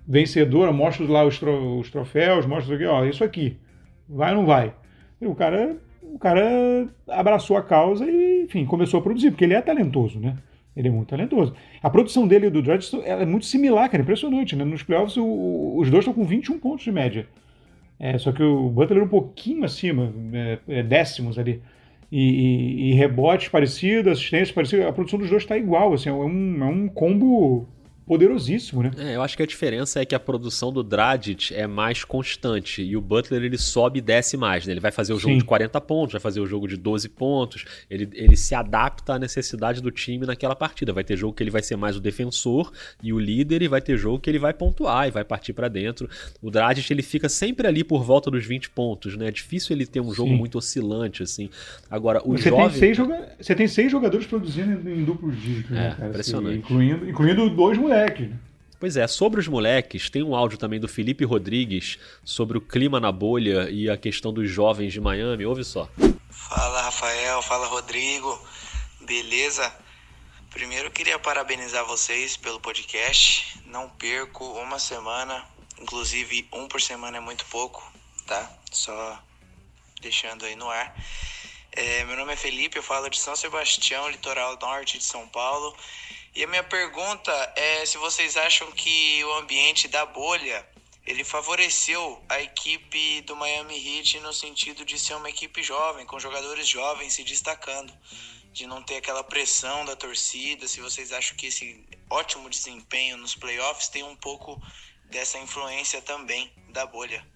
Vencedora, 0.07 0.73
mostra 0.73 1.07
lá 1.07 1.25
os, 1.25 1.39
tro, 1.39 1.79
os 1.79 1.91
troféus, 1.91 2.47
mostra 2.47 2.75
aqui, 2.75 2.85
ó, 2.85 3.05
isso 3.05 3.23
aqui. 3.23 3.59
Vai 4.09 4.31
ou 4.31 4.39
não 4.39 4.47
vai? 4.47 4.73
E 5.21 5.27
o 5.27 5.35
cara, 5.35 5.77
o 6.03 6.19
cara 6.19 6.89
abraçou 7.09 7.57
a 7.57 7.63
causa 7.63 8.05
e, 8.05 8.45
enfim, 8.45 8.65
começou 8.65 9.01
a 9.01 9.03
produzir, 9.03 9.31
porque 9.31 9.45
ele 9.45 9.55
é 9.55 9.61
talentoso, 9.61 10.19
né? 10.19 10.37
Ele 10.77 10.89
é 10.89 10.91
muito 10.91 11.09
talentoso. 11.09 11.55
A 11.83 11.91
produção 11.91 12.27
dele 12.27 12.47
e 12.47 12.51
do 12.51 12.63
Dredd 12.63 12.85
é 13.05 13.27
muito 13.27 13.47
similar, 13.47 13.91
cara, 13.91 14.03
impressionante, 14.03 14.55
né? 14.55 14.65
Nos 14.65 14.83
playoffs 14.83 15.17
o, 15.17 15.77
os 15.77 15.91
dois 15.91 16.03
estão 16.03 16.15
com 16.15 16.25
21 16.25 16.59
pontos 16.59 16.85
de 16.85 16.93
média. 16.93 17.27
É, 17.99 18.17
só 18.17 18.31
que 18.31 18.43
o 18.43 18.71
Butler 18.71 19.03
é 19.03 19.05
um 19.05 19.09
pouquinho 19.09 19.65
acima, 19.65 20.13
é, 20.33 20.59
é 20.69 20.83
décimos 20.83 21.37
ali. 21.39 21.61
E, 22.11 22.21
e, 22.21 22.91
e, 22.91 22.95
rebotes 22.95 23.49
parecidos, 23.49 24.13
assistências 24.13 24.53
parecidas, 24.53 24.87
a 24.87 24.93
produção 24.93 25.19
dos 25.19 25.29
dois 25.29 25.43
está 25.43 25.59
igual, 25.59 25.93
assim, 25.93 26.09
é 26.09 26.13
um, 26.13 26.63
é 26.63 26.67
um 26.67 26.89
combo 26.89 27.69
poderosíssimo, 28.09 28.83
né? 28.83 28.91
É, 28.97 29.17
eu 29.17 29.23
acho 29.23 29.37
que 29.37 29.43
a 29.43 29.47
diferença 29.47 30.01
é 30.01 30.05
que 30.07 30.15
a 30.15 30.19
produção 30.19 30.73
do 30.73 30.83
Dragic 30.83 31.55
é 31.55 31.67
mais 31.67 32.03
constante 32.05 32.83
e 32.83 32.97
o 32.97 33.01
Butler 33.03 33.43
ele 33.43 33.59
sobe 33.59 33.99
e 33.99 34.03
desce 34.03 34.35
mais, 34.35 34.67
né? 34.67 34.73
Ele 34.73 34.81
vai 34.81 34.91
fazer 34.91 35.13
o 35.13 35.19
jogo 35.19 35.35
Sim. 35.35 35.39
de 35.39 35.45
40 35.45 35.79
pontos, 35.83 36.13
vai 36.13 36.21
fazer 36.21 36.41
o 36.41 36.47
jogo 36.47 36.67
de 36.67 36.79
12 36.79 37.11
pontos, 37.11 37.67
ele, 37.91 38.09
ele 38.15 38.35
se 38.35 38.55
adapta 38.55 39.13
à 39.13 39.19
necessidade 39.19 39.83
do 39.83 39.91
time 39.91 40.25
naquela 40.25 40.57
partida. 40.57 40.91
Vai 40.91 41.05
ter 41.05 41.17
jogo 41.17 41.35
que 41.35 41.43
ele 41.43 41.51
vai 41.51 41.63
ser 41.63 41.77
mais 41.77 41.97
o 41.97 42.01
defensor 42.01 42.73
e 43.03 43.13
o 43.13 43.19
líder 43.19 43.61
e 43.61 43.69
vai 43.69 43.83
ter 43.83 43.99
jogo 43.99 44.19
que 44.19 44.31
ele 44.31 44.39
vai 44.39 44.55
pontuar 44.55 45.07
e 45.07 45.11
vai 45.11 45.25
partir 45.25 45.53
para 45.53 45.69
dentro. 45.69 46.09
O 46.41 46.51
Dragic 46.51 46.91
ele 46.91 47.03
fica 47.03 47.29
sempre 47.29 47.69
ali 47.69 47.85
por 47.85 48.03
volta 48.03 48.31
dos 48.31 48.47
20 48.47 48.71
pontos, 48.71 49.17
né? 49.19 49.29
É 49.29 49.31
difícil 49.31 49.77
ele 49.77 49.85
ter 49.85 50.01
um 50.01 50.15
jogo 50.15 50.31
Sim. 50.31 50.37
muito 50.37 50.57
oscilante 50.57 51.23
assim. 51.23 51.51
Agora, 51.91 52.23
o 52.25 52.39
você 52.39 52.49
jovem... 52.49 52.71
Tem 52.71 52.79
seis 52.79 52.97
joga... 52.97 53.37
Você 53.39 53.55
tem 53.55 53.69
seis 53.69 53.93
jogadores 53.93 54.27
produzindo 54.27 54.89
em 54.89 55.05
duplos 55.05 55.39
dígitos, 55.39 55.71
né, 55.73 55.89
é, 55.89 55.95
cara? 55.95 56.09
Impressionante. 56.09 56.49
Assim, 56.49 56.59
incluindo, 56.59 57.11
incluindo 57.11 57.51
dois 57.51 57.77
moleques 57.77 57.98
moleque. 57.99 58.35
Pois 58.81 58.97
é, 58.97 59.09
sobre 59.09 59.41
os 59.41 59.49
moleques, 59.49 60.09
tem 60.09 60.23
um 60.23 60.37
áudio 60.37 60.57
também 60.57 60.79
do 60.79 60.87
Felipe 60.87 61.25
Rodrigues 61.25 61.99
sobre 62.25 62.57
o 62.57 62.61
clima 62.61 63.01
na 63.01 63.11
bolha 63.11 63.69
e 63.69 63.91
a 63.91 63.97
questão 63.97 64.33
dos 64.33 64.49
jovens 64.49 64.93
de 64.93 65.01
Miami. 65.01 65.45
Ouve 65.45 65.65
só. 65.65 65.89
Fala 66.31 66.83
Rafael, 66.83 67.43
fala 67.43 67.67
Rodrigo, 67.67 68.41
beleza? 69.01 69.75
Primeiro 70.51 70.87
eu 70.87 70.93
queria 70.93 71.19
parabenizar 71.19 71.85
vocês 71.87 72.37
pelo 72.37 72.61
podcast. 72.61 73.61
Não 73.67 73.89
perco 73.91 74.45
uma 74.45 74.79
semana, 74.79 75.45
inclusive 75.81 76.49
um 76.53 76.69
por 76.69 76.81
semana 76.81 77.17
é 77.17 77.21
muito 77.21 77.45
pouco, 77.47 77.93
tá? 78.27 78.49
Só 78.71 79.21
deixando 80.01 80.45
aí 80.45 80.55
no 80.55 80.71
ar. 80.71 80.95
É, 81.73 82.03
meu 82.05 82.17
nome 82.17 82.33
é 82.33 82.37
Felipe, 82.37 82.79
eu 82.79 82.83
falo 82.83 83.09
de 83.09 83.19
São 83.19 83.37
Sebastião, 83.37 84.09
litoral 84.09 84.59
norte 84.61 84.99
de 84.99 85.05
São 85.05 85.29
Paulo. 85.29 85.77
E 86.35 86.43
a 86.43 86.47
minha 86.47 86.65
pergunta 86.65 87.31
é 87.57 87.85
se 87.85 87.99
vocês 87.99 88.37
acham 88.37 88.71
que 88.73 89.23
o 89.25 89.35
ambiente 89.35 89.87
da 89.87 90.07
bolha 90.07 90.67
ele 91.07 91.25
favoreceu 91.25 92.23
a 92.29 92.41
equipe 92.41 93.23
do 93.23 93.35
Miami 93.35 93.75
Heat 93.77 94.21
no 94.21 94.33
sentido 94.33 94.85
de 94.85 94.99
ser 94.99 95.15
uma 95.15 95.31
equipe 95.31 95.63
jovem, 95.63 96.05
com 96.07 96.19
jogadores 96.19 96.69
jovens 96.69 97.15
se 97.15 97.25
destacando, 97.25 97.93
de 98.53 98.67
não 98.67 98.83
ter 98.83 98.97
aquela 98.97 99.25
pressão 99.25 99.85
da 99.85 99.97
torcida. 99.97 100.69
Se 100.69 100.81
vocês 100.81 101.13
acham 101.13 101.37
que 101.37 101.47
esse 101.47 101.85
ótimo 102.11 102.49
desempenho 102.51 103.17
nos 103.17 103.35
playoffs 103.35 103.89
tem 103.89 104.03
um 104.03 104.17
pouco 104.17 104.61
dessa 105.05 105.39
influência 105.39 106.03
também 106.03 106.53
da 106.71 106.85
bolha. 106.87 107.27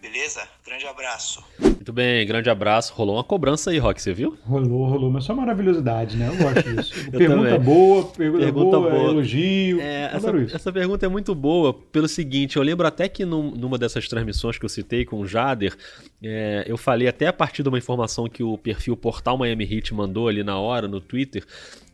Beleza? 0.00 0.48
Grande 0.64 0.86
abraço. 0.86 1.42
Muito 1.82 1.92
bem, 1.92 2.24
grande 2.24 2.48
abraço. 2.48 2.94
Rolou 2.94 3.16
uma 3.16 3.24
cobrança 3.24 3.72
aí, 3.72 3.78
Rock, 3.78 4.00
você 4.00 4.12
viu? 4.12 4.38
Rolou, 4.44 4.86
rolou, 4.86 5.10
mas 5.10 5.24
só 5.24 5.34
maravilhosidade, 5.34 6.16
né? 6.16 6.28
Eu 6.28 6.36
gosto 6.36 6.76
disso. 6.76 6.94
pergunta 7.10 7.58
boa, 7.58 8.04
pergunta, 8.04 8.44
pergunta 8.44 8.78
boa, 8.78 8.90
boa, 8.90 9.10
elogio. 9.10 9.80
É, 9.80 10.12
essa, 10.14 10.30
essa, 10.54 10.72
pergunta 10.72 11.04
é 11.04 11.08
muito 11.08 11.34
boa 11.34 11.74
pelo 11.74 12.06
seguinte: 12.06 12.56
eu 12.56 12.62
lembro 12.62 12.86
até 12.86 13.08
que 13.08 13.24
num, 13.24 13.50
numa 13.50 13.76
dessas 13.76 14.06
transmissões 14.06 14.58
que 14.58 14.64
eu 14.64 14.68
citei 14.68 15.04
com 15.04 15.18
o 15.18 15.26
Jader, 15.26 15.76
é, 16.22 16.62
eu 16.68 16.76
falei 16.76 17.08
até 17.08 17.26
a 17.26 17.32
partir 17.32 17.64
de 17.64 17.68
uma 17.68 17.78
informação 17.78 18.28
que 18.28 18.44
o 18.44 18.56
perfil 18.56 18.96
Portal 18.96 19.36
Miami 19.36 19.64
Heat 19.64 19.92
mandou 19.92 20.28
ali 20.28 20.44
na 20.44 20.56
hora 20.56 20.86
no 20.86 21.00
Twitter 21.00 21.44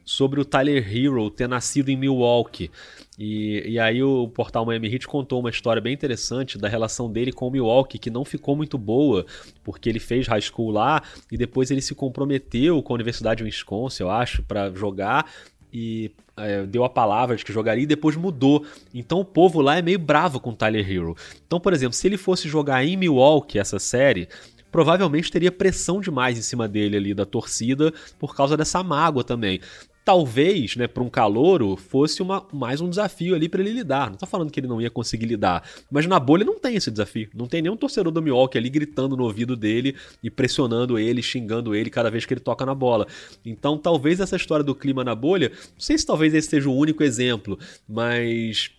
sobre 0.09 0.40
o 0.40 0.44
Tyler 0.44 0.83
Hero 0.90 1.31
ter 1.31 1.47
nascido 1.47 1.90
em 1.90 1.97
Milwaukee. 1.97 2.71
E, 3.18 3.73
e 3.73 3.79
aí 3.79 4.03
o 4.03 4.27
portal 4.27 4.64
Miami 4.64 4.90
Heat 4.94 5.07
contou 5.07 5.38
uma 5.38 5.51
história 5.51 5.83
bem 5.83 5.92
interessante 5.92 6.57
da 6.57 6.66
relação 6.66 7.12
dele 7.12 7.31
com 7.31 7.47
o 7.47 7.51
Milwaukee, 7.51 7.99
que 7.99 8.09
não 8.09 8.25
ficou 8.25 8.57
muito 8.57 8.79
boa, 8.79 9.27
porque 9.62 9.87
ele 9.87 10.01
fez 10.01 10.27
high 10.27 10.40
school 10.40 10.71
lá 10.71 11.03
e 11.31 11.37
depois 11.37 11.71
ele 11.71 11.83
se 11.83 11.94
comprometeu 11.94 12.83
com 12.83 12.94
a 12.94 12.97
Universidade 12.97 13.38
de 13.38 13.44
Wisconsin, 13.44 14.05
eu 14.05 14.11
acho, 14.11 14.42
para 14.44 14.71
jogar 14.71 15.31
e 15.71 16.11
é, 16.38 16.64
deu 16.64 16.85
a 16.85 16.88
palavra 16.88 17.37
de 17.37 17.44
que 17.44 17.53
jogaria 17.53 17.85
e 17.85 17.87
depois 17.87 18.16
mudou. 18.16 18.64
Então 18.94 19.21
o 19.21 19.25
povo 19.27 19.61
lá 19.61 19.77
é 19.77 19.83
meio 19.83 19.99
bravo 19.99 20.40
com 20.40 20.51
o 20.51 20.57
Tyler 20.57 20.90
Hero. 20.90 21.14
Então, 21.47 21.61
por 21.61 21.75
exemplo, 21.75 21.92
se 21.92 22.07
ele 22.07 22.16
fosse 22.16 22.49
jogar 22.49 22.83
em 22.83 22.97
Milwaukee 22.97 23.59
essa 23.59 23.79
série, 23.79 24.27
provavelmente 24.73 25.31
teria 25.31 25.53
pressão 25.53 26.01
demais 26.01 26.38
em 26.38 26.42
cima 26.42 26.66
dele 26.66 26.97
ali 26.97 27.12
da 27.12 27.27
torcida 27.27 27.92
por 28.18 28.35
causa 28.35 28.57
dessa 28.57 28.83
mágoa 28.83 29.23
também 29.23 29.61
talvez, 30.09 30.75
né, 30.75 30.87
para 30.87 31.03
um 31.03 31.11
calouro, 31.11 31.77
fosse 31.77 32.23
uma, 32.23 32.42
mais 32.51 32.81
um 32.81 32.88
desafio 32.88 33.35
ali 33.35 33.47
para 33.47 33.61
ele 33.61 33.73
lidar. 33.73 34.09
Não 34.09 34.16
tô 34.16 34.25
falando 34.25 34.51
que 34.51 34.59
ele 34.59 34.66
não 34.66 34.81
ia 34.81 34.88
conseguir 34.88 35.27
lidar, 35.27 35.62
mas 35.90 36.07
na 36.07 36.18
bolha 36.18 36.47
não 36.47 36.59
tem 36.59 36.77
esse 36.77 36.90
desafio. 36.90 37.29
Não 37.35 37.47
tem 37.47 37.61
nenhum 37.61 37.77
torcedor 37.77 38.11
do 38.11 38.23
Milwaukee 38.23 38.57
ali 38.57 38.71
gritando 38.71 39.18
no 39.18 39.25
ouvido 39.25 39.55
dele 39.55 39.94
e 40.25 40.31
pressionando 40.31 40.99
ele, 40.99 41.21
xingando 41.21 41.75
ele 41.75 41.90
cada 41.90 42.11
vez 42.11 42.25
que 42.25 42.33
ele 42.33 42.40
toca 42.40 42.64
na 42.64 42.75
bola. 42.75 43.07
Então, 43.44 43.77
talvez 43.77 44.18
essa 44.18 44.37
história 44.37 44.64
do 44.64 44.75
clima 44.75 45.05
na 45.05 45.14
bolha, 45.14 45.51
não 45.51 45.81
sei 45.81 45.99
se 45.99 46.07
talvez 46.07 46.33
esse 46.33 46.49
seja 46.49 46.71
o 46.71 46.75
único 46.75 47.05
exemplo, 47.05 47.59
mas 47.87 48.71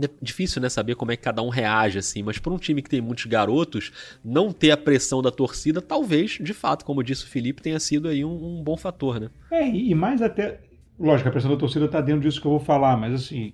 é 0.00 0.08
difícil, 0.20 0.60
né, 0.62 0.68
saber 0.68 0.94
como 0.94 1.12
é 1.12 1.16
que 1.16 1.22
cada 1.22 1.42
um 1.42 1.48
reage, 1.48 1.98
assim, 1.98 2.22
mas 2.22 2.38
para 2.38 2.52
um 2.52 2.58
time 2.58 2.82
que 2.82 2.88
tem 2.88 3.00
muitos 3.00 3.26
garotos, 3.26 3.92
não 4.24 4.52
ter 4.52 4.70
a 4.70 4.76
pressão 4.76 5.20
da 5.20 5.30
torcida, 5.30 5.80
talvez, 5.80 6.38
de 6.40 6.54
fato, 6.54 6.84
como 6.84 7.02
disse 7.02 7.24
o 7.24 7.28
Felipe, 7.28 7.62
tenha 7.62 7.78
sido 7.80 8.08
aí 8.08 8.24
um, 8.24 8.58
um 8.58 8.62
bom 8.62 8.76
fator, 8.76 9.20
né? 9.20 9.30
É, 9.50 9.68
e 9.68 9.94
mais 9.94 10.22
até. 10.22 10.60
Lógico, 10.98 11.28
a 11.28 11.32
pressão 11.32 11.50
da 11.50 11.56
torcida 11.56 11.86
está 11.86 12.00
dentro 12.00 12.22
disso 12.22 12.40
que 12.40 12.46
eu 12.46 12.52
vou 12.52 12.60
falar, 12.60 12.96
mas 12.96 13.14
assim, 13.14 13.52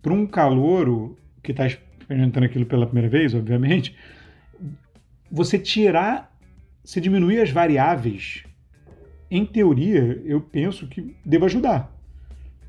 para 0.00 0.12
um 0.12 0.26
calouro 0.26 1.18
que 1.42 1.52
está 1.52 1.66
experimentando 1.66 2.46
aquilo 2.46 2.66
pela 2.66 2.86
primeira 2.86 3.08
vez, 3.08 3.34
obviamente, 3.34 3.96
você 5.30 5.58
tirar, 5.58 6.36
se 6.84 7.00
diminuir 7.00 7.40
as 7.40 7.50
variáveis, 7.50 8.44
em 9.30 9.46
teoria, 9.46 10.20
eu 10.26 10.40
penso 10.40 10.86
que 10.86 11.16
deva 11.24 11.46
ajudar. 11.46 11.90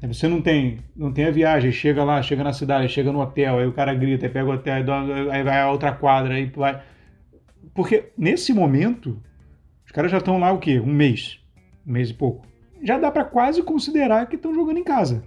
Você 0.08 0.28
não 0.28 0.42
tem, 0.42 0.80
não 0.96 1.14
tem 1.14 1.26
a 1.26 1.32
viagem, 1.32 1.72
chega 1.72 2.04
lá, 2.04 2.22
chega 2.22 2.44
na 2.44 2.52
cidade, 2.52 2.90
chega 2.90 3.12
no 3.12 3.22
hotel, 3.22 3.60
aí 3.60 3.68
o 3.68 3.72
cara 3.72 3.94
grita, 3.94 4.26
aí 4.26 4.32
pega 4.32 4.50
o 4.50 4.54
hotel, 4.54 4.76
aí 5.32 5.44
vai 5.44 5.62
a 5.62 5.72
outra 5.72 5.94
quadra, 5.94 6.34
aí 6.34 6.52
vai. 6.54 6.82
Porque 7.74 8.12
nesse 8.18 8.54
momento, 8.54 9.22
os 9.86 9.92
caras 9.92 10.12
já 10.12 10.18
estão 10.18 10.38
lá 10.38 10.52
o 10.52 10.60
quê? 10.60 10.80
Um 10.80 10.94
mês, 10.94 11.40
um 11.88 11.94
mês 11.94 12.10
e 12.10 12.14
pouco. 12.14 12.46
Já 12.84 13.00
dá 13.00 13.10
para 13.10 13.24
quase 13.24 13.64
considerar 13.64 14.28
que 14.28 14.36
estão 14.36 14.54
jogando 14.54 14.78
em 14.78 14.84
casa. 14.84 15.24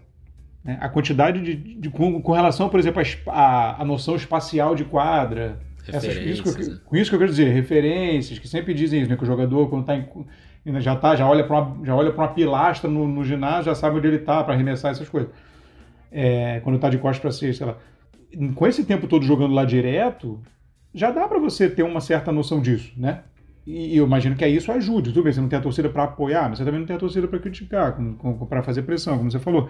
Né? 0.63 0.77
A 0.81 0.89
quantidade 0.91 1.41
de, 1.41 1.55
de, 1.57 1.89
com, 1.89 2.21
com, 2.21 2.33
relação, 2.33 2.69
por 2.69 2.79
exemplo, 2.79 3.03
a, 3.29 3.81
a 3.81 3.85
noção 3.85 4.15
espacial 4.15 4.75
de 4.75 4.85
quadra, 4.85 5.59
essas, 5.89 6.17
isso 6.17 6.43
que 6.43 6.49
eu, 6.49 6.81
com 6.81 6.97
isso 6.97 7.11
que 7.11 7.15
eu 7.15 7.21
quero 7.21 7.31
dizer, 7.31 7.51
referências, 7.51 8.39
que 8.39 8.49
sempre 8.49 8.75
dizem 8.75 9.01
isso, 9.01 9.11
né? 9.11 9.17
Que 9.17 9.23
o 9.23 9.27
jogador, 9.27 9.71
quando 9.71 9.83
está 9.83 9.97
em 9.97 10.07
já 10.81 10.97
tá, 10.97 11.15
já 11.15 11.29
olha 11.29 11.45
para 11.45 11.61
uma, 11.61 11.85
já 11.85 11.95
olha 11.95 12.13
para 12.13 12.25
uma 12.25 12.33
pilastra 12.33 12.91
no, 12.91 13.07
no, 13.07 13.25
ginásio, 13.25 13.65
já 13.65 13.75
sabe 13.75 13.97
onde 13.97 14.07
ele 14.09 14.17
está 14.17 14.43
para 14.43 14.55
arremessar 14.55 14.91
essas 14.91 15.09
coisas. 15.09 15.31
É, 16.11 16.61
quando 16.61 16.77
está 16.77 16.89
de 16.89 16.99
costas 16.99 17.21
para 17.21 17.31
cesta, 17.31 17.65
sei 17.65 17.67
lá. 17.67 17.77
Com 18.55 18.67
esse 18.67 18.85
tempo 18.85 19.07
todo 19.07 19.25
jogando 19.25 19.55
lá 19.55 19.65
direto, 19.65 20.41
já 20.93 21.11
dá 21.11 21.29
para 21.29 21.39
você 21.39 21.69
ter 21.71 21.83
uma 21.83 22.01
certa 22.01 22.33
noção 22.33 22.61
disso, 22.61 22.93
né? 22.97 23.23
E, 23.67 23.97
eu 23.97 24.07
imagino 24.07 24.37
que 24.37 24.45
aí 24.45 24.57
isso 24.57 24.71
ajude. 24.73 25.11
Tudo 25.13 25.25
bem, 25.25 25.33
você 25.33 25.41
não 25.41 25.49
tem 25.49 25.59
a 25.59 25.63
torcida 25.63 25.89
para 25.89 26.05
apoiar, 26.05 26.49
mas 26.49 26.59
você 26.59 26.65
também 26.65 26.81
não 26.81 26.87
tem 26.87 26.97
a 26.97 26.99
torcida 26.99 27.27
para 27.29 27.39
criticar, 27.39 27.97
para 28.49 28.63
fazer 28.63 28.83
pressão, 28.83 29.19
como 29.19 29.31
você 29.31 29.39
falou. 29.39 29.69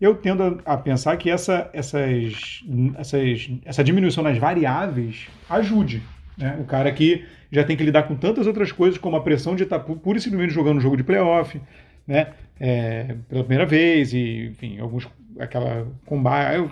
Eu 0.00 0.14
tendo 0.14 0.60
a 0.64 0.76
pensar 0.76 1.16
que 1.16 1.30
essa, 1.30 1.70
essas, 1.72 2.62
essas, 2.96 3.50
essa 3.64 3.84
diminuição 3.84 4.24
nas 4.24 4.36
variáveis 4.36 5.28
ajude. 5.48 6.02
Né? 6.36 6.56
O 6.60 6.64
cara 6.64 6.90
que 6.92 7.24
já 7.50 7.64
tem 7.64 7.76
que 7.76 7.84
lidar 7.84 8.04
com 8.04 8.16
tantas 8.16 8.46
outras 8.46 8.72
coisas, 8.72 8.98
como 8.98 9.16
a 9.16 9.20
pressão 9.20 9.54
de 9.54 9.64
estar 9.64 9.80
pura 9.80 10.18
e 10.18 10.20
simplesmente 10.20 10.54
jogando 10.54 10.78
um 10.78 10.80
jogo 10.80 10.96
de 10.96 11.04
playoff, 11.04 11.60
né? 12.06 12.28
É, 12.58 13.16
pela 13.28 13.42
primeira 13.42 13.66
vez, 13.66 14.12
e 14.12 14.46
enfim, 14.52 14.78
alguns 14.78 15.08
aquela 15.38 15.86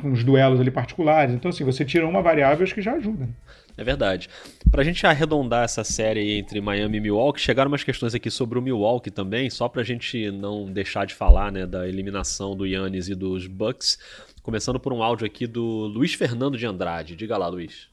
uns 0.04 0.22
duelos 0.24 0.60
ali 0.60 0.70
particulares. 0.70 1.34
Então, 1.34 1.48
assim, 1.48 1.64
você 1.64 1.84
tira 1.84 2.06
uma 2.06 2.22
variável, 2.22 2.62
acho 2.62 2.74
que 2.74 2.82
já 2.82 2.92
ajuda. 2.92 3.28
É 3.76 3.84
verdade. 3.84 4.28
Pra 4.70 4.84
gente 4.84 5.06
arredondar 5.06 5.64
essa 5.64 5.82
série 5.82 6.38
entre 6.38 6.60
Miami 6.60 6.98
e 6.98 7.00
Milwaukee, 7.00 7.40
chegaram 7.40 7.70
umas 7.70 7.82
questões 7.82 8.14
aqui 8.14 8.30
sobre 8.30 8.58
o 8.58 8.62
Milwaukee 8.62 9.10
também, 9.10 9.48
só 9.48 9.68
pra 9.68 9.82
gente 9.82 10.30
não 10.30 10.70
deixar 10.70 11.06
de 11.06 11.14
falar, 11.14 11.50
né, 11.50 11.66
da 11.66 11.88
eliminação 11.88 12.54
do 12.54 12.66
Yannis 12.66 13.08
e 13.08 13.14
dos 13.14 13.46
Bucks. 13.46 13.98
Começando 14.42 14.78
por 14.78 14.92
um 14.92 15.02
áudio 15.02 15.26
aqui 15.26 15.46
do 15.46 15.62
Luiz 15.62 16.14
Fernando 16.14 16.58
de 16.58 16.66
Andrade. 16.66 17.16
Diga 17.16 17.36
lá, 17.36 17.48
Luiz. 17.48 17.88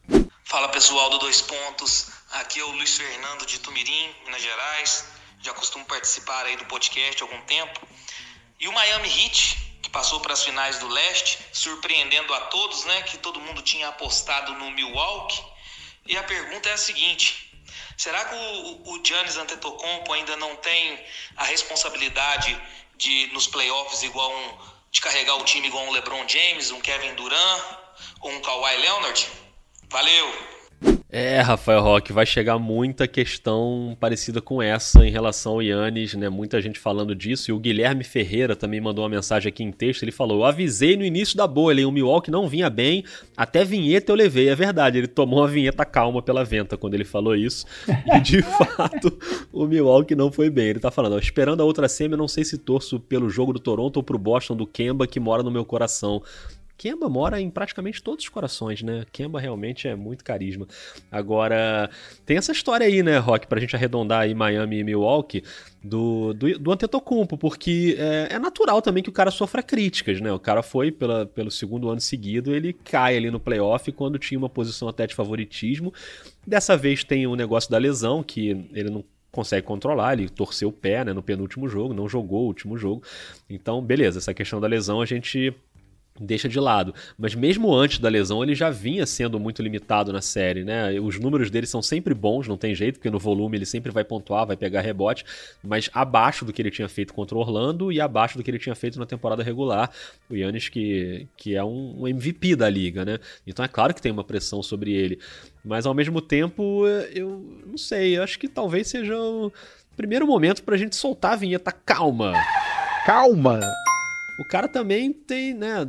Fala 0.47 0.69
pessoal 0.69 1.09
do 1.09 1.17
Dois 1.17 1.41
Pontos, 1.41 2.07
aqui 2.31 2.61
é 2.61 2.63
o 2.63 2.71
Luiz 2.71 2.95
Fernando 2.95 3.45
de 3.45 3.59
Tumirim, 3.59 4.15
Minas 4.23 4.41
Gerais. 4.41 5.05
Já 5.41 5.53
costumo 5.53 5.83
participar 5.83 6.45
aí 6.45 6.55
do 6.55 6.63
podcast 6.67 7.21
há 7.21 7.25
algum 7.25 7.41
tempo. 7.41 7.85
E 8.57 8.65
o 8.69 8.71
Miami 8.71 9.09
Heat, 9.09 9.57
que 9.83 9.89
passou 9.89 10.21
para 10.21 10.31
as 10.31 10.45
finais 10.45 10.79
do 10.79 10.87
leste, 10.87 11.37
surpreendendo 11.51 12.33
a 12.33 12.39
todos, 12.45 12.85
né? 12.85 13.01
Que 13.01 13.17
todo 13.17 13.41
mundo 13.41 13.61
tinha 13.61 13.89
apostado 13.89 14.53
no 14.53 14.71
Milwaukee. 14.71 15.43
E 16.05 16.17
a 16.17 16.23
pergunta 16.23 16.69
é 16.69 16.73
a 16.73 16.77
seguinte: 16.77 17.53
será 17.97 18.23
que 18.23 18.35
o, 18.35 18.93
o 18.93 19.05
Giannis 19.05 19.35
Antetokounmpo 19.35 20.13
ainda 20.13 20.37
não 20.37 20.55
tem 20.55 21.05
a 21.35 21.43
responsabilidade 21.43 22.57
de 22.95 23.27
nos 23.33 23.47
playoffs 23.47 24.01
igual 24.01 24.31
um, 24.31 24.57
de 24.91 25.01
carregar 25.01 25.35
o 25.35 25.43
time 25.43 25.67
igual 25.67 25.83
um 25.83 25.91
LeBron 25.91 26.25
James, 26.25 26.71
um 26.71 26.79
Kevin 26.79 27.15
Durant 27.15 27.63
ou 28.21 28.31
um 28.31 28.39
Kawhi 28.39 28.77
Leonard? 28.77 29.46
Valeu! 29.89 30.47
É, 31.09 31.39
Rafael 31.39 31.81
Roque, 31.81 32.11
vai 32.11 32.25
chegar 32.25 32.59
muita 32.59 33.07
questão 33.07 33.95
parecida 33.97 34.41
com 34.41 34.61
essa 34.61 35.07
em 35.07 35.09
relação 35.09 35.53
ao 35.53 35.61
Yannis, 35.61 36.13
né? 36.15 36.27
Muita 36.27 36.61
gente 36.61 36.77
falando 36.77 37.15
disso. 37.15 37.49
E 37.49 37.53
o 37.53 37.59
Guilherme 37.59 38.03
Ferreira 38.03 38.57
também 38.57 38.81
mandou 38.81 39.05
uma 39.05 39.09
mensagem 39.09 39.47
aqui 39.47 39.63
em 39.63 39.71
texto. 39.71 40.03
Ele 40.03 40.11
falou: 40.11 40.39
Eu 40.39 40.45
avisei 40.45 40.97
no 40.97 41.05
início 41.05 41.37
da 41.37 41.47
bolha, 41.47 41.87
o 41.87 41.91
Milwaukee 41.91 42.29
não 42.29 42.47
vinha 42.47 42.69
bem, 42.69 43.05
até 43.37 43.63
vinheta 43.63 44.11
eu 44.11 44.15
levei. 44.17 44.49
É 44.49 44.55
verdade, 44.55 44.97
ele 44.97 45.07
tomou 45.07 45.39
uma 45.39 45.47
vinheta 45.47 45.85
calma 45.85 46.21
pela 46.21 46.43
venta 46.43 46.75
quando 46.75 46.93
ele 46.93 47.05
falou 47.05 47.33
isso. 47.33 47.65
E 47.87 48.19
de 48.19 48.41
fato, 48.75 49.17
o 49.53 49.65
Milwaukee 49.65 50.13
não 50.13 50.29
foi 50.29 50.49
bem. 50.49 50.67
Ele 50.67 50.79
tá 50.79 50.91
falando: 50.91 51.13
ó, 51.13 51.17
Esperando 51.17 51.61
a 51.61 51.65
outra 51.65 51.87
semi, 51.87 52.15
eu 52.15 52.17
não 52.17 52.27
sei 52.27 52.43
se 52.43 52.57
torço 52.57 52.99
pelo 52.99 53.29
jogo 53.29 53.53
do 53.53 53.59
Toronto 53.59 53.95
ou 53.97 54.03
pro 54.03 54.17
Boston 54.17 54.57
do 54.57 54.67
Kemba, 54.67 55.07
que 55.07 55.21
mora 55.21 55.41
no 55.41 55.49
meu 55.49 55.63
coração. 55.63 56.21
Kemba 56.77 57.09
mora 57.09 57.41
em 57.41 57.49
praticamente 57.49 58.01
todos 58.03 58.23
os 58.23 58.29
corações, 58.29 58.83
né? 58.83 59.03
Kemba 59.11 59.39
realmente 59.39 59.87
é 59.87 59.95
muito 59.95 60.23
carisma. 60.23 60.67
Agora, 61.11 61.89
tem 62.25 62.37
essa 62.37 62.51
história 62.51 62.85
aí, 62.85 63.01
né, 63.01 63.17
Rock, 63.17 63.47
pra 63.47 63.59
gente 63.59 63.75
arredondar 63.75 64.21
aí 64.21 64.35
Miami 64.35 64.79
e 64.79 64.83
Milwaukee, 64.83 65.43
do, 65.83 66.33
do, 66.33 66.59
do 66.59 66.71
Antetokounmpo, 66.71 67.37
porque 67.37 67.95
é, 67.97 68.35
é, 68.35 68.39
natural 68.39 68.81
também 68.81 69.01
que 69.01 69.09
o 69.09 69.13
cara 69.13 69.31
sofra 69.31 69.63
críticas, 69.63 70.21
né? 70.21 70.31
O 70.31 70.39
cara 70.39 70.61
foi 70.61 70.91
pela, 70.91 71.25
pelo 71.25 71.49
segundo 71.49 71.89
ano 71.89 72.01
seguido, 72.01 72.53
ele 72.53 72.73
cai 72.73 73.17
ali 73.17 73.31
no 73.31 73.39
playoff 73.39 73.91
quando 73.91 74.19
tinha 74.19 74.37
uma 74.37 74.49
posição 74.49 74.87
até 74.87 75.07
de 75.07 75.15
favoritismo. 75.15 75.93
Dessa 76.45 76.77
vez 76.77 77.03
tem 77.03 77.25
o 77.25 77.35
negócio 77.35 77.71
da 77.71 77.77
lesão, 77.77 78.21
que 78.21 78.67
ele 78.73 78.89
não 78.89 79.03
consegue 79.31 79.67
controlar, 79.67 80.13
ele 80.13 80.29
torceu 80.29 80.69
o 80.69 80.73
pé 80.73 81.05
né, 81.05 81.13
no 81.13 81.21
penúltimo 81.21 81.67
jogo, 81.67 81.93
não 81.93 82.09
jogou 82.09 82.43
o 82.43 82.47
último 82.47 82.77
jogo. 82.77 83.03
Então, 83.49 83.81
beleza, 83.81 84.17
essa 84.17 84.33
questão 84.33 84.59
da 84.59 84.67
lesão 84.67 85.01
a 85.01 85.05
gente 85.05 85.53
deixa 86.19 86.49
de 86.49 86.59
lado. 86.59 86.93
Mas 87.17 87.35
mesmo 87.35 87.73
antes 87.73 87.99
da 87.99 88.09
lesão, 88.09 88.43
ele 88.43 88.55
já 88.55 88.69
vinha 88.69 89.05
sendo 89.05 89.39
muito 89.39 89.61
limitado 89.61 90.11
na 90.11 90.21
série, 90.21 90.63
né? 90.63 90.99
Os 90.99 91.19
números 91.19 91.49
dele 91.49 91.67
são 91.67 91.81
sempre 91.81 92.13
bons, 92.13 92.47
não 92.47 92.57
tem 92.57 92.73
jeito, 92.73 92.95
porque 92.95 93.09
no 93.09 93.19
volume 93.19 93.57
ele 93.57 93.65
sempre 93.65 93.91
vai 93.91 94.03
pontuar, 94.03 94.45
vai 94.45 94.57
pegar 94.57 94.81
rebote, 94.81 95.25
mas 95.63 95.89
abaixo 95.93 96.45
do 96.45 96.53
que 96.53 96.61
ele 96.61 96.71
tinha 96.71 96.89
feito 96.89 97.13
contra 97.13 97.37
o 97.37 97.39
Orlando 97.39 97.91
e 97.91 98.01
abaixo 98.01 98.37
do 98.37 98.43
que 98.43 98.51
ele 98.51 98.59
tinha 98.59 98.75
feito 98.75 98.99
na 98.99 99.05
temporada 99.05 99.43
regular. 99.43 99.91
O 100.29 100.35
Yannis, 100.35 100.69
que, 100.69 101.27
que 101.35 101.55
é 101.55 101.63
um, 101.63 102.01
um 102.01 102.07
MVP 102.07 102.55
da 102.55 102.69
liga, 102.69 103.05
né? 103.05 103.19
Então 103.45 103.63
é 103.63 103.67
claro 103.67 103.93
que 103.93 104.01
tem 104.01 104.11
uma 104.11 104.23
pressão 104.23 104.61
sobre 104.63 104.93
ele. 104.93 105.19
Mas 105.63 105.85
ao 105.85 105.93
mesmo 105.93 106.21
tempo, 106.21 106.85
eu 107.13 107.63
não 107.65 107.77
sei, 107.77 108.17
eu 108.17 108.23
acho 108.23 108.39
que 108.39 108.47
talvez 108.47 108.87
seja 108.87 109.17
o 109.17 109.51
primeiro 109.95 110.25
momento 110.25 110.63
pra 110.63 110.77
gente 110.77 110.95
soltar 110.95 111.33
a 111.33 111.37
vinheta 111.37 111.71
calma. 111.71 112.33
Calma! 113.05 113.59
O 114.39 114.45
cara 114.45 114.67
também 114.67 115.11
tem, 115.11 115.53
né? 115.53 115.87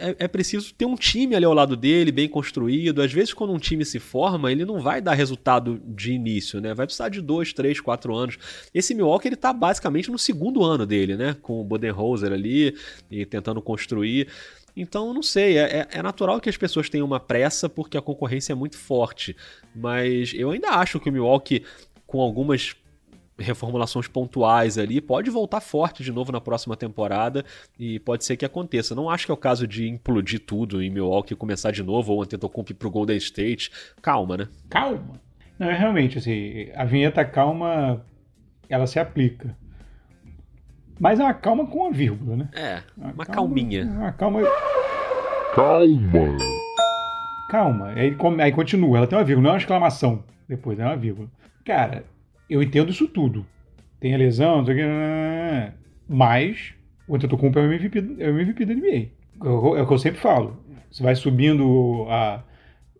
É, 0.00 0.16
é, 0.20 0.28
preciso 0.28 0.72
ter 0.72 0.84
um 0.84 0.94
time 0.94 1.34
ali 1.34 1.44
ao 1.44 1.52
lado 1.52 1.76
dele, 1.76 2.12
bem 2.12 2.28
construído. 2.28 3.02
Às 3.02 3.12
vezes, 3.12 3.34
quando 3.34 3.52
um 3.52 3.58
time 3.58 3.84
se 3.84 3.98
forma, 3.98 4.52
ele 4.52 4.64
não 4.64 4.80
vai 4.80 5.00
dar 5.00 5.14
resultado 5.14 5.80
de 5.84 6.12
início, 6.12 6.60
né? 6.60 6.72
Vai 6.72 6.86
precisar 6.86 7.08
de 7.08 7.20
dois, 7.20 7.52
três, 7.52 7.80
quatro 7.80 8.14
anos. 8.14 8.38
Esse 8.72 8.94
Milwaukee, 8.94 9.28
ele 9.28 9.36
tá 9.36 9.52
basicamente 9.52 10.10
no 10.10 10.18
segundo 10.18 10.62
ano 10.62 10.86
dele, 10.86 11.16
né? 11.16 11.36
Com 11.42 11.60
o 11.60 11.64
Bodenholzer 11.64 12.32
ali 12.32 12.76
e 13.10 13.26
tentando 13.26 13.60
construir. 13.60 14.28
Então, 14.76 15.12
não 15.12 15.24
sei, 15.24 15.58
é, 15.58 15.62
é, 15.62 15.88
é, 15.90 16.02
natural 16.02 16.40
que 16.40 16.48
as 16.48 16.56
pessoas 16.56 16.88
tenham 16.88 17.04
uma 17.04 17.18
pressa 17.18 17.68
porque 17.68 17.98
a 17.98 18.02
concorrência 18.02 18.52
é 18.52 18.54
muito 18.54 18.78
forte. 18.78 19.34
Mas 19.74 20.32
eu 20.32 20.52
ainda 20.52 20.68
acho 20.70 21.00
que 21.00 21.10
o 21.10 21.12
Milwaukee, 21.12 21.64
com 22.06 22.20
algumas 22.20 22.76
reformulações 23.38 24.08
pontuais 24.08 24.78
ali, 24.78 25.00
pode 25.00 25.30
voltar 25.30 25.60
forte 25.60 26.02
de 26.02 26.12
novo 26.12 26.32
na 26.32 26.40
próxima 26.40 26.76
temporada 26.76 27.44
e 27.78 27.98
pode 28.00 28.24
ser 28.24 28.36
que 28.36 28.44
aconteça. 28.44 28.94
Não 28.94 29.08
acho 29.08 29.26
que 29.26 29.30
é 29.30 29.34
o 29.34 29.38
caso 29.38 29.66
de 29.66 29.88
implodir 29.88 30.40
tudo 30.40 30.82
em 30.82 30.90
Milwaukee 30.90 31.34
e 31.34 31.36
começar 31.36 31.70
de 31.70 31.82
novo 31.82 32.12
ou 32.12 32.22
Antetokounmpo 32.22 32.74
pro 32.74 32.90
Golden 32.90 33.16
State. 33.16 33.70
Calma, 34.02 34.36
né? 34.36 34.48
Calma. 34.68 35.20
Não, 35.58 35.68
é 35.68 35.76
realmente 35.76 36.18
assim, 36.18 36.70
a 36.74 36.84
vinheta 36.84 37.24
calma 37.24 38.04
ela 38.68 38.86
se 38.86 38.98
aplica. 38.98 39.56
Mas 41.00 41.20
é 41.20 41.24
uma 41.24 41.34
calma 41.34 41.66
com 41.66 41.78
uma 41.78 41.92
vírgula, 41.92 42.36
né? 42.36 42.48
É, 42.52 42.82
uma, 42.96 43.24
calma, 43.24 43.26
calminha. 43.26 43.84
Uma 43.84 44.12
calma. 44.12 44.40
Calma. 45.54 46.36
Calma. 47.48 47.88
Aí, 47.88 48.16
aí 48.42 48.52
continua, 48.52 48.98
ela 48.98 49.06
tem 49.06 49.16
uma 49.16 49.24
vírgula, 49.24 49.44
não 49.44 49.50
é 49.50 49.52
uma 49.54 49.58
exclamação 49.58 50.24
depois, 50.48 50.78
é 50.78 50.84
uma 50.84 50.96
vírgula. 50.96 51.28
Cara, 51.64 52.04
eu 52.48 52.62
entendo 52.62 52.90
isso 52.90 53.08
tudo. 53.08 53.46
Tem 54.00 54.14
a 54.14 54.18
lesão, 54.18 54.58
não 54.58 54.66
sei 54.66 54.84
o. 54.84 55.72
Mas 56.08 56.74
o 57.06 57.16
Antetokounmpo 57.16 57.58
é 57.58 57.62
o 57.62 57.72
MVP, 57.72 58.16
é 58.18 58.28
o 58.28 58.38
MVP 58.38 58.64
da 58.64 58.74
NBA. 58.74 59.08
É 59.76 59.82
o 59.82 59.86
que 59.86 59.92
eu 59.92 59.98
sempre 59.98 60.20
falo. 60.20 60.56
Você 60.90 61.02
vai 61.02 61.14
subindo 61.14 62.06
a. 62.08 62.42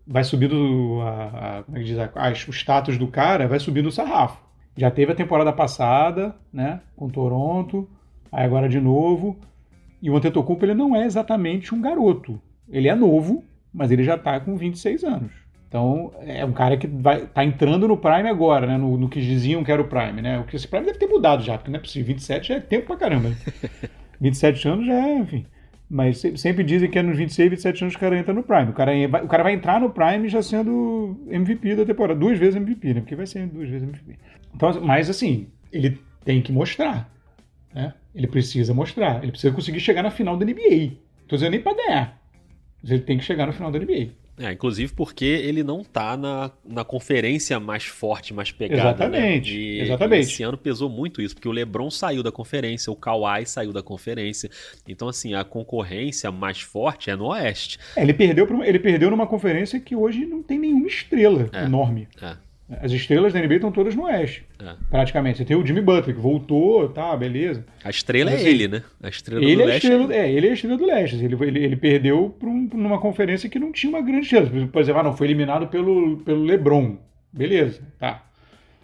Vai 0.06 0.24
subindo 0.24 1.00
a, 1.02 1.58
a 1.58 1.62
como 1.64 1.76
é 1.76 1.80
que 1.80 1.86
diz, 1.86 1.98
a, 1.98 2.10
a, 2.14 2.30
o 2.30 2.52
status 2.52 2.96
do 2.96 3.08
cara, 3.08 3.46
vai 3.46 3.60
subindo 3.60 3.86
o 3.86 3.92
sarrafo. 3.92 4.42
Já 4.76 4.90
teve 4.90 5.12
a 5.12 5.14
temporada 5.14 5.52
passada, 5.52 6.34
né, 6.52 6.80
com 6.96 7.10
Toronto, 7.10 7.88
aí 8.32 8.44
agora 8.44 8.68
de 8.68 8.80
novo. 8.80 9.38
E 10.00 10.08
o 10.08 10.16
Antetokounmpo 10.16 10.64
ele 10.64 10.74
não 10.74 10.96
é 10.96 11.04
exatamente 11.04 11.74
um 11.74 11.80
garoto. 11.80 12.40
Ele 12.68 12.88
é 12.88 12.94
novo, 12.94 13.44
mas 13.72 13.90
ele 13.90 14.04
já 14.04 14.14
está 14.14 14.38
com 14.40 14.56
26 14.56 15.04
anos. 15.04 15.32
Então, 15.68 16.12
é 16.22 16.44
um 16.46 16.52
cara 16.52 16.78
que 16.78 16.86
vai 16.86 17.26
tá 17.26 17.44
entrando 17.44 17.86
no 17.86 17.96
Prime 17.96 18.28
agora, 18.28 18.66
né? 18.66 18.78
No, 18.78 18.96
no, 18.96 19.08
que 19.08 19.20
diziam 19.20 19.62
que 19.62 19.70
era 19.70 19.82
o 19.82 19.86
Prime, 19.86 20.22
né? 20.22 20.38
O 20.38 20.44
que 20.44 20.56
esse 20.56 20.66
Prime 20.66 20.86
deve 20.86 20.98
ter 20.98 21.06
mudado 21.06 21.42
já, 21.42 21.58
porque 21.58 21.70
não 21.70 21.78
é 21.78 21.82
possível. 21.82 22.06
27 22.06 22.48
já 22.48 22.54
é 22.54 22.60
tempo 22.60 22.86
pra 22.86 22.96
caramba. 22.96 23.32
27 24.18 24.66
anos 24.66 24.86
já 24.86 24.94
é, 24.94 25.18
enfim. 25.18 25.46
Mas 25.90 26.22
sempre 26.36 26.64
dizem 26.64 26.90
que 26.90 26.98
é 26.98 27.02
nos 27.02 27.16
26, 27.16 27.50
27 27.50 27.84
anos 27.84 27.94
que 27.94 27.98
o 27.98 28.00
cara 28.00 28.18
entra 28.18 28.32
no 28.32 28.42
Prime. 28.42 28.70
O 28.70 28.72
cara, 28.72 28.92
o 29.24 29.28
cara 29.28 29.42
vai 29.42 29.52
entrar 29.52 29.80
no 29.80 29.90
Prime 29.90 30.28
já 30.28 30.42
sendo 30.42 31.18
MVP 31.28 31.76
da 31.76 31.84
temporada. 31.84 32.18
Duas 32.18 32.38
vezes 32.38 32.56
MVP, 32.56 32.94
né? 32.94 33.00
Porque 33.00 33.16
vai 33.16 33.26
ser 33.26 33.46
duas 33.46 33.68
vezes 33.68 33.86
MVP. 33.86 34.18
Então, 34.54 34.80
mas 34.82 35.08
assim, 35.10 35.48
ele 35.72 35.98
tem 36.24 36.40
que 36.40 36.52
mostrar. 36.52 37.10
Né? 37.74 37.92
Ele 38.14 38.26
precisa 38.26 38.72
mostrar. 38.72 39.22
Ele 39.22 39.32
precisa 39.32 39.54
conseguir 39.54 39.80
chegar 39.80 40.02
na 40.02 40.10
final 40.10 40.36
da 40.36 40.44
NBA. 40.44 40.92
Tô 41.26 41.36
dizendo 41.36 41.52
nem 41.52 41.60
pra 41.60 41.74
ganhar. 41.74 42.20
Mas 42.82 42.90
ele 42.90 43.02
tem 43.02 43.18
que 43.18 43.24
chegar 43.24 43.46
na 43.46 43.52
final 43.52 43.70
da 43.70 43.78
NBA. 43.78 44.08
É, 44.38 44.52
inclusive 44.52 44.92
porque 44.92 45.24
ele 45.24 45.62
não 45.62 45.82
tá 45.82 46.16
na, 46.16 46.50
na 46.64 46.84
conferência 46.84 47.58
mais 47.58 47.84
forte, 47.84 48.32
mais 48.32 48.52
pegada. 48.52 48.90
Exatamente. 48.90 49.52
Né? 49.52 49.58
E, 49.58 49.80
exatamente. 49.80 50.32
esse 50.32 50.42
ano 50.42 50.56
pesou 50.56 50.88
muito 50.88 51.20
isso, 51.20 51.34
porque 51.34 51.48
o 51.48 51.52
LeBron 51.52 51.90
saiu 51.90 52.22
da 52.22 52.30
conferência, 52.30 52.92
o 52.92 52.96
Kawhi 52.96 53.46
saiu 53.46 53.72
da 53.72 53.82
conferência. 53.82 54.50
Então, 54.86 55.08
assim, 55.08 55.34
a 55.34 55.44
concorrência 55.44 56.30
mais 56.30 56.60
forte 56.60 57.10
é 57.10 57.16
no 57.16 57.26
Oeste. 57.26 57.78
É, 57.96 58.02
ele, 58.02 58.14
perdeu, 58.14 58.46
ele 58.64 58.78
perdeu 58.78 59.10
numa 59.10 59.26
conferência 59.26 59.80
que 59.80 59.96
hoje 59.96 60.24
não 60.24 60.42
tem 60.42 60.58
nenhuma 60.58 60.86
estrela 60.86 61.48
é, 61.52 61.64
enorme. 61.64 62.08
É. 62.20 62.36
As 62.70 62.92
estrelas 62.92 63.32
da 63.32 63.40
NBA 63.40 63.54
estão 63.54 63.72
todas 63.72 63.94
no 63.94 64.04
Oeste. 64.04 64.44
É. 64.62 64.74
Praticamente. 64.90 65.38
Você 65.38 65.44
tem 65.44 65.56
o 65.56 65.66
Jimmy 65.66 65.80
Butler, 65.80 66.14
que 66.14 66.20
voltou, 66.20 66.88
tá, 66.90 67.16
beleza. 67.16 67.64
A 67.82 67.88
estrela 67.88 68.30
Mas, 68.30 68.44
é 68.44 68.50
ele, 68.50 68.68
né? 68.68 68.82
A 69.02 69.08
estrela 69.08 69.42
ele 69.42 69.56
do 69.56 69.62
é 69.62 69.64
leste. 69.66 69.86
Estrela, 69.86 70.14
é, 70.14 70.32
ele 70.32 70.46
é 70.46 70.50
a 70.50 70.52
estrela 70.52 70.76
do 70.76 70.86
leste. 70.86 71.24
Ele, 71.24 71.36
ele, 71.46 71.64
ele 71.64 71.76
perdeu 71.76 72.36
para 72.38 72.48
um, 72.48 72.68
numa 72.74 73.00
conferência 73.00 73.48
que 73.48 73.58
não 73.58 73.72
tinha 73.72 73.88
uma 73.88 74.02
grande 74.02 74.26
chance. 74.26 74.50
Por 74.50 74.82
exemplo, 74.82 75.00
ah, 75.00 75.04
não, 75.04 75.16
foi 75.16 75.28
eliminado 75.28 75.68
pelo, 75.68 76.18
pelo 76.18 76.44
LeBron. 76.44 76.98
Beleza, 77.32 77.80
tá. 77.98 78.26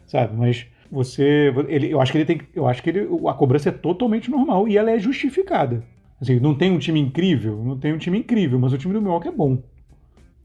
Sabe, 0.06 0.34
mas 0.34 0.66
você. 0.90 1.52
Ele, 1.68 1.90
eu 1.90 2.00
acho 2.00 2.10
que 2.10 2.18
ele 2.18 2.24
tem. 2.24 2.40
Eu 2.54 2.66
acho 2.66 2.82
que 2.82 2.88
ele, 2.88 3.06
a 3.28 3.34
cobrança 3.34 3.68
é 3.68 3.72
totalmente 3.72 4.30
normal 4.30 4.66
e 4.66 4.78
ela 4.78 4.90
é 4.90 4.98
justificada. 4.98 5.84
Assim, 6.20 6.40
não 6.40 6.54
tem 6.54 6.70
um 6.70 6.78
time 6.78 7.00
incrível, 7.00 7.62
não 7.62 7.76
tem 7.76 7.92
um 7.92 7.98
time 7.98 8.18
incrível, 8.18 8.58
mas 8.58 8.72
o 8.72 8.78
time 8.78 8.94
do 8.94 9.02
Milwaukee 9.02 9.28
é 9.28 9.32
bom. 9.32 9.62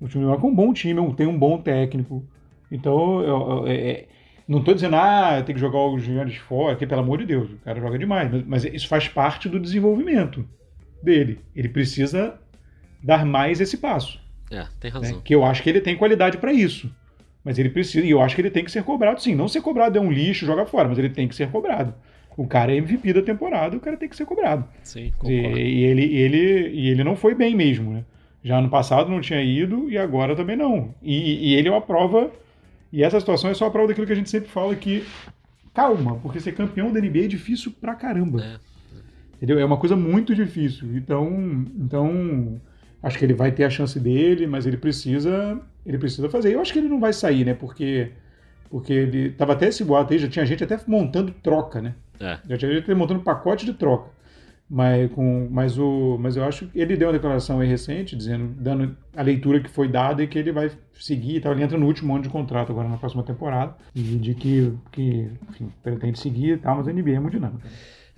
O 0.01 0.07
time 0.07 0.23
do 0.23 0.27
Milwaukee 0.27 0.45
é 0.45 0.49
um 0.49 0.55
bom 0.55 0.73
time, 0.73 1.13
tem 1.13 1.27
um 1.27 1.37
bom 1.37 1.57
técnico. 1.61 2.27
Então, 2.71 3.21
eu, 3.21 3.49
eu, 3.49 3.67
é, 3.67 4.05
não 4.47 4.59
estou 4.59 4.73
dizendo, 4.73 4.95
ah, 4.95 5.41
tem 5.45 5.53
que 5.53 5.61
jogar 5.61 5.79
os 5.79 6.03
gigantes 6.03 6.37
fora, 6.37 6.75
que 6.75 6.85
pelo 6.85 7.01
amor 7.01 7.19
de 7.19 7.25
Deus, 7.25 7.51
o 7.51 7.57
cara 7.57 7.79
joga 7.79 7.97
demais. 7.97 8.31
Mas, 8.31 8.43
mas 8.45 8.65
isso 8.65 8.87
faz 8.87 9.07
parte 9.07 9.47
do 9.47 9.59
desenvolvimento 9.59 10.43
dele. 11.03 11.39
Ele 11.55 11.69
precisa 11.69 12.39
dar 13.03 13.25
mais 13.25 13.61
esse 13.61 13.77
passo. 13.77 14.19
É, 14.51 14.65
tem 14.79 14.91
razão. 14.91 15.17
Né? 15.17 15.21
Que 15.23 15.35
eu 15.35 15.43
acho 15.43 15.61
que 15.61 15.69
ele 15.69 15.81
tem 15.81 15.95
qualidade 15.95 16.37
para 16.37 16.51
isso. 16.51 16.93
Mas 17.43 17.57
ele 17.57 17.69
precisa, 17.69 18.05
e 18.05 18.09
eu 18.09 18.21
acho 18.21 18.35
que 18.35 18.41
ele 18.41 18.51
tem 18.51 18.65
que 18.65 18.71
ser 18.71 18.83
cobrado 18.83 19.21
sim. 19.21 19.33
Não 19.33 19.47
ser 19.47 19.61
cobrado 19.61 19.97
é 19.97 20.01
um 20.01 20.11
lixo, 20.11 20.45
joga 20.45 20.65
fora, 20.65 20.87
mas 20.89 20.97
ele 20.97 21.09
tem 21.09 21.27
que 21.27 21.35
ser 21.35 21.49
cobrado. 21.49 21.93
O 22.35 22.47
cara 22.47 22.71
é 22.71 22.77
MVP 22.77 23.13
da 23.13 23.21
temporada, 23.21 23.75
o 23.75 23.79
cara 23.79 23.97
tem 23.97 24.07
que 24.07 24.15
ser 24.15 24.25
cobrado. 24.25 24.67
Sim, 24.83 25.11
concordo. 25.17 25.57
E, 25.57 25.61
e 25.61 25.83
ele, 25.83 26.15
ele, 26.15 26.69
e 26.69 26.89
ele 26.89 27.03
não 27.03 27.15
foi 27.15 27.35
bem 27.35 27.55
mesmo, 27.55 27.91
né? 27.91 28.03
Já 28.43 28.61
no 28.61 28.69
passado 28.69 29.09
não 29.09 29.19
tinha 29.19 29.41
ido 29.41 29.89
e 29.89 29.97
agora 29.97 30.35
também 30.35 30.55
não. 30.55 30.93
E, 31.01 31.49
e 31.49 31.55
ele 31.55 31.67
é 31.67 31.71
uma 31.71 31.81
prova 31.81 32.31
e 32.91 33.03
essa 33.03 33.19
situação 33.19 33.49
é 33.49 33.53
só 33.53 33.65
a 33.65 33.71
prova 33.71 33.87
daquilo 33.87 34.07
que 34.07 34.13
a 34.13 34.15
gente 34.15 34.29
sempre 34.29 34.49
fala 34.49 34.75
que 34.75 35.05
calma, 35.73 36.15
porque 36.17 36.39
ser 36.39 36.53
campeão 36.53 36.91
da 36.91 36.99
NBA 36.99 37.25
é 37.25 37.27
difícil 37.27 37.71
pra 37.79 37.95
caramba. 37.95 38.43
É. 38.43 38.59
Entendeu? 39.35 39.59
É 39.59 39.65
uma 39.65 39.77
coisa 39.77 39.95
muito 39.95 40.35
difícil. 40.35 40.97
Então, 40.97 41.65
então 41.77 42.59
acho 43.01 43.17
que 43.17 43.25
ele 43.25 43.33
vai 43.33 43.51
ter 43.51 43.63
a 43.63 43.69
chance 43.69 43.99
dele, 43.99 44.45
mas 44.45 44.65
ele 44.65 44.77
precisa, 44.77 45.59
ele 45.85 45.97
precisa 45.97 46.29
fazer. 46.29 46.53
Eu 46.53 46.61
acho 46.61 46.73
que 46.73 46.79
ele 46.79 46.89
não 46.89 46.99
vai 46.99 47.13
sair, 47.13 47.45
né? 47.45 47.53
Porque 47.53 48.11
porque 48.69 48.93
ele 48.93 49.31
tava 49.31 49.53
até 49.53 49.67
esse 49.67 49.83
boato 49.83 50.13
aí, 50.13 50.19
já 50.19 50.27
tinha 50.27 50.45
gente 50.45 50.63
até 50.63 50.79
montando 50.85 51.31
troca, 51.31 51.81
né? 51.81 51.95
É. 52.19 52.37
Já 52.49 52.57
tinha 52.57 52.73
gente 52.73 52.93
montando 52.93 53.21
pacote 53.21 53.65
de 53.65 53.73
troca. 53.73 54.11
Mas, 54.69 55.11
com, 55.13 55.47
mas, 55.49 55.79
o, 55.79 56.17
mas 56.19 56.37
eu 56.37 56.43
acho 56.43 56.67
que 56.67 56.79
ele 56.79 56.95
deu 56.95 57.07
uma 57.07 57.13
declaração 57.13 57.59
aí 57.59 57.67
recente, 57.67 58.15
dizendo, 58.15 58.53
dando 58.55 58.95
a 59.15 59.23
leitura 59.23 59.59
que 59.59 59.69
foi 59.69 59.87
dada 59.87 60.21
e 60.21 60.27
que 60.27 60.37
ele 60.37 60.51
vai 60.51 60.69
seguir 60.93 61.41
tal. 61.41 61.53
Ele 61.53 61.63
entra 61.63 61.77
no 61.77 61.87
último 61.87 62.13
ano 62.13 62.23
de 62.23 62.29
contrato 62.29 62.71
agora 62.71 62.87
na 62.87 62.97
próxima 62.97 63.23
temporada. 63.23 63.75
E 63.95 64.01
de 64.01 64.35
que, 64.35 64.71
que 64.91 65.31
enfim, 65.49 65.71
pretende 65.81 66.19
seguir 66.19 66.59
tal, 66.59 66.77
mas 66.77 66.87
a 66.87 66.93
NBA 66.93 67.11
é 67.11 67.19
muito 67.19 67.33
dinâmica. 67.33 67.67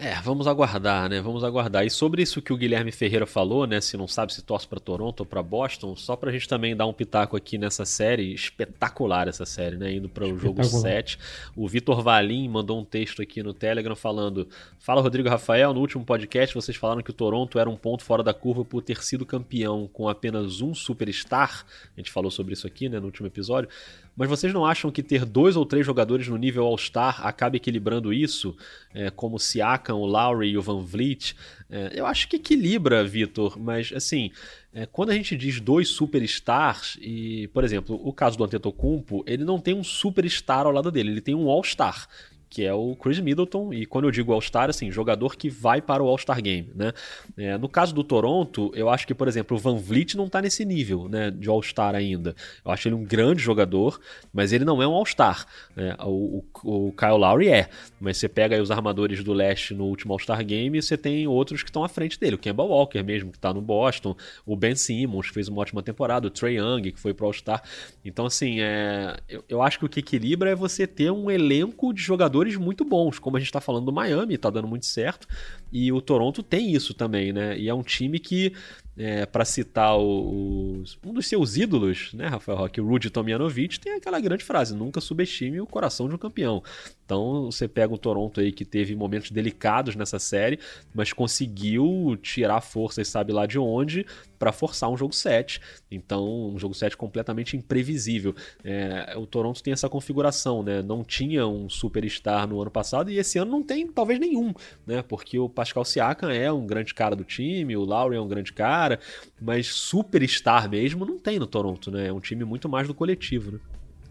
É, 0.03 0.15
vamos 0.15 0.47
aguardar, 0.47 1.07
né? 1.07 1.21
Vamos 1.21 1.43
aguardar. 1.43 1.85
E 1.85 1.89
sobre 1.91 2.23
isso 2.23 2.41
que 2.41 2.51
o 2.51 2.57
Guilherme 2.57 2.91
Ferreira 2.91 3.27
falou, 3.27 3.67
né? 3.67 3.79
Se 3.79 3.95
não 3.95 4.07
sabe 4.07 4.33
se 4.33 4.41
torce 4.41 4.67
para 4.67 4.79
Toronto 4.79 5.19
ou 5.19 5.25
para 5.27 5.43
Boston, 5.43 5.95
só 5.95 6.15
para 6.15 6.31
a 6.31 6.33
gente 6.33 6.49
também 6.49 6.75
dar 6.75 6.87
um 6.87 6.93
pitaco 6.93 7.37
aqui 7.37 7.55
nessa 7.55 7.85
série, 7.85 8.33
espetacular 8.33 9.27
essa 9.27 9.45
série, 9.45 9.77
né? 9.77 9.93
Indo 9.93 10.09
para 10.09 10.25
o 10.25 10.35
jogo 10.35 10.63
7. 10.63 11.19
O 11.55 11.67
Vitor 11.67 12.01
Valim 12.01 12.49
mandou 12.49 12.79
um 12.79 12.83
texto 12.83 13.21
aqui 13.21 13.43
no 13.43 13.53
Telegram 13.53 13.95
falando: 13.95 14.49
Fala 14.79 15.03
Rodrigo 15.03 15.29
Rafael, 15.29 15.71
no 15.71 15.79
último 15.79 16.03
podcast 16.03 16.55
vocês 16.55 16.75
falaram 16.75 17.03
que 17.03 17.11
o 17.11 17.13
Toronto 17.13 17.59
era 17.59 17.69
um 17.69 17.77
ponto 17.77 18.03
fora 18.03 18.23
da 18.23 18.33
curva 18.33 18.65
por 18.65 18.81
ter 18.81 19.03
sido 19.03 19.23
campeão 19.23 19.87
com 19.93 20.09
apenas 20.09 20.61
um 20.61 20.73
superstar. 20.73 21.63
A 21.95 21.99
gente 21.99 22.11
falou 22.11 22.31
sobre 22.31 22.53
isso 22.53 22.65
aqui, 22.65 22.89
né? 22.89 22.99
No 22.99 23.05
último 23.05 23.27
episódio. 23.27 23.69
Mas 24.15 24.29
vocês 24.29 24.53
não 24.53 24.65
acham 24.65 24.91
que 24.91 25.01
ter 25.01 25.25
dois 25.25 25.55
ou 25.55 25.65
três 25.65 25.85
jogadores 25.85 26.27
no 26.27 26.37
nível 26.37 26.65
All-Star 26.65 27.25
acaba 27.25 27.55
equilibrando 27.55 28.13
isso? 28.13 28.55
É, 28.93 29.09
como 29.09 29.37
o 29.37 29.39
Siakam, 29.39 29.95
o 29.97 30.05
Lowry 30.05 30.49
e 30.49 30.57
o 30.57 30.61
Van 30.61 30.81
Vliet? 30.81 31.35
É, 31.69 31.91
eu 31.95 32.05
acho 32.05 32.27
que 32.27 32.35
equilibra, 32.35 33.03
Vitor, 33.03 33.57
mas 33.57 33.93
assim, 33.95 34.31
é, 34.73 34.85
quando 34.85 35.09
a 35.11 35.13
gente 35.13 35.35
diz 35.37 35.59
dois 35.59 35.87
superstars, 35.87 36.97
e, 37.01 37.47
por 37.53 37.63
exemplo, 37.63 37.99
o 38.03 38.11
caso 38.11 38.37
do 38.37 38.43
Antetokounmpo, 38.43 39.23
ele 39.25 39.43
não 39.45 39.59
tem 39.59 39.73
um 39.73 39.83
superstar 39.83 40.65
ao 40.65 40.71
lado 40.71 40.91
dele, 40.91 41.11
ele 41.11 41.21
tem 41.21 41.35
um 41.35 41.49
All-Star 41.49 42.07
que 42.51 42.65
é 42.65 42.73
o 42.73 42.97
Chris 42.97 43.17
Middleton, 43.21 43.73
e 43.73 43.85
quando 43.85 44.05
eu 44.05 44.11
digo 44.11 44.33
All-Star, 44.33 44.69
assim, 44.69 44.91
jogador 44.91 45.37
que 45.37 45.49
vai 45.49 45.81
para 45.81 46.03
o 46.03 46.07
All-Star 46.07 46.41
Game, 46.41 46.69
né? 46.75 46.91
É, 47.37 47.57
no 47.57 47.69
caso 47.69 47.95
do 47.95 48.03
Toronto, 48.03 48.69
eu 48.75 48.89
acho 48.89 49.07
que, 49.07 49.13
por 49.13 49.25
exemplo, 49.25 49.55
o 49.55 49.59
Van 49.59 49.77
Vliet 49.77 50.17
não 50.17 50.25
está 50.25 50.41
nesse 50.41 50.65
nível, 50.65 51.07
né, 51.07 51.31
de 51.31 51.47
All-Star 51.47 51.95
ainda. 51.95 52.35
Eu 52.65 52.69
acho 52.69 52.89
ele 52.89 52.95
um 52.95 53.05
grande 53.05 53.41
jogador, 53.41 54.01
mas 54.33 54.51
ele 54.51 54.65
não 54.65 54.83
é 54.83 54.87
um 54.87 54.91
All-Star. 54.91 55.45
Né? 55.73 55.95
O, 56.01 56.43
o, 56.63 56.87
o, 56.87 56.91
Kyle 56.91 57.17
Lowry 57.17 57.47
é, 57.47 57.69
mas 58.01 58.17
você 58.17 58.27
pega 58.27 58.61
os 58.61 58.69
armadores 58.69 59.23
do 59.23 59.31
leste 59.31 59.73
no 59.73 59.85
último 59.85 60.11
All-Star 60.11 60.43
Game 60.45 60.77
e 60.77 60.81
você 60.81 60.97
tem 60.97 61.25
outros 61.27 61.63
que 61.63 61.69
estão 61.69 61.85
à 61.85 61.87
frente 61.87 62.19
dele. 62.19 62.35
O 62.35 62.37
Kemba 62.37 62.63
Walker 62.63 63.01
mesmo, 63.01 63.31
que 63.31 63.37
está 63.37 63.53
no 63.53 63.61
Boston, 63.61 64.13
o 64.45 64.57
Ben 64.57 64.75
Simmons, 64.75 65.29
que 65.29 65.33
fez 65.33 65.47
uma 65.47 65.61
ótima 65.61 65.81
temporada, 65.81 66.27
o 66.27 66.29
Trey 66.29 66.57
Young, 66.57 66.91
que 66.91 66.99
foi 66.99 67.13
pro 67.13 67.27
All-Star. 67.27 67.63
Então, 68.03 68.25
assim, 68.25 68.59
é, 68.59 69.15
eu, 69.29 69.41
eu 69.47 69.61
acho 69.61 69.79
que 69.79 69.85
o 69.85 69.89
que 69.89 70.01
equilibra 70.01 70.49
é 70.49 70.55
você 70.55 70.85
ter 70.85 71.11
um 71.11 71.31
elenco 71.31 71.93
de 71.93 72.01
jogadores 72.01 72.40
jogadores 72.41 72.57
muito 72.57 72.83
bons, 72.83 73.19
como 73.19 73.37
a 73.37 73.39
gente 73.39 73.47
está 73.47 73.61
falando 73.61 73.85
do 73.85 73.93
Miami, 73.93 74.35
está 74.35 74.49
dando 74.49 74.67
muito 74.67 74.85
certo, 74.85 75.27
e 75.71 75.91
o 75.91 76.01
Toronto 76.01 76.41
tem 76.41 76.73
isso 76.73 76.93
também, 76.93 77.31
né? 77.31 77.57
E 77.57 77.69
é 77.69 77.73
um 77.73 77.83
time 77.83 78.19
que 78.19 78.53
é, 78.97 79.25
para 79.25 79.45
citar 79.45 79.97
o, 79.97 80.03
o, 80.03 80.83
um 81.05 81.13
dos 81.13 81.27
seus 81.27 81.55
ídolos, 81.55 82.13
né, 82.13 82.27
Rafael 82.27 82.57
Roque, 82.57 82.81
o 82.81 82.87
Rudy 82.87 83.09
Tomjanovic, 83.09 83.79
tem 83.79 83.93
aquela 83.93 84.19
grande 84.19 84.43
frase: 84.43 84.75
nunca 84.75 84.99
subestime 84.99 85.61
o 85.61 85.67
coração 85.67 86.09
de 86.09 86.15
um 86.15 86.17
campeão. 86.17 86.63
Então 87.11 87.51
você 87.51 87.67
pega 87.67 87.93
o 87.93 87.97
Toronto 87.97 88.39
aí 88.39 88.53
que 88.53 88.63
teve 88.63 88.95
momentos 88.95 89.31
delicados 89.31 89.97
nessa 89.97 90.17
série, 90.17 90.57
mas 90.93 91.11
conseguiu 91.11 92.17
tirar 92.21 92.61
forças, 92.61 93.09
sabe 93.09 93.33
lá 93.33 93.45
de 93.45 93.59
onde, 93.59 94.05
para 94.39 94.53
forçar 94.53 94.89
um 94.89 94.95
jogo 94.95 95.13
7. 95.13 95.59
Então, 95.91 96.53
um 96.53 96.57
jogo 96.57 96.73
7 96.73 96.95
completamente 96.95 97.57
imprevisível. 97.57 98.33
É, 98.63 99.13
o 99.17 99.25
Toronto 99.25 99.61
tem 99.61 99.73
essa 99.73 99.89
configuração, 99.89 100.63
né? 100.63 100.81
Não 100.81 101.03
tinha 101.03 101.45
um 101.45 101.69
superstar 101.69 102.47
no 102.47 102.61
ano 102.61 102.71
passado 102.71 103.11
e 103.11 103.17
esse 103.17 103.37
ano 103.37 103.51
não 103.51 103.61
tem 103.61 103.85
talvez 103.87 104.17
nenhum, 104.17 104.53
né? 104.87 105.01
Porque 105.01 105.37
o 105.37 105.49
Pascal 105.49 105.83
Siakam 105.83 106.31
é 106.31 106.49
um 106.49 106.65
grande 106.65 106.93
cara 106.93 107.13
do 107.13 107.25
time, 107.25 107.75
o 107.75 107.83
Lowry 107.83 108.15
é 108.15 108.21
um 108.21 108.27
grande 108.27 108.53
cara 108.53 109.01
mas 109.41 109.67
superstar 109.67 110.69
mesmo 110.69 111.05
não 111.05 111.17
tem 111.17 111.39
no 111.39 111.47
Toronto, 111.47 111.91
né? 111.91 112.07
É 112.07 112.13
um 112.13 112.19
time 112.21 112.45
muito 112.45 112.69
mais 112.69 112.87
do 112.87 112.93
coletivo, 112.93 113.51
né? 113.51 113.59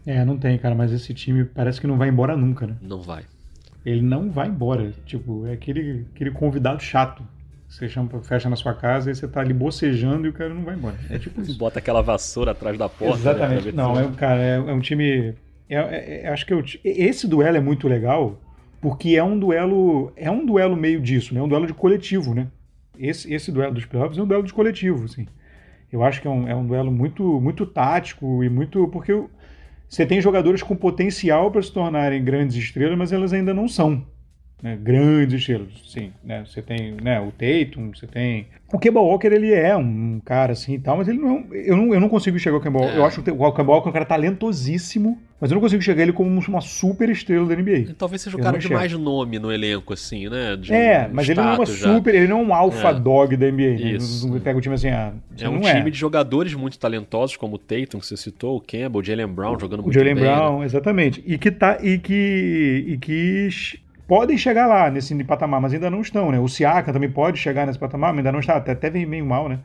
É, 0.05 0.25
não 0.25 0.37
tem, 0.37 0.57
cara, 0.57 0.73
mas 0.73 0.91
esse 0.91 1.13
time 1.13 1.45
parece 1.45 1.79
que 1.79 1.87
não 1.87 1.97
vai 1.97 2.09
embora 2.09 2.35
nunca, 2.35 2.65
né? 2.65 2.75
Não 2.81 3.01
vai. 3.01 3.23
Ele 3.85 4.01
não 4.01 4.31
vai 4.31 4.47
embora. 4.47 4.91
Tipo, 5.05 5.45
é 5.47 5.53
aquele, 5.53 6.05
aquele 6.13 6.31
convidado 6.31 6.81
chato. 6.81 7.23
Você 7.67 7.87
chama, 7.87 8.21
fecha 8.21 8.49
na 8.49 8.55
sua 8.55 8.73
casa 8.73 9.09
e 9.09 9.15
você 9.15 9.27
tá 9.27 9.39
ali 9.39 9.53
bocejando 9.53 10.25
e 10.27 10.29
o 10.29 10.33
cara 10.33 10.53
não 10.53 10.63
vai 10.63 10.75
embora. 10.75 10.95
É 11.09 11.17
tipo 11.17 11.39
isso. 11.41 11.57
Bota 11.57 11.79
aquela 11.79 12.01
vassoura 12.01 12.51
atrás 12.51 12.77
da 12.77 12.89
porta. 12.89 13.15
Né, 13.15 13.19
Exatamente. 13.21 13.65
Né, 13.67 13.71
não, 13.71 13.99
é, 13.99 14.11
cara, 14.11 14.41
é, 14.41 14.55
é 14.55 14.73
um 14.73 14.79
time. 14.79 15.33
É, 15.69 15.75
é, 15.75 16.21
é 16.23 16.29
acho 16.29 16.45
que 16.45 16.53
eu, 16.53 16.63
esse 16.83 17.27
duelo 17.27 17.57
é 17.57 17.61
muito 17.61 17.87
legal 17.87 18.39
porque 18.81 19.15
é 19.15 19.23
um 19.23 19.39
duelo. 19.39 20.11
É 20.15 20.29
um 20.29 20.45
duelo 20.45 20.75
meio 20.75 20.99
disso, 20.99 21.33
né? 21.33 21.39
É 21.39 21.43
um 21.43 21.47
duelo 21.47 21.67
de 21.67 21.73
coletivo, 21.73 22.33
né? 22.33 22.47
esse, 23.01 23.33
esse 23.33 23.51
duelo 23.51 23.73
dos 23.73 23.85
playoffs 23.85 24.17
é 24.17 24.21
um 24.21 24.27
duelo 24.27 24.43
de 24.43 24.53
coletivo, 24.53 25.05
assim. 25.05 25.27
Eu 25.91 26.03
acho 26.03 26.21
que 26.21 26.27
é 26.27 26.29
um, 26.29 26.47
é 26.47 26.55
um 26.55 26.65
duelo 26.65 26.91
muito, 26.91 27.23
muito 27.41 27.65
tático 27.65 28.43
e 28.43 28.49
muito. 28.49 28.87
Porque 28.87 29.11
você 29.91 30.05
tem 30.05 30.21
jogadores 30.21 30.63
com 30.63 30.73
potencial 30.73 31.51
para 31.51 31.61
se 31.61 31.69
tornarem 31.69 32.23
grandes 32.23 32.55
estrelas, 32.55 32.97
mas 32.97 33.11
elas 33.11 33.33
ainda 33.33 33.53
não 33.53 33.67
são. 33.67 34.07
Né, 34.61 34.77
grandes 34.81 35.39
estrelas, 35.39 35.69
sim, 35.87 36.11
né, 36.23 36.43
você 36.45 36.61
tem 36.61 36.95
né, 37.01 37.19
o 37.19 37.31
Tatum, 37.31 37.91
você 37.95 38.05
tem... 38.07 38.45
O 38.71 38.79
Kemba 38.79 39.01
Walker, 39.01 39.27
ele 39.27 39.51
é 39.51 39.75
um 39.75 40.21
cara 40.23 40.53
assim 40.53 40.75
e 40.75 40.79
tal, 40.79 40.95
mas 40.97 41.07
ele 41.07 41.17
não, 41.17 41.45
eu 41.51 41.75
não, 41.75 41.93
eu 41.93 41.99
não 41.99 42.07
consigo 42.07 42.37
enxergar 42.37 42.57
o 42.59 42.61
Kemba 42.61 42.79
Walker, 42.79 42.93
É. 42.95 42.97
eu 42.99 43.05
acho 43.05 43.21
que 43.21 43.29
o 43.31 43.51
Kemba 43.53 43.71
Walker 43.73 43.87
é 43.87 43.89
um 43.89 43.93
cara 43.93 44.05
talentosíssimo, 44.05 45.17
mas 45.39 45.49
eu 45.51 45.55
não 45.55 45.61
consigo 45.61 45.79
enxergar 45.81 46.03
ele 46.03 46.13
como 46.13 46.29
uma 46.29 46.61
super 46.61 47.09
estrela 47.09 47.45
da 47.47 47.55
NBA. 47.55 47.93
Talvez 47.97 48.21
seja 48.21 48.37
o 48.37 48.39
Eu 48.39 48.43
cara 48.43 48.57
de 48.59 48.71
mais 48.71 48.93
nome 48.93 49.39
no 49.39 49.51
elenco, 49.51 49.91
assim, 49.93 50.29
né? 50.29 50.55
De 50.55 50.71
É, 50.73 51.07
um 51.09 51.15
mas 51.15 51.27
ele 51.27 51.41
não 51.41 51.49
é 51.49 51.55
uma 51.55 51.65
já. 51.65 51.73
super, 51.95 52.13
ele 52.15 52.27
não 52.27 52.39
é 52.39 52.43
um 52.43 52.53
alpha 52.53 52.89
É. 52.89 52.93
dog 52.93 53.35
da 53.35 53.47
NBA, 53.51 53.69
né? 53.71 53.91
Isso. 53.93 54.27
Não 54.29 54.39
pega 54.39 54.57
o 54.57 54.61
time 54.61 54.75
assim, 54.75 54.89
ah, 54.89 55.13
você 55.35 55.45
É 55.45 55.49
um 55.49 55.53
não 55.53 55.61
time 55.61 55.87
é. 55.87 55.89
de 55.89 55.97
jogadores 55.97 56.53
muito 56.53 56.77
talentosos, 56.77 57.35
como 57.35 57.55
o 57.55 57.57
Tatum, 57.57 57.99
que 57.99 58.05
você 58.05 58.15
citou, 58.15 58.55
o 58.57 58.61
Campbell, 58.61 59.01
o 59.01 59.03
Jalen 59.03 59.27
Brown 59.27 59.59
jogando 59.59 59.79
O 59.79 59.83
muito 59.83 59.95
Jalen 59.95 60.13
bem. 60.15 60.23
né? 60.23 60.29
Brown, 60.35 60.63
exatamente. 60.63 61.23
E 61.25 61.37
que 61.37 61.49
tá 61.51 61.79
e 61.81 61.97
que 61.97 62.85
e 62.87 62.97
que 62.99 63.49
podem 64.11 64.37
chegar 64.37 64.67
lá 64.67 64.91
nesse 64.91 65.15
patamar, 65.23 65.61
mas 65.61 65.73
ainda 65.73 65.89
não 65.89 66.01
estão, 66.01 66.31
né? 66.33 66.37
O 66.39 66.45
Siaka 66.49 66.91
também 66.91 67.09
pode 67.09 67.37
chegar 67.39 67.65
nesse 67.65 67.79
patamar, 67.79 68.11
mas 68.11 68.17
ainda 68.19 68.31
não 68.33 68.41
está, 68.41 68.57
até, 68.57 68.73
até 68.73 68.89
vem 68.89 69.05
meio 69.05 69.25
mal, 69.25 69.47
né? 69.47 69.59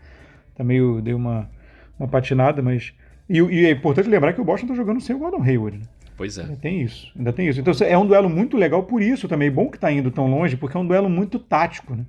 Tá 0.54 0.62
meio 0.62 1.00
deu 1.02 1.16
uma 1.16 1.50
uma 1.98 2.06
patinada, 2.06 2.62
mas 2.62 2.92
e, 3.28 3.38
e 3.40 3.66
é 3.66 3.72
importante 3.72 4.08
lembrar 4.08 4.34
que 4.34 4.40
o 4.40 4.44
Boston 4.44 4.68
tá 4.68 4.74
jogando 4.74 5.00
sem 5.00 5.16
o 5.16 5.18
Gordon 5.18 5.42
Hayward, 5.42 5.78
né? 5.78 5.84
Pois 6.16 6.38
é. 6.38 6.42
Ainda 6.42 6.56
tem 6.56 6.80
isso, 6.80 7.12
ainda 7.18 7.32
tem 7.32 7.48
isso. 7.48 7.58
Então 7.60 7.74
é 7.84 7.98
um 7.98 8.06
duelo 8.06 8.28
muito 8.30 8.56
legal 8.56 8.84
por 8.84 9.02
isso 9.02 9.26
também. 9.26 9.50
Bom 9.50 9.68
que 9.68 9.80
tá 9.80 9.90
indo 9.90 10.12
tão 10.12 10.28
longe, 10.30 10.56
porque 10.56 10.76
é 10.76 10.80
um 10.80 10.86
duelo 10.86 11.10
muito 11.10 11.40
tático, 11.40 11.96
né? 11.96 12.04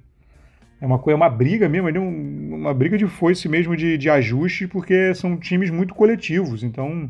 É 0.80 0.86
uma, 0.86 1.00
coisa, 1.00 1.15
é 1.15 1.19
uma 1.19 1.30
briga 1.30 1.67
mesmo, 1.67 1.89
é 1.89 2.00
um- 2.00 2.54
uma 2.54 2.73
briga 2.73 3.00
de 3.00 3.08
foice 3.08 3.50
mesmo 3.50 3.76
de, 3.76 3.97
de 3.97 4.10
ajuste, 4.12 4.67
porque 4.67 5.15
são 5.15 5.36
times 5.38 5.71
muito 5.71 5.95
coletivos. 5.95 6.62
Então 6.63 7.10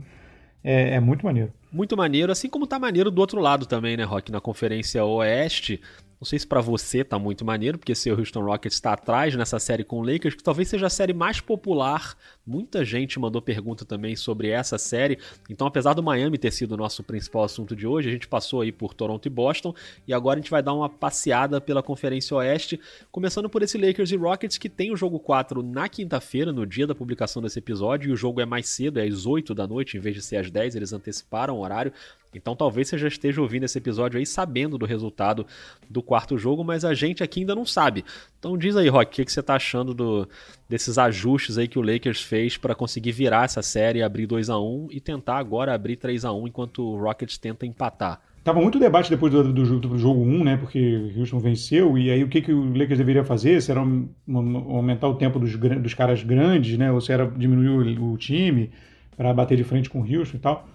é, 0.63 0.95
é 0.95 0.99
muito 1.01 1.25
maneiro. 1.25 1.51
Muito 1.71 1.97
maneiro, 1.97 2.31
assim 2.31 2.49
como 2.49 2.65
tá 2.65 2.79
maneiro 2.79 3.11
do 3.11 3.19
outro 3.19 3.41
lado 3.41 3.65
também, 3.65 3.97
né, 3.97 4.03
Rock? 4.03 4.31
Na 4.31 4.39
Conferência 4.39 5.03
Oeste. 5.03 5.81
Não 6.19 6.25
sei 6.25 6.39
se 6.39 6.47
pra 6.47 6.61
você 6.61 7.03
tá 7.03 7.19
muito 7.19 7.45
maneiro, 7.45 7.77
porque 7.77 7.93
seu 7.93 8.17
Houston 8.17 8.41
Rockets 8.41 8.79
tá 8.79 8.93
atrás 8.93 9.35
nessa 9.35 9.59
série 9.59 9.83
com 9.83 9.99
o 9.99 10.03
Lakers, 10.03 10.33
que 10.33 10.43
talvez 10.43 10.67
seja 10.67 10.87
a 10.87 10.89
série 10.89 11.13
mais 11.13 11.39
popular. 11.39 12.17
Muita 12.45 12.83
gente 12.83 13.19
mandou 13.19 13.39
pergunta 13.39 13.85
também 13.85 14.15
sobre 14.15 14.49
essa 14.49 14.79
série. 14.79 15.19
Então, 15.47 15.67
apesar 15.67 15.93
do 15.93 16.01
Miami 16.01 16.39
ter 16.39 16.51
sido 16.51 16.71
o 16.71 16.77
nosso 16.77 17.03
principal 17.03 17.43
assunto 17.43 17.75
de 17.75 17.85
hoje, 17.85 18.09
a 18.09 18.11
gente 18.11 18.27
passou 18.27 18.61
aí 18.61 18.71
por 18.71 18.95
Toronto 18.95 19.27
e 19.27 19.29
Boston. 19.29 19.75
E 20.07 20.13
agora 20.13 20.39
a 20.39 20.41
gente 20.41 20.49
vai 20.49 20.63
dar 20.63 20.73
uma 20.73 20.89
passeada 20.89 21.61
pela 21.61 21.83
Conferência 21.83 22.35
Oeste, 22.35 22.79
começando 23.11 23.47
por 23.47 23.61
esse 23.61 23.77
Lakers 23.77 24.11
e 24.11 24.15
Rockets, 24.15 24.57
que 24.57 24.69
tem 24.69 24.91
o 24.91 24.97
jogo 24.97 25.19
4 25.19 25.61
na 25.61 25.87
quinta-feira, 25.87 26.51
no 26.51 26.65
dia 26.65 26.87
da 26.87 26.95
publicação 26.95 27.43
desse 27.43 27.59
episódio, 27.59 28.09
e 28.09 28.13
o 28.13 28.17
jogo 28.17 28.41
é 28.41 28.45
mais 28.45 28.67
cedo, 28.67 28.99
é 28.99 29.07
às 29.07 29.27
8 29.27 29.53
da 29.53 29.67
noite, 29.67 29.97
em 29.97 29.99
vez 29.99 30.15
de 30.15 30.23
ser 30.23 30.37
às 30.37 30.49
10, 30.49 30.75
eles 30.75 30.93
anteciparam 30.93 31.57
o 31.57 31.61
horário. 31.61 31.93
Então 32.33 32.55
talvez 32.55 32.87
você 32.89 32.97
já 32.97 33.07
esteja 33.07 33.41
ouvindo 33.41 33.63
esse 33.63 33.77
episódio 33.77 34.19
aí 34.19 34.25
sabendo 34.25 34.77
do 34.77 34.85
resultado 34.85 35.45
do 35.89 36.01
quarto 36.03 36.37
jogo, 36.37 36.63
mas 36.63 36.83
a 36.85 36.93
gente 36.93 37.23
aqui 37.23 37.39
ainda 37.39 37.55
não 37.55 37.65
sabe. 37.65 38.03
Então 38.37 38.57
diz 38.57 38.75
aí, 38.75 38.89
Rock, 38.89 39.11
o 39.11 39.15
que, 39.15 39.25
que 39.25 39.31
você 39.31 39.41
tá 39.41 39.55
achando 39.55 39.93
do- 39.93 40.27
desses 40.69 40.97
ajustes 40.97 41.57
aí 41.57 41.67
que 41.67 41.79
o 41.79 41.81
Lakers 41.81 42.21
fez 42.21 42.57
para 42.57 42.75
conseguir 42.75 43.11
virar 43.13 43.45
essa 43.45 43.61
série, 43.61 44.03
abrir 44.03 44.27
2 44.27 44.49
a 44.49 44.59
1 44.59 44.87
e 44.91 44.99
tentar 44.99 45.37
agora 45.37 45.73
abrir 45.73 45.95
3 45.95 46.25
a 46.25 46.31
1 46.33 46.47
enquanto 46.47 46.83
o 46.83 46.97
Rockets 47.01 47.37
tenta 47.37 47.65
empatar. 47.65 48.21
Tava 48.43 48.61
muito 48.61 48.79
debate 48.79 49.09
depois 49.09 49.31
do, 49.33 49.51
do, 49.51 49.65
jogo- 49.65 49.79
do 49.81 49.97
jogo 49.97 50.21
1, 50.21 50.43
né? 50.43 50.55
Porque 50.57 50.79
o 51.15 51.19
Houston 51.19 51.39
venceu, 51.39 51.97
e 51.97 52.09
aí 52.09 52.23
o 52.23 52.29
que, 52.29 52.41
que 52.41 52.53
o 52.53 52.71
Lakers 52.77 52.97
deveria 52.97 53.23
fazer? 53.25 53.61
Se 53.61 53.71
era 53.71 53.81
um- 53.81 54.07
um- 54.27 54.57
aumentar 54.75 55.07
o 55.09 55.15
tempo 55.15 55.37
dos, 55.37 55.53
dos 55.57 55.93
caras 55.93 56.23
grandes, 56.23 56.77
né? 56.77 56.89
Ou 56.91 57.01
se 57.01 57.11
era 57.11 57.25
diminuir 57.25 57.97
o, 57.99 58.13
o 58.13 58.17
time 58.17 58.71
para 59.17 59.33
bater 59.33 59.57
de 59.57 59.65
frente 59.65 59.89
com 59.89 59.99
o 60.01 60.03
Houston 60.03 60.37
e 60.37 60.39
tal. 60.39 60.65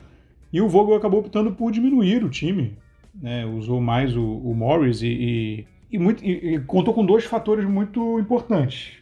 E 0.52 0.60
o 0.60 0.68
Vogel 0.68 0.94
acabou 0.96 1.20
optando 1.20 1.52
por 1.52 1.72
diminuir 1.72 2.22
o 2.24 2.28
time, 2.28 2.76
né? 3.14 3.46
Usou 3.46 3.80
mais 3.80 4.16
o, 4.16 4.22
o 4.22 4.54
Morris 4.54 5.02
e, 5.02 5.06
e, 5.08 5.66
e 5.92 5.98
muito- 5.98 6.24
e- 6.24 6.60
contou 6.66 6.92
com 6.92 7.04
dois 7.06 7.24
fatores 7.24 7.64
muito 7.64 8.18
importantes, 8.18 8.92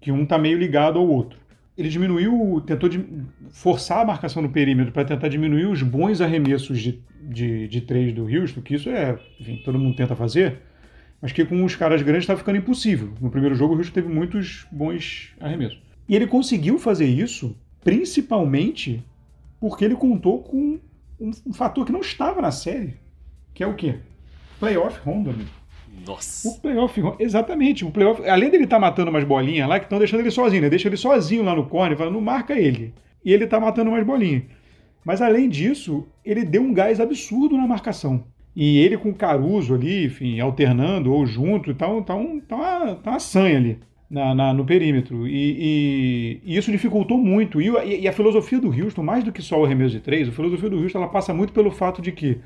que 0.00 0.12
um 0.12 0.26
tá 0.26 0.36
meio 0.38 0.58
ligado 0.58 0.98
ao 0.98 1.08
outro. 1.08 1.38
Ele 1.76 1.88
diminuiu, 1.88 2.62
tentou 2.66 2.88
de- 2.88 3.04
forçar 3.50 4.00
a 4.02 4.04
marcação 4.04 4.42
no 4.42 4.50
perímetro 4.50 4.92
para 4.92 5.04
tentar 5.04 5.28
diminuir 5.28 5.66
os 5.66 5.82
bons 5.82 6.20
arremessos 6.20 6.80
de, 6.80 7.00
de, 7.22 7.66
de 7.68 7.80
três 7.80 8.12
do 8.12 8.26
Houston, 8.26 8.60
que 8.60 8.74
isso 8.74 8.88
é, 8.90 9.18
enfim, 9.40 9.60
todo 9.64 9.78
mundo 9.78 9.96
tenta 9.96 10.14
fazer, 10.14 10.58
mas 11.20 11.32
que 11.32 11.44
com 11.44 11.64
os 11.64 11.74
caras 11.74 12.02
grandes 12.02 12.24
está 12.24 12.36
ficando 12.36 12.58
impossível. 12.58 13.10
No 13.20 13.30
primeiro 13.30 13.54
jogo, 13.54 13.74
o 13.74 13.76
Houston 13.78 13.94
teve 13.94 14.08
muitos 14.08 14.66
bons 14.70 15.32
arremessos. 15.40 15.80
E 16.08 16.14
ele 16.14 16.26
conseguiu 16.26 16.78
fazer 16.78 17.06
isso, 17.06 17.56
principalmente 17.82 19.02
porque 19.64 19.82
ele 19.82 19.96
contou 19.96 20.42
com 20.42 20.78
um, 21.18 21.52
fator 21.54 21.86
que 21.86 21.92
não 21.92 22.02
estava 22.02 22.42
na 22.42 22.50
série, 22.50 22.98
que 23.54 23.64
é 23.64 23.66
o 23.66 23.72
quê? 23.72 23.94
Playoff 24.60 25.00
Honda, 25.08 25.30
amigo. 25.30 25.48
Nossa. 26.06 26.46
O 26.50 26.60
playoff, 26.60 27.00
exatamente. 27.18 27.82
O 27.82 27.90
playoff, 27.90 28.28
além 28.28 28.50
dele 28.50 28.64
estar 28.64 28.78
matando 28.78 29.10
umas 29.10 29.24
bolinhas 29.24 29.66
lá, 29.66 29.78
que 29.78 29.86
estão 29.86 29.98
deixando 29.98 30.20
ele 30.20 30.30
sozinho, 30.30 30.60
né? 30.60 30.68
Deixa 30.68 30.86
ele 30.86 30.98
sozinho 30.98 31.42
lá 31.42 31.56
no 31.56 31.64
corner, 31.64 31.96
falando, 31.96 32.12
não 32.12 32.20
marca 32.20 32.52
ele. 32.52 32.92
E 33.24 33.32
ele 33.32 33.46
tá 33.46 33.58
matando 33.58 33.88
umas 33.88 34.04
bolinhas. 34.04 34.42
Mas 35.02 35.22
além 35.22 35.48
disso, 35.48 36.06
ele 36.22 36.44
deu 36.44 36.60
um 36.60 36.74
gás 36.74 37.00
absurdo 37.00 37.56
na 37.56 37.66
marcação. 37.66 38.22
E 38.54 38.80
ele 38.80 38.98
com 38.98 39.08
o 39.08 39.14
Caruso 39.14 39.74
ali, 39.74 40.04
enfim, 40.04 40.40
alternando 40.40 41.10
ou 41.10 41.24
junto, 41.24 41.74
tá, 41.74 41.88
um, 41.88 42.02
tá, 42.02 42.14
um, 42.14 42.38
tá, 42.38 42.54
uma, 42.54 42.94
tá 42.96 43.10
uma 43.12 43.18
sanha 43.18 43.56
ali 43.56 43.78
na, 44.10 44.34
na- 44.34 44.54
no 44.54 44.64
perímetro. 44.64 45.26
E, 45.26 45.32
e- 45.34 46.40
e 46.44 46.56
isso 46.56 46.70
dificultou 46.70 47.18
muito. 47.18 47.60
E, 47.60 47.68
e- 48.02 48.08
a 48.08 48.12
filosofia 48.12 48.60
do 48.60 48.68
Houston, 48.68 49.02
mais 49.02 49.24
do 49.24 49.32
que 49.32 49.42
só 49.42 49.60
o 49.60 49.64
arremesso 49.64 49.92
de 49.92 50.00
três, 50.00 50.28
a 50.28 50.32
filosofia 50.32 50.70
do 50.70 50.80
Houston 50.80 50.98
ela 50.98 51.08
passa 51.08 51.32
muito 51.34 51.52
pelo 51.52 51.70
fato 51.70 52.00
de 52.02 52.12
que 52.12 52.38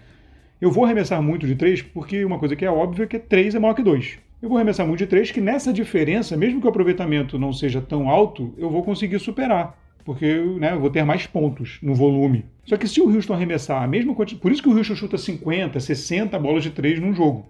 eu 0.60 0.70
vou 0.70 0.84
arremessar 0.84 1.22
muito 1.22 1.46
de 1.46 1.54
três, 1.54 1.82
porque 1.82 2.24
uma 2.24 2.38
coisa 2.38 2.56
que 2.56 2.64
é 2.64 2.70
óbvia 2.70 3.04
é 3.04 3.06
que 3.06 3.18
três 3.18 3.54
é 3.54 3.58
maior 3.58 3.74
que 3.74 3.82
dois. 3.82 4.18
Eu 4.42 4.48
vou 4.48 4.56
arremessar 4.58 4.86
muito 4.86 4.98
de 5.00 5.06
três, 5.06 5.30
que 5.30 5.40
nessa 5.40 5.72
diferença, 5.72 6.36
mesmo 6.36 6.60
que 6.60 6.66
o 6.66 6.70
aproveitamento 6.70 7.38
não 7.38 7.52
seja 7.52 7.80
tão 7.80 8.08
alto, 8.08 8.54
eu 8.56 8.70
vou 8.70 8.82
conseguir 8.82 9.18
superar. 9.18 9.76
Porque 10.04 10.26
né, 10.58 10.72
eu 10.72 10.80
vou 10.80 10.88
ter 10.88 11.04
mais 11.04 11.26
pontos 11.26 11.78
no 11.82 11.94
volume. 11.94 12.44
Só 12.64 12.76
que 12.78 12.88
se 12.88 13.00
o 13.00 13.14
Houston 13.14 13.34
arremessar 13.34 13.82
a 13.82 13.86
mesma 13.86 14.14
quantidade. 14.14 14.40
Por 14.40 14.50
isso 14.50 14.62
que 14.62 14.68
o 14.68 14.76
Houston 14.76 14.94
chuta 14.94 15.18
50, 15.18 15.78
60 15.78 16.38
bolas 16.38 16.62
de 16.62 16.70
três 16.70 16.98
num 16.98 17.12
jogo. 17.12 17.44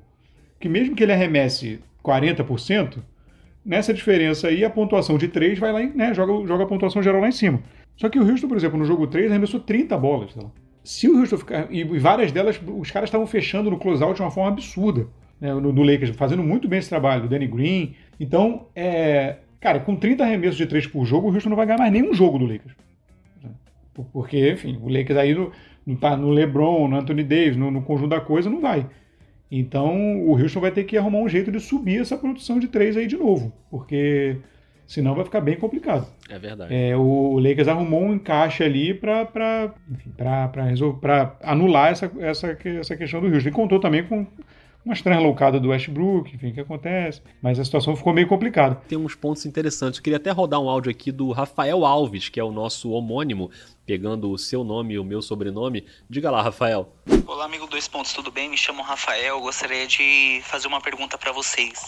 Que 0.59 0.68
mesmo 0.68 0.97
que 0.97 1.03
ele 1.05 1.12
arremesse 1.12 1.79
40%, 2.03 2.99
nessa 3.64 3.92
diferença 3.94 4.49
aí 4.49 4.64
a 4.64 4.71
pontuação 4.71 5.18
de 5.18 5.29
três 5.29 5.59
vai 5.59 5.73
lá, 5.73 5.83
em, 5.83 5.90
né, 5.94 6.14
joga, 6.14 6.47
joga 6.47 6.64
a 6.64 6.66
pontuação 6.66 7.03
geral 7.03 7.21
lá 7.21 7.29
em 7.29 7.33
cima. 7.33 7.61
Só 7.97 8.09
que 8.09 8.18
o 8.18 8.29
Houston, 8.29 8.47
por 8.49 8.57
exemplo, 8.57 8.79
no 8.79 8.85
jogo 8.85 9.07
3 9.09 9.31
arremessou 9.31 9.59
30 9.59 9.97
bolas. 9.99 10.35
lá. 10.37 10.44
Se 10.85 11.09
o 11.09 11.18
Houston 11.18 11.37
ficar. 11.38 11.66
E 11.71 11.83
várias 11.99 12.31
delas, 12.31 12.61
os 12.79 12.90
caras 12.92 13.09
estavam 13.09 13.27
fechando 13.27 13.71
no 13.71 13.79
closeout 13.79 14.14
de 14.14 14.23
uma 14.23 14.31
forma 14.31 14.51
absurda. 14.51 15.07
Né, 15.40 15.53
no, 15.55 15.73
no 15.73 15.83
Lakers, 15.83 16.14
fazendo 16.16 16.42
muito 16.42 16.66
bem 16.68 16.79
esse 16.79 16.88
trabalho, 16.88 17.23
do 17.23 17.29
Danny 17.29 17.47
Green. 17.49 17.94
Então, 18.18 18.66
é, 18.75 19.37
cara, 19.61 19.81
com 19.81 19.94
30 19.97 20.23
arremessos 20.25 20.57
de 20.57 20.66
3 20.66 20.87
por 20.87 21.05
jogo, 21.05 21.29
o 21.29 21.33
Houston 21.35 21.49
não 21.51 21.57
vai 21.57 21.66
ganhar 21.66 21.79
mais 21.79 21.92
nenhum 21.92 22.12
jogo 22.14 22.38
do 22.38 22.47
Lakers. 22.47 22.75
Por- 23.94 24.05
Porque, 24.12 24.53
enfim, 24.53 24.79
o 24.83 24.88
Lakers 24.88 25.18
aí 25.18 25.35
não 25.87 25.97
tá 25.97 26.16
no 26.16 26.31
LeBron, 26.31 26.88
no 26.88 26.97
Anthony 26.97 27.25
Davis, 27.25 27.57
no, 27.57 27.71
no 27.71 27.83
conjunto 27.83 28.11
da 28.11 28.21
coisa, 28.21 28.49
não 28.51 28.61
vai. 28.61 28.87
Então, 29.51 30.23
o 30.27 30.33
Houston 30.33 30.61
vai 30.61 30.71
ter 30.71 30.85
que 30.85 30.97
arrumar 30.97 31.21
um 31.21 31.29
jeito 31.29 31.51
de 31.51 31.59
subir 31.59 32.01
essa 32.01 32.17
produção 32.17 32.59
de 32.59 32.69
3 32.69 32.99
aí 32.99 33.07
de 33.07 33.17
novo. 33.17 33.53
Porque 33.71 34.37
senão 34.87 35.15
vai 35.15 35.25
ficar 35.25 35.41
bem 35.41 35.57
complicado. 35.57 36.07
É 36.29 36.39
verdade. 36.39 36.75
É, 36.75 36.97
o 36.97 37.39
Lakers 37.39 37.69
arrumou 37.69 38.03
um 38.03 38.15
encaixe 38.15 38.63
ali 38.63 38.93
para 38.93 39.73
anular 41.43 41.93
essa, 41.93 42.11
essa, 42.19 42.59
essa 42.65 42.97
questão 42.97 43.21
do 43.21 43.29
Houston. 43.29 43.49
E 43.49 43.53
contou 43.53 43.81
também 43.81 44.05
com 44.05 44.27
uma 44.85 44.95
estranha 44.95 45.21
loucada 45.21 45.61
do 45.61 45.69
Westbrook, 45.69 46.35
enfim, 46.35 46.53
que 46.53 46.61
acontece. 46.61 47.21
Mas 47.43 47.59
a 47.59 47.65
situação 47.65 47.95
ficou 47.95 48.13
meio 48.13 48.27
complicada. 48.27 48.77
Tem 48.89 48.97
uns 48.97 49.15
pontos 49.15 49.45
interessantes. 49.45 49.99
Eu 49.99 50.05
queria 50.05 50.17
até 50.17 50.31
rodar 50.31 50.61
um 50.61 50.69
áudio 50.69 50.91
aqui 50.91 51.13
do 51.13 51.31
Rafael 51.31 51.85
Alves, 51.85 52.29
que 52.29 52.41
é 52.41 52.45
o 52.45 52.51
nosso 52.53 52.91
homônimo, 52.91 53.51
pegando 53.92 54.31
o 54.31 54.37
seu 54.37 54.62
nome 54.62 54.92
e 54.94 54.98
o 54.98 55.03
meu 55.05 55.22
sobrenome. 55.22 55.88
Diga 56.11 56.31
lá, 56.31 56.42
Rafael. 56.42 56.94
Olá, 57.27 57.46
amigo 57.46 57.66
Dois 57.66 57.88
Pontos, 57.88 58.12
tudo 58.12 58.31
bem? 58.31 58.46
Me 58.51 58.57
chamo 58.59 58.83
Rafael. 58.83 59.40
Gostaria 59.40 59.87
de 59.87 60.42
fazer 60.44 60.68
uma 60.68 60.79
pergunta 60.81 61.16
para 61.16 61.33
vocês. 61.33 61.87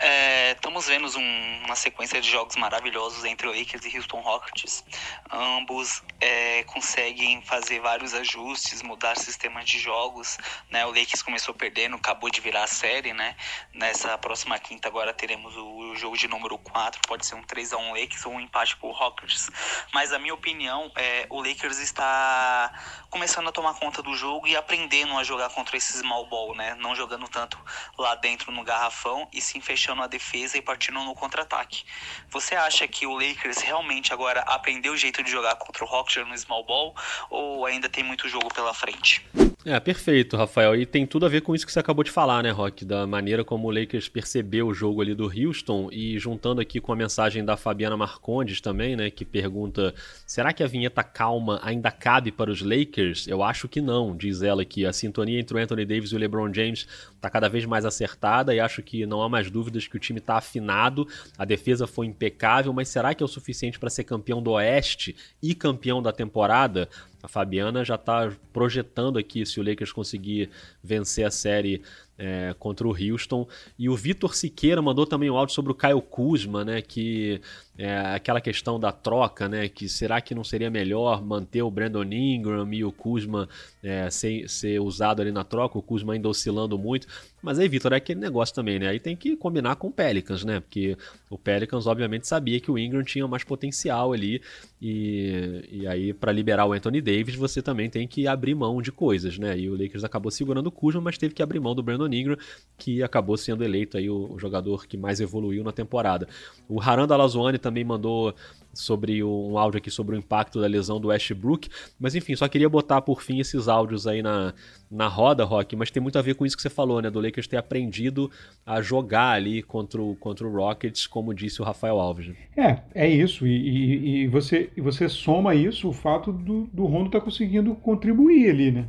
É, 0.00 0.50
estamos 0.52 0.86
vendo 0.88 1.06
um- 1.16 1.64
uma 1.64 1.76
sequência 1.76 2.20
de 2.20 2.28
jogos 2.28 2.56
maravilhosos 2.56 3.24
entre 3.24 3.46
o 3.46 3.56
Lakers 3.56 3.84
e 3.84 3.96
Houston 3.96 4.20
Rockets. 4.20 4.84
Ambos 5.30 6.02
é, 6.20 6.64
conseguem 6.64 7.40
fazer 7.42 7.78
vários 7.80 8.14
ajustes, 8.14 8.82
mudar 8.82 9.16
sistemas 9.16 9.64
de 9.64 9.78
jogos. 9.78 10.38
Né? 10.70 10.84
O 10.86 10.88
Lakers 10.88 11.22
começou 11.22 11.54
perdendo, 11.54 11.94
acabou 11.94 12.30
de 12.30 12.40
virar 12.40 12.64
a 12.64 12.68
série. 12.68 13.12
Né? 13.12 13.36
Nessa 13.72 14.18
próxima 14.18 14.58
quinta, 14.58 14.88
agora 14.88 15.14
teremos 15.14 15.56
o, 15.56 15.92
o 15.92 15.96
jogo 15.96 16.16
de 16.16 16.26
número 16.26 16.58
4. 16.58 17.00
Pode 17.06 17.24
ser 17.24 17.36
um 17.36 17.42
3x1 17.44 17.90
Lakers 17.90 18.26
ou 18.26 18.32
um 18.32 18.40
empate 18.40 18.76
pro 18.76 18.90
Rockets. 18.90 19.48
Mas, 19.94 20.12
a 20.12 20.18
minha 20.18 20.34
opinião, 20.34 20.90
é, 20.96 21.27
o 21.30 21.40
Lakers 21.42 21.78
está 21.78 22.72
começando 23.10 23.48
a 23.48 23.52
tomar 23.52 23.74
conta 23.74 24.02
do 24.02 24.14
jogo 24.14 24.46
e 24.46 24.56
aprendendo 24.56 25.16
a 25.16 25.24
jogar 25.24 25.50
contra 25.50 25.76
esse 25.76 25.92
small 25.98 26.26
ball, 26.26 26.54
né? 26.54 26.74
Não 26.76 26.94
jogando 26.94 27.26
tanto 27.28 27.58
lá 27.96 28.14
dentro 28.14 28.52
no 28.52 28.62
garrafão 28.62 29.28
e 29.32 29.40
sim 29.40 29.60
fechando 29.60 30.02
a 30.02 30.06
defesa 30.06 30.58
e 30.58 30.62
partindo 30.62 31.00
no 31.00 31.14
contra-ataque. 31.14 31.84
Você 32.30 32.54
acha 32.54 32.86
que 32.86 33.06
o 33.06 33.14
Lakers 33.14 33.58
realmente 33.58 34.12
agora 34.12 34.40
aprendeu 34.40 34.92
o 34.92 34.96
jeito 34.96 35.22
de 35.22 35.30
jogar 35.30 35.56
contra 35.56 35.84
o 35.84 35.86
Rockets 35.86 36.26
no 36.26 36.36
small 36.36 36.64
ball 36.64 36.94
ou 37.30 37.66
ainda 37.66 37.88
tem 37.88 38.04
muito 38.04 38.28
jogo 38.28 38.52
pela 38.52 38.74
frente? 38.74 39.26
É, 39.64 39.78
perfeito, 39.80 40.36
Rafael. 40.36 40.76
E 40.76 40.86
tem 40.86 41.04
tudo 41.04 41.26
a 41.26 41.28
ver 41.28 41.40
com 41.40 41.52
isso 41.52 41.66
que 41.66 41.72
você 41.72 41.80
acabou 41.80 42.04
de 42.04 42.12
falar, 42.12 42.44
né, 42.44 42.50
Rock? 42.50 42.84
Da 42.84 43.08
maneira 43.08 43.44
como 43.44 43.66
o 43.66 43.70
Lakers 43.72 44.08
percebeu 44.08 44.68
o 44.68 44.72
jogo 44.72 45.02
ali 45.02 45.16
do 45.16 45.24
Houston 45.24 45.88
e 45.90 46.16
juntando 46.16 46.60
aqui 46.60 46.80
com 46.80 46.92
a 46.92 46.96
mensagem 46.96 47.44
da 47.44 47.56
Fabiana 47.56 47.96
Marcondes 47.96 48.60
também, 48.60 48.94
né, 48.94 49.10
que 49.10 49.24
pergunta: 49.24 49.92
será 50.24 50.52
que 50.52 50.62
a 50.62 50.66
vinheta 50.68 51.02
calma 51.02 51.58
ainda 51.60 51.90
cabe 51.90 52.30
para 52.30 52.52
os 52.52 52.62
Lakers? 52.62 53.26
Eu 53.26 53.42
acho 53.42 53.68
que 53.68 53.80
não, 53.80 54.16
diz 54.16 54.42
ela 54.42 54.62
aqui. 54.62 54.86
A 54.86 54.92
sintonia 54.92 55.40
entre 55.40 55.56
o 55.56 55.60
Anthony 55.60 55.84
Davis 55.84 56.12
e 56.12 56.14
o 56.14 56.18
LeBron 56.18 56.54
James 56.54 56.86
está 57.18 57.28
cada 57.28 57.48
vez 57.48 57.64
mais 57.66 57.84
acertada 57.84 58.54
e 58.54 58.60
acho 58.60 58.82
que 58.82 59.04
não 59.04 59.22
há 59.22 59.28
mais 59.28 59.50
dúvidas 59.50 59.86
que 59.86 59.96
o 59.96 60.00
time 60.00 60.20
está 60.20 60.36
afinado. 60.36 61.06
A 61.36 61.44
defesa 61.44 61.86
foi 61.86 62.06
impecável, 62.06 62.72
mas 62.72 62.88
será 62.88 63.14
que 63.14 63.22
é 63.22 63.26
o 63.26 63.28
suficiente 63.28 63.78
para 63.78 63.90
ser 63.90 64.04
campeão 64.04 64.40
do 64.40 64.52
Oeste 64.52 65.14
e 65.42 65.54
campeão 65.54 66.00
da 66.00 66.12
temporada? 66.12 66.88
A 67.22 67.26
Fabiana 67.26 67.84
já 67.84 67.96
está 67.96 68.32
projetando 68.52 69.18
aqui 69.18 69.44
se 69.44 69.58
o 69.58 69.64
Lakers 69.64 69.92
conseguir 69.92 70.50
vencer 70.82 71.26
a 71.26 71.30
série 71.30 71.82
é, 72.18 72.54
contra 72.58 72.86
o 72.86 72.90
Houston. 72.90 73.46
E 73.78 73.88
o 73.88 73.96
Vitor 73.96 74.34
Siqueira 74.34 74.82
mandou 74.82 75.06
também 75.06 75.30
um 75.30 75.36
áudio 75.36 75.54
sobre 75.54 75.70
o 75.70 75.74
Caio 75.74 76.02
Kuzma, 76.02 76.64
né? 76.64 76.82
Que 76.82 77.40
é 77.78 77.96
aquela 78.14 78.40
questão 78.40 78.78
da 78.80 78.90
troca, 78.90 79.48
né? 79.48 79.68
Que 79.68 79.88
será 79.88 80.20
que 80.20 80.34
não 80.34 80.42
seria 80.42 80.68
melhor 80.68 81.24
manter 81.24 81.62
o 81.62 81.70
Brandon 81.70 82.02
Ingram 82.02 82.72
e 82.74 82.84
o 82.84 82.90
Kuzma 82.90 83.48
é, 83.82 84.10
ser, 84.10 84.48
ser 84.48 84.80
usado 84.80 85.22
ali 85.22 85.30
na 85.30 85.44
troca? 85.44 85.78
O 85.78 85.82
Kuzma 85.82 86.14
ainda 86.14 86.28
oscilando 86.28 86.76
muito. 86.76 87.06
Mas 87.40 87.58
aí, 87.58 87.68
Vitor, 87.68 87.92
é 87.92 87.96
aquele 87.96 88.18
negócio 88.18 88.54
também, 88.54 88.78
né? 88.78 88.88
Aí 88.88 88.98
tem 88.98 89.16
que 89.16 89.36
combinar 89.36 89.76
com 89.76 89.88
o 89.88 89.92
Pelicans, 89.92 90.44
né? 90.44 90.60
Porque 90.60 90.96
o 91.30 91.38
Pelicans, 91.38 91.86
obviamente, 91.86 92.26
sabia 92.26 92.58
que 92.58 92.70
o 92.70 92.78
Ingram 92.78 93.04
tinha 93.04 93.26
mais 93.28 93.44
potencial 93.44 94.12
ali. 94.12 94.42
E, 94.82 95.64
e 95.70 95.86
aí, 95.86 96.12
para 96.12 96.32
liberar 96.32 96.66
o 96.66 96.72
Anthony 96.72 97.00
Davis, 97.00 97.36
você 97.36 97.62
também 97.62 97.88
tem 97.88 98.08
que 98.08 98.26
abrir 98.26 98.54
mão 98.54 98.82
de 98.82 98.90
coisas, 98.90 99.38
né? 99.38 99.56
E 99.56 99.70
o 99.70 99.80
Lakers 99.80 100.02
acabou 100.02 100.30
segurando 100.32 100.66
o 100.66 100.72
Kuzma, 100.72 101.00
mas 101.00 101.16
teve 101.16 101.32
que 101.32 101.42
abrir 101.42 101.60
mão 101.60 101.74
do 101.74 101.82
Brandon 101.82 102.12
Ingram, 102.12 102.36
que 102.76 103.02
acabou 103.02 103.36
sendo 103.36 103.62
eleito 103.62 103.96
aí 103.96 104.10
o, 104.10 104.32
o 104.32 104.38
jogador 104.38 104.86
que 104.86 104.96
mais 104.96 105.20
evoluiu 105.20 105.62
na 105.62 105.72
temporada. 105.72 106.28
O 106.68 106.80
Haranda 106.80 107.16
Lazuani 107.16 107.58
também 107.58 107.84
mandou 107.84 108.34
sobre 108.78 109.22
um 109.24 109.58
áudio 109.58 109.78
aqui 109.78 109.90
sobre 109.90 110.14
o 110.14 110.18
impacto 110.18 110.60
da 110.60 110.66
lesão 110.66 111.00
do 111.00 111.08
Westbrook. 111.08 111.68
Mas 111.98 112.14
enfim, 112.14 112.34
só 112.36 112.48
queria 112.48 112.68
botar 112.68 113.02
por 113.02 113.22
fim 113.22 113.40
esses 113.40 113.68
áudios 113.68 114.06
aí 114.06 114.22
na, 114.22 114.54
na 114.90 115.08
roda, 115.08 115.44
Rock, 115.44 115.74
mas 115.76 115.90
tem 115.90 116.02
muito 116.02 116.18
a 116.18 116.22
ver 116.22 116.34
com 116.34 116.46
isso 116.46 116.56
que 116.56 116.62
você 116.62 116.70
falou, 116.70 117.02
né? 117.02 117.10
Do 117.10 117.20
Lakers 117.20 117.46
ter 117.46 117.56
aprendido 117.56 118.30
a 118.64 118.80
jogar 118.80 119.32
ali 119.32 119.62
contra 119.62 120.00
o, 120.00 120.14
contra 120.16 120.46
o 120.46 120.52
Rockets, 120.52 121.06
como 121.06 121.34
disse 121.34 121.60
o 121.60 121.64
Rafael 121.64 121.98
Alves. 121.98 122.30
É, 122.56 122.78
é 122.94 123.08
isso. 123.08 123.46
E, 123.46 123.50
e, 123.50 124.22
e 124.22 124.26
você, 124.28 124.70
e 124.76 124.80
você 124.80 125.08
soma 125.08 125.54
isso 125.54 125.88
o 125.88 125.92
fato 125.92 126.32
do, 126.32 126.68
do 126.72 126.86
Rondo 126.86 127.06
estar 127.06 127.18
tá 127.18 127.24
conseguindo 127.24 127.74
contribuir 127.74 128.50
ali, 128.50 128.70
né? 128.70 128.86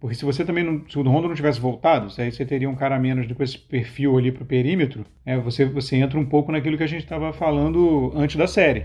Porque 0.00 0.16
se 0.16 0.24
você 0.24 0.44
também 0.44 0.64
não, 0.64 0.82
se 0.88 0.98
o 0.98 1.02
Rondo 1.02 1.28
não 1.28 1.34
tivesse 1.36 1.60
voltado, 1.60 2.12
aí 2.18 2.32
você 2.32 2.44
teria 2.44 2.68
um 2.68 2.74
cara 2.74 2.98
menos 2.98 3.30
com 3.30 3.42
esse 3.42 3.56
perfil 3.56 4.18
ali 4.18 4.32
para 4.32 4.42
o 4.42 4.46
perímetro, 4.46 5.06
é, 5.24 5.38
você, 5.38 5.64
você 5.64 5.94
entra 5.94 6.18
um 6.18 6.26
pouco 6.26 6.50
naquilo 6.50 6.76
que 6.76 6.82
a 6.82 6.88
gente 6.88 7.04
estava 7.04 7.32
falando 7.32 8.12
antes 8.16 8.34
da 8.34 8.48
série 8.48 8.84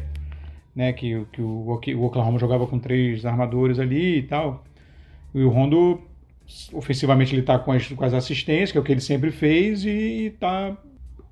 né, 0.77 0.93
que, 0.93 1.25
que 1.33 1.41
o, 1.41 1.65
o 1.95 2.03
Oklahoma 2.03 2.37
jogava 2.37 2.67
com 2.67 2.77
três 2.77 3.25
armadores 3.25 3.79
ali 3.79 4.19
e 4.19 4.21
tal. 4.21 4.63
E 5.33 5.41
o 5.41 5.49
Rondo, 5.49 5.99
ofensivamente, 6.71 7.33
ele 7.33 7.41
está 7.41 7.57
com 7.57 7.71
as, 7.71 7.87
com 7.87 8.05
as 8.05 8.13
assistências, 8.13 8.71
que 8.71 8.77
é 8.77 8.81
o 8.81 8.83
que 8.83 8.91
ele 8.91 9.01
sempre 9.01 9.31
fez, 9.31 9.83
e 9.83 10.27
está 10.27 10.77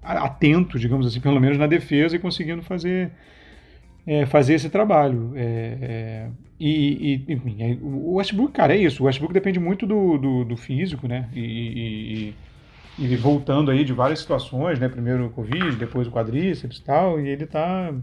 atento, 0.01 0.79
digamos 0.79 1.05
assim, 1.05 1.19
pelo 1.19 1.39
menos 1.39 1.59
na 1.59 1.67
defesa 1.67 2.15
e 2.15 2.19
conseguindo 2.19 2.63
fazer, 2.63 3.11
é, 4.07 4.25
fazer 4.25 4.55
esse 4.55 4.67
trabalho. 4.67 5.33
É, 5.35 5.77
é, 5.81 6.29
e, 6.59 7.23
e, 7.27 7.33
enfim, 7.33 7.57
é, 7.59 7.77
o 7.83 8.15
Westbrook, 8.15 8.51
cara, 8.51 8.75
é 8.75 8.79
isso. 8.79 9.03
O 9.03 9.05
Westbrook 9.05 9.31
depende 9.31 9.59
muito 9.59 9.85
do, 9.85 10.17
do, 10.17 10.43
do 10.43 10.57
físico, 10.57 11.07
né? 11.07 11.29
E, 11.35 12.33
e, 12.97 13.05
e, 13.05 13.15
voltando 13.15 13.69
aí 13.69 13.83
de 13.83 13.93
várias 13.93 14.19
situações, 14.19 14.79
né? 14.79 14.89
Primeiro 14.89 15.27
o 15.27 15.29
Covid, 15.29 15.75
depois 15.75 16.07
o 16.07 16.11
quadríceps 16.11 16.79
e 16.79 16.83
tal, 16.83 17.19
e 17.19 17.29
ele 17.29 17.45
tá 17.45 17.93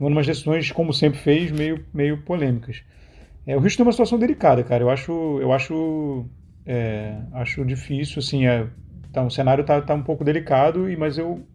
tomando 0.00 0.14
umas 0.14 0.26
decisões, 0.26 0.72
como 0.72 0.94
sempre 0.94 1.20
fez, 1.20 1.52
meio, 1.52 1.84
meio 1.92 2.16
polêmicas. 2.22 2.82
É, 3.46 3.54
o 3.54 3.60
Houston 3.60 3.76
tem 3.76 3.86
uma 3.86 3.92
situação 3.92 4.18
delicada, 4.18 4.64
cara. 4.64 4.82
Eu 4.82 4.88
acho, 4.88 5.12
eu 5.42 5.52
acho, 5.52 6.24
é, 6.64 7.18
acho 7.34 7.62
difícil, 7.66 8.20
assim, 8.20 8.46
é, 8.46 8.66
tá, 9.12 9.22
o 9.22 9.30
cenário 9.30 9.62
tá, 9.62 9.78
tá 9.82 9.92
um 9.92 10.02
pouco 10.02 10.24
delicado, 10.24 10.88
e 10.88 10.96
mas 10.96 11.18
eu 11.18 11.46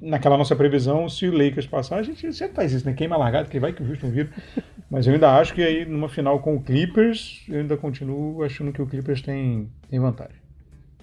naquela 0.00 0.38
nossa 0.38 0.54
previsão, 0.54 1.08
se 1.08 1.26
o 1.26 1.32
Lakers 1.32 1.66
passar, 1.66 1.96
a 1.96 2.02
gente 2.04 2.32
sempre 2.32 2.54
faz 2.54 2.72
isso, 2.72 2.86
né? 2.86 2.92
Queima 2.92 3.16
largado, 3.16 3.48
que 3.48 3.58
vai 3.58 3.72
que 3.72 3.82
o 3.82 3.88
Houston 3.88 4.10
vira. 4.10 4.30
Mas 4.88 5.08
eu 5.08 5.14
ainda 5.14 5.36
acho 5.36 5.52
que 5.52 5.60
aí 5.60 5.84
numa 5.84 6.08
final 6.08 6.38
com 6.38 6.54
o 6.54 6.62
Clippers, 6.62 7.44
eu 7.48 7.58
ainda 7.58 7.76
continuo 7.76 8.44
achando 8.44 8.72
que 8.72 8.80
o 8.80 8.86
Clippers 8.86 9.20
tem, 9.20 9.68
tem 9.90 9.98
vantagem 9.98 10.47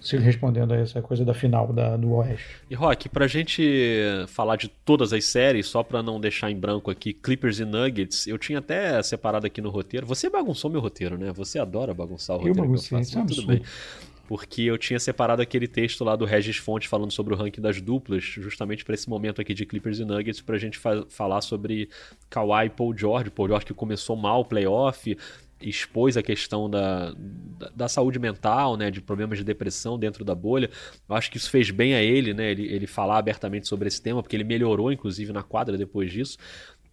se 0.00 0.16
respondendo 0.16 0.72
a 0.72 0.76
essa 0.76 1.00
coisa 1.00 1.24
da 1.24 1.34
final 1.34 1.72
da, 1.72 1.96
do 1.96 2.12
Oeste. 2.12 2.56
E 2.70 2.74
Rock, 2.74 3.08
pra 3.08 3.26
gente 3.26 4.00
falar 4.28 4.56
de 4.56 4.68
todas 4.68 5.12
as 5.12 5.24
séries, 5.24 5.66
só 5.66 5.82
pra 5.82 6.02
não 6.02 6.20
deixar 6.20 6.50
em 6.50 6.56
branco 6.56 6.90
aqui, 6.90 7.12
Clippers 7.12 7.58
e 7.58 7.64
Nuggets, 7.64 8.26
eu 8.26 8.38
tinha 8.38 8.58
até 8.58 9.02
separado 9.02 9.46
aqui 9.46 9.60
no 9.60 9.70
roteiro. 9.70 10.06
Você 10.06 10.28
bagunçou 10.28 10.70
meu 10.70 10.80
roteiro, 10.80 11.16
né? 11.16 11.32
Você 11.32 11.58
adora 11.58 11.94
bagunçar 11.94 12.36
o 12.36 12.40
roteiro. 12.40 12.58
Eu 12.58 12.64
baguncei, 12.64 12.98
que 12.98 13.16
eu 13.16 13.22
faço, 13.22 13.34
tudo 13.34 13.46
bem. 13.46 13.62
Porque 14.28 14.62
eu 14.62 14.76
tinha 14.76 14.98
separado 14.98 15.40
aquele 15.40 15.68
texto 15.68 16.02
lá 16.02 16.16
do 16.16 16.24
Regis 16.24 16.56
Fonte 16.56 16.88
falando 16.88 17.12
sobre 17.12 17.32
o 17.32 17.36
ranking 17.36 17.60
das 17.60 17.80
duplas, 17.80 18.24
justamente 18.24 18.84
para 18.84 18.94
esse 18.94 19.08
momento 19.08 19.40
aqui 19.40 19.54
de 19.54 19.64
Clippers 19.64 20.00
e 20.00 20.04
Nuggets, 20.04 20.40
pra 20.40 20.58
gente 20.58 20.78
fa 20.78 21.06
falar 21.08 21.40
sobre 21.40 21.88
Kawhi 22.28 22.66
e 22.66 22.70
Paul 22.70 22.96
George. 22.96 23.30
Paul 23.30 23.48
George 23.48 23.66
que 23.66 23.74
começou 23.74 24.16
mal 24.16 24.40
o 24.40 24.44
playoff, 24.44 25.16
expôs 25.60 26.16
a 26.16 26.22
questão 26.22 26.68
da, 26.68 27.12
da, 27.58 27.70
da, 27.74 27.88
saúde 27.88 28.18
mental, 28.18 28.76
né, 28.76 28.90
de 28.90 29.00
problemas 29.00 29.38
de 29.38 29.44
depressão 29.44 29.98
dentro 29.98 30.24
da 30.24 30.34
bolha. 30.34 30.70
Eu 31.08 31.16
acho 31.16 31.30
que 31.30 31.36
isso 31.36 31.50
fez 31.50 31.70
bem 31.70 31.94
a 31.94 32.02
ele, 32.02 32.34
né, 32.34 32.50
ele, 32.50 32.66
ele 32.66 32.86
falar 32.86 33.18
abertamente 33.18 33.66
sobre 33.66 33.88
esse 33.88 34.00
tema, 34.00 34.22
porque 34.22 34.36
ele 34.36 34.44
melhorou, 34.44 34.92
inclusive, 34.92 35.32
na 35.32 35.42
quadra 35.42 35.78
depois 35.78 36.12
disso. 36.12 36.36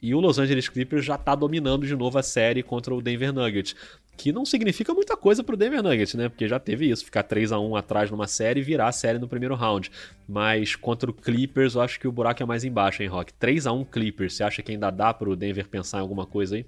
E 0.01 0.13
o 0.13 0.19
Los 0.19 0.37
Angeles 0.37 0.67
Clippers 0.67 1.05
já 1.05 1.15
está 1.15 1.33
dominando 1.33 1.87
de 1.87 1.95
novo 1.95 2.17
a 2.17 2.23
série 2.23 2.61
contra 2.61 2.93
o 2.93 3.01
Denver 3.01 3.31
Nuggets, 3.31 3.73
que 4.17 4.33
não 4.33 4.45
significa 4.45 4.93
muita 4.93 5.15
coisa 5.15 5.41
para 5.43 5.55
o 5.55 5.57
Denver 5.57 5.81
Nuggets, 5.81 6.13
né? 6.15 6.27
Porque 6.27 6.45
já 6.45 6.59
teve 6.59 6.89
isso, 6.89 7.05
ficar 7.05 7.23
3 7.23 7.53
a 7.53 7.59
1 7.59 7.75
atrás 7.77 8.11
numa 8.11 8.27
série 8.27 8.59
e 8.59 8.63
virar 8.63 8.89
a 8.89 8.91
série 8.91 9.17
no 9.17 9.29
primeiro 9.29 9.55
round. 9.55 9.89
Mas 10.27 10.75
contra 10.75 11.09
o 11.09 11.13
Clippers, 11.13 11.75
eu 11.75 11.81
acho 11.81 11.97
que 12.01 12.07
o 12.07 12.11
buraco 12.11 12.43
é 12.43 12.45
mais 12.45 12.65
embaixo, 12.65 13.01
hein, 13.01 13.07
Rock? 13.07 13.33
3 13.33 13.65
a 13.65 13.71
1 13.71 13.85
Clippers, 13.85 14.33
você 14.33 14.43
acha 14.43 14.61
que 14.61 14.73
ainda 14.73 14.91
dá 14.91 15.13
para 15.13 15.29
o 15.29 15.37
Denver 15.37 15.69
pensar 15.69 15.99
em 15.99 16.01
alguma 16.01 16.25
coisa 16.25 16.57
aí? 16.57 16.65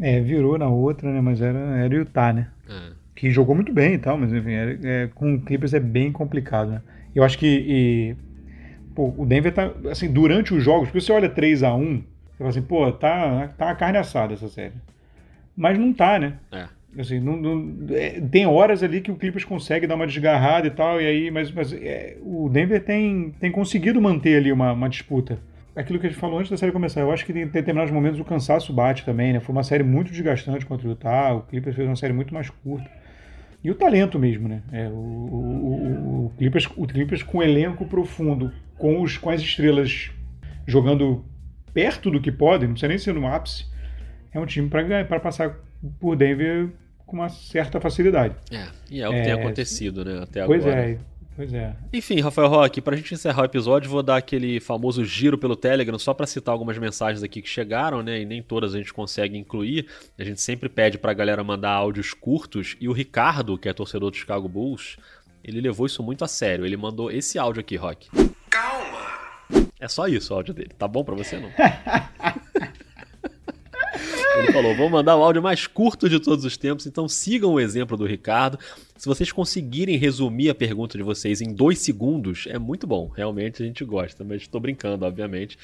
É, 0.00 0.20
virou 0.20 0.58
na 0.58 0.68
outra, 0.68 1.12
né? 1.12 1.20
Mas 1.20 1.40
era, 1.40 1.58
era 1.58 1.94
o 1.94 1.98
Utah, 1.98 2.32
né? 2.32 2.48
É. 2.68 2.92
Que 3.14 3.30
jogou 3.30 3.54
muito 3.54 3.72
bem 3.72 3.94
e 3.94 3.98
tal, 3.98 4.18
mas 4.18 4.32
enfim, 4.32 4.52
é, 4.52 4.78
é, 4.82 5.10
com 5.14 5.34
o 5.34 5.40
Clippers 5.40 5.72
é 5.72 5.80
bem 5.80 6.12
complicado, 6.12 6.70
né? 6.70 6.82
Eu 7.14 7.24
acho 7.24 7.38
que 7.38 7.46
e, 7.46 8.16
pô, 8.94 9.14
o 9.16 9.24
Denver 9.24 9.52
tá, 9.52 9.72
assim, 9.90 10.12
durante 10.12 10.52
os 10.52 10.62
jogos, 10.62 10.88
porque 10.88 11.00
você 11.00 11.12
olha 11.12 11.28
3 11.28 11.62
a 11.62 11.74
1 11.74 12.02
você 12.36 12.38
fala 12.38 12.50
assim, 12.50 12.62
pô, 12.62 12.92
tá, 12.92 13.48
tá 13.56 13.66
uma 13.66 13.74
carne 13.74 13.96
assada 13.96 14.34
essa 14.34 14.48
série. 14.48 14.74
Mas 15.56 15.78
não 15.78 15.92
tá, 15.92 16.18
né? 16.18 16.34
É. 16.52 16.66
Assim, 16.98 17.18
não, 17.18 17.36
não 17.36 17.94
é, 17.94 18.20
tem 18.20 18.46
horas 18.46 18.82
ali 18.82 19.00
que 19.00 19.10
o 19.10 19.16
Clippers 19.16 19.44
consegue 19.44 19.86
dar 19.86 19.94
uma 19.94 20.06
desgarrada 20.06 20.66
e 20.66 20.70
tal, 20.70 21.00
e 21.00 21.06
aí, 21.06 21.30
mas, 21.30 21.50
mas 21.50 21.72
é, 21.72 22.18
o 22.22 22.48
Denver 22.50 22.82
tem, 22.82 23.34
tem 23.40 23.50
conseguido 23.50 24.00
manter 24.00 24.36
ali 24.36 24.52
uma, 24.52 24.72
uma 24.72 24.88
disputa 24.88 25.38
aquilo 25.76 26.00
que 26.00 26.06
a 26.06 26.08
gente 26.08 26.18
falou 26.18 26.38
antes 26.38 26.50
da 26.50 26.56
série 26.56 26.72
começar. 26.72 27.02
Eu 27.02 27.12
acho 27.12 27.24
que 27.24 27.32
em 27.32 27.46
determinados 27.46 27.92
momentos 27.92 28.18
o 28.18 28.24
cansaço 28.24 28.72
bate 28.72 29.04
também, 29.04 29.32
né? 29.32 29.40
Foi 29.40 29.52
uma 29.54 29.62
série 29.62 29.84
muito 29.84 30.10
desgastante 30.10 30.64
contra 30.64 30.88
o 30.88 30.90
Utah, 30.90 31.34
o 31.34 31.42
Clippers 31.42 31.76
fez 31.76 31.86
uma 31.86 31.96
série 31.96 32.12
muito 32.12 32.32
mais 32.32 32.48
curta. 32.48 32.90
E 33.62 33.70
o 33.70 33.74
talento 33.74 34.18
mesmo, 34.18 34.48
né? 34.48 34.62
É, 34.72 34.88
o, 34.88 34.92
o, 34.92 36.26
o, 36.26 36.32
Clippers, 36.38 36.68
o 36.76 36.86
Clippers 36.86 37.22
com 37.22 37.42
elenco 37.42 37.84
profundo, 37.84 38.52
com, 38.78 39.02
os, 39.02 39.18
com 39.18 39.28
as 39.28 39.40
estrelas 39.40 40.10
jogando 40.66 41.24
perto 41.74 42.10
do 42.10 42.20
que 42.20 42.32
podem, 42.32 42.68
não 42.68 42.74
precisa 42.74 42.88
nem 42.88 42.98
ser 42.98 43.12
no 43.12 43.26
ápice, 43.26 43.66
é 44.32 44.40
um 44.40 44.46
time 44.46 44.68
para 44.68 45.20
passar 45.20 45.56
por 46.00 46.16
Denver 46.16 46.70
com 47.04 47.16
uma 47.16 47.28
certa 47.28 47.80
facilidade. 47.80 48.34
É, 48.50 48.66
e 48.90 49.00
é 49.00 49.08
o 49.08 49.12
que 49.12 49.18
é, 49.18 49.22
tem 49.22 49.32
acontecido, 49.32 50.04
né? 50.04 50.22
Até 50.22 50.44
pois 50.46 50.64
agora. 50.64 50.82
Pois 50.82 50.96
é. 50.96 51.15
Pois 51.36 51.52
é. 51.52 51.76
Enfim, 51.92 52.18
Rafael 52.20 52.48
Roque, 52.48 52.80
pra 52.80 52.96
gente 52.96 53.12
encerrar 53.12 53.42
o 53.42 53.44
episódio, 53.44 53.90
vou 53.90 54.02
dar 54.02 54.16
aquele 54.16 54.58
famoso 54.58 55.04
giro 55.04 55.36
pelo 55.36 55.54
Telegram, 55.54 55.98
só 55.98 56.14
para 56.14 56.26
citar 56.26 56.50
algumas 56.50 56.78
mensagens 56.78 57.22
aqui 57.22 57.42
que 57.42 57.48
chegaram, 57.48 58.02
né? 58.02 58.22
E 58.22 58.24
nem 58.24 58.42
todas 58.42 58.74
a 58.74 58.78
gente 58.78 58.92
consegue 58.92 59.36
incluir. 59.36 59.86
A 60.18 60.24
gente 60.24 60.40
sempre 60.40 60.66
pede 60.70 60.96
pra 60.96 61.12
galera 61.12 61.44
mandar 61.44 61.72
áudios 61.72 62.14
curtos. 62.14 62.74
E 62.80 62.88
o 62.88 62.92
Ricardo, 62.92 63.58
que 63.58 63.68
é 63.68 63.74
torcedor 63.74 64.10
do 64.10 64.16
Chicago 64.16 64.48
Bulls, 64.48 64.96
ele 65.44 65.60
levou 65.60 65.84
isso 65.86 66.02
muito 66.02 66.24
a 66.24 66.28
sério. 66.28 66.64
Ele 66.64 66.76
mandou 66.76 67.10
esse 67.10 67.38
áudio 67.38 67.60
aqui, 67.60 67.76
Rock. 67.76 68.08
Calma! 68.48 69.06
É 69.78 69.86
só 69.88 70.08
isso 70.08 70.32
o 70.32 70.36
áudio 70.36 70.54
dele. 70.54 70.70
Tá 70.78 70.88
bom 70.88 71.04
pra 71.04 71.14
você, 71.14 71.38
não? 71.38 71.50
Ele 74.38 74.52
falou: 74.52 74.74
vou 74.76 74.90
mandar 74.90 75.16
o 75.16 75.22
áudio 75.22 75.42
mais 75.42 75.66
curto 75.66 76.08
de 76.08 76.20
todos 76.20 76.44
os 76.44 76.56
tempos, 76.56 76.86
então 76.86 77.08
sigam 77.08 77.52
o 77.52 77.60
exemplo 77.60 77.96
do 77.96 78.04
Ricardo. 78.04 78.58
Se 78.96 79.06
vocês 79.06 79.30
conseguirem 79.30 79.96
resumir 79.96 80.48
a 80.50 80.54
pergunta 80.54 80.96
de 80.96 81.04
vocês 81.04 81.40
em 81.40 81.52
dois 81.52 81.78
segundos, 81.78 82.46
é 82.48 82.58
muito 82.58 82.86
bom. 82.86 83.08
Realmente 83.08 83.62
a 83.62 83.66
gente 83.66 83.84
gosta, 83.84 84.24
mas 84.24 84.42
estou 84.42 84.60
brincando, 84.60 85.04
obviamente. 85.04 85.58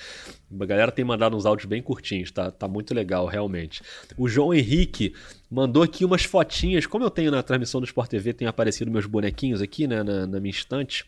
A 0.61 0.67
galera 0.67 0.93
tem 0.93 1.05
mandado 1.05 1.37
uns 1.37 1.47
áudios 1.47 1.67
bem 1.67 1.83
curtinhos, 1.83 2.31
tá, 2.31 2.51
tá 2.51 2.69
muito 2.69 2.95
legal, 2.95 3.27
realmente. 3.27 3.83
O 4.17 4.29
João 4.29 4.53
Henrique 4.53 5.15
mandou 5.51 5.83
aqui 5.83 6.05
umas 6.05 6.25
fotinhas. 6.25 6.87
Como 6.87 7.05
eu 7.05 7.11
tenho 7.11 7.31
na 7.31 7.43
transmissão 7.43 7.81
do 7.81 7.87
Sport 7.87 8.11
TV, 8.11 8.33
tem 8.33 8.47
aparecido 8.47 8.91
meus 8.91 9.07
bonequinhos 9.07 9.63
aqui 9.63 9.87
né, 9.87 10.03
na, 10.03 10.27
na 10.27 10.41
minha 10.41 10.51
estante. 10.51 11.07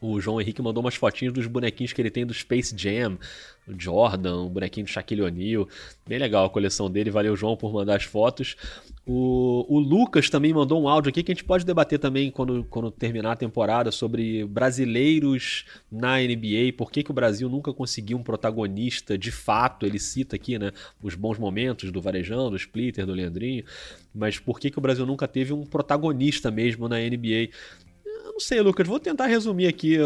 O 0.00 0.20
João 0.20 0.40
Henrique 0.40 0.62
mandou 0.62 0.82
umas 0.82 0.94
fotinhas 0.94 1.32
dos 1.32 1.46
bonequinhos 1.46 1.92
que 1.92 2.00
ele 2.00 2.10
tem 2.10 2.24
do 2.24 2.32
Space 2.32 2.74
Jam, 2.76 3.18
o 3.68 3.78
Jordan, 3.78 4.44
o 4.44 4.48
bonequinho 4.48 4.86
do 4.86 4.90
Shaquille 4.90 5.22
O'Neal. 5.22 5.68
Bem 6.08 6.18
legal 6.18 6.46
a 6.46 6.50
coleção 6.50 6.90
dele. 6.90 7.10
Valeu, 7.10 7.36
João, 7.36 7.56
por 7.56 7.72
mandar 7.72 7.96
as 7.96 8.04
fotos. 8.04 8.56
O, 9.06 9.66
o, 9.68 9.78
Lucas 9.78 10.30
também 10.30 10.52
mandou 10.52 10.80
um 10.80 10.88
áudio 10.88 11.10
aqui 11.10 11.22
que 11.22 11.32
a 11.32 11.34
gente 11.34 11.44
pode 11.44 11.64
debater 11.64 11.98
também 11.98 12.30
quando, 12.30 12.64
quando 12.64 12.90
terminar 12.90 13.32
a 13.32 13.36
temporada 13.36 13.90
sobre 13.90 14.44
brasileiros 14.46 15.64
na 15.90 16.18
NBA. 16.18 16.72
Por 16.76 16.90
que, 16.90 17.02
que 17.02 17.10
o 17.10 17.14
Brasil 17.14 17.48
nunca 17.48 17.72
conseguiu 17.72 18.16
um 18.18 18.22
protagonista 18.22 19.18
de 19.18 19.30
fato? 19.30 19.84
Ele 19.84 19.98
cita 19.98 20.36
aqui 20.36 20.58
né, 20.58 20.70
os 21.02 21.14
bons 21.14 21.38
momentos 21.38 21.90
do 21.90 22.00
Varejão, 22.00 22.50
do 22.50 22.56
Splitter, 22.56 23.04
do 23.04 23.12
Leandrinho. 23.12 23.64
Mas 24.14 24.38
por 24.38 24.58
que, 24.58 24.70
que 24.70 24.78
o 24.78 24.82
Brasil 24.82 25.04
nunca 25.04 25.28
teve 25.28 25.52
um 25.52 25.64
protagonista 25.64 26.50
mesmo 26.50 26.88
na 26.88 26.96
NBA? 26.96 27.50
Não 28.40 28.46
sei, 28.46 28.62
Lucas, 28.62 28.88
vou 28.88 28.98
tentar 28.98 29.26
resumir 29.26 29.66
aqui 29.66 29.98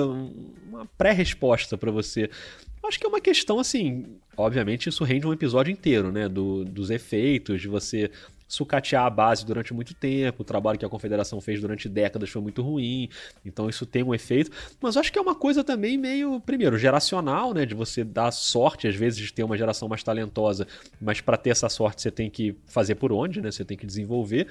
uma 0.69 0.85
pré-resposta 0.99 1.79
para 1.79 1.93
você. 1.93 2.29
Acho 2.85 2.99
que 2.99 3.07
é 3.07 3.09
uma 3.09 3.21
questão 3.21 3.61
assim. 3.61 4.07
Obviamente, 4.37 4.89
isso 4.89 5.05
rende 5.05 5.25
um 5.25 5.33
episódio 5.33 5.71
inteiro, 5.71 6.11
né? 6.11 6.29
Do, 6.29 6.65
dos 6.65 6.91
efeitos, 6.91 7.63
de 7.63 7.69
você 7.69 8.11
sucatear 8.47 9.07
a 9.07 9.11
base 9.11 9.47
durante 9.47 9.73
muito 9.73 9.95
tempo, 9.95 10.43
o 10.43 10.45
trabalho 10.45 10.79
que 10.79 10.85
a 10.85 10.89
confederação 10.89 11.41
fez 11.41 11.61
durante 11.61 11.89
décadas 11.89 12.29
foi 12.29 12.43
muito 12.43 12.61
ruim, 12.61 13.09
então 13.45 13.71
isso 13.71 13.87
tem 13.87 14.03
um 14.03 14.15
efeito. 14.15 14.51
Mas 14.81 14.97
acho 14.97 15.13
que 15.13 15.19
é 15.19 15.23
uma 15.23 15.35
coisa 15.35 15.65
também 15.65 15.97
meio, 15.97 16.41
primeiro, 16.41 16.77
geracional, 16.77 17.55
né? 17.55 17.65
De 17.65 17.75
você 17.75 18.03
dar 18.03 18.33
sorte, 18.33 18.89
às 18.89 18.97
vezes, 18.97 19.19
de 19.19 19.33
ter 19.33 19.45
uma 19.45 19.57
geração 19.57 19.89
mais 19.89 20.03
talentosa, 20.03 20.67
mas 21.01 21.21
para 21.21 21.37
ter 21.37 21.51
essa 21.51 21.69
sorte 21.69 22.03
você 22.03 22.11
tem 22.11 22.29
que 22.29 22.55
fazer 22.67 22.97
por 22.97 23.13
onde, 23.13 23.41
né? 23.41 23.51
Você 23.51 23.65
tem 23.65 23.77
que 23.77 23.87
desenvolver 23.87 24.49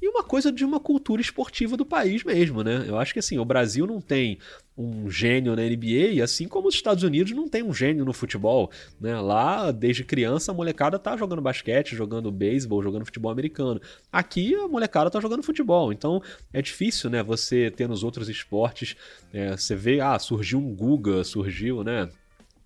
e 0.00 0.08
uma 0.08 0.22
coisa 0.22 0.50
de 0.50 0.64
uma 0.64 0.80
cultura 0.80 1.20
esportiva 1.20 1.76
do 1.76 1.84
país 1.84 2.24
mesmo, 2.24 2.62
né? 2.62 2.84
Eu 2.86 2.98
acho 2.98 3.12
que 3.12 3.18
assim, 3.18 3.38
o 3.38 3.44
Brasil 3.44 3.86
não 3.86 4.00
tem 4.00 4.38
um 4.76 5.10
gênio 5.10 5.54
na 5.54 5.62
NBA, 5.62 6.24
assim 6.24 6.48
como 6.48 6.68
os 6.68 6.74
Estados 6.74 7.04
Unidos 7.04 7.32
não 7.32 7.48
tem 7.48 7.62
um 7.62 7.72
gênio 7.72 8.04
no 8.04 8.12
futebol, 8.12 8.70
né? 8.98 9.20
Lá, 9.20 9.70
desde 9.70 10.04
criança, 10.04 10.52
a 10.52 10.54
molecada 10.54 10.98
tá 10.98 11.16
jogando 11.16 11.42
basquete, 11.42 11.94
jogando 11.94 12.32
beisebol, 12.32 12.82
jogando 12.82 13.04
futebol 13.04 13.30
americano. 13.30 13.80
Aqui, 14.10 14.54
a 14.54 14.66
molecada 14.66 15.10
tá 15.10 15.20
jogando 15.20 15.42
futebol. 15.42 15.92
Então, 15.92 16.22
é 16.52 16.62
difícil, 16.62 17.10
né? 17.10 17.22
Você 17.22 17.70
ter 17.70 17.88
nos 17.88 18.02
outros 18.02 18.28
esportes, 18.28 18.96
é, 19.32 19.56
você 19.56 19.76
vê, 19.76 20.00
ah, 20.00 20.18
surgiu 20.18 20.58
um 20.58 20.74
Guga, 20.74 21.24
surgiu, 21.24 21.84
né? 21.84 22.08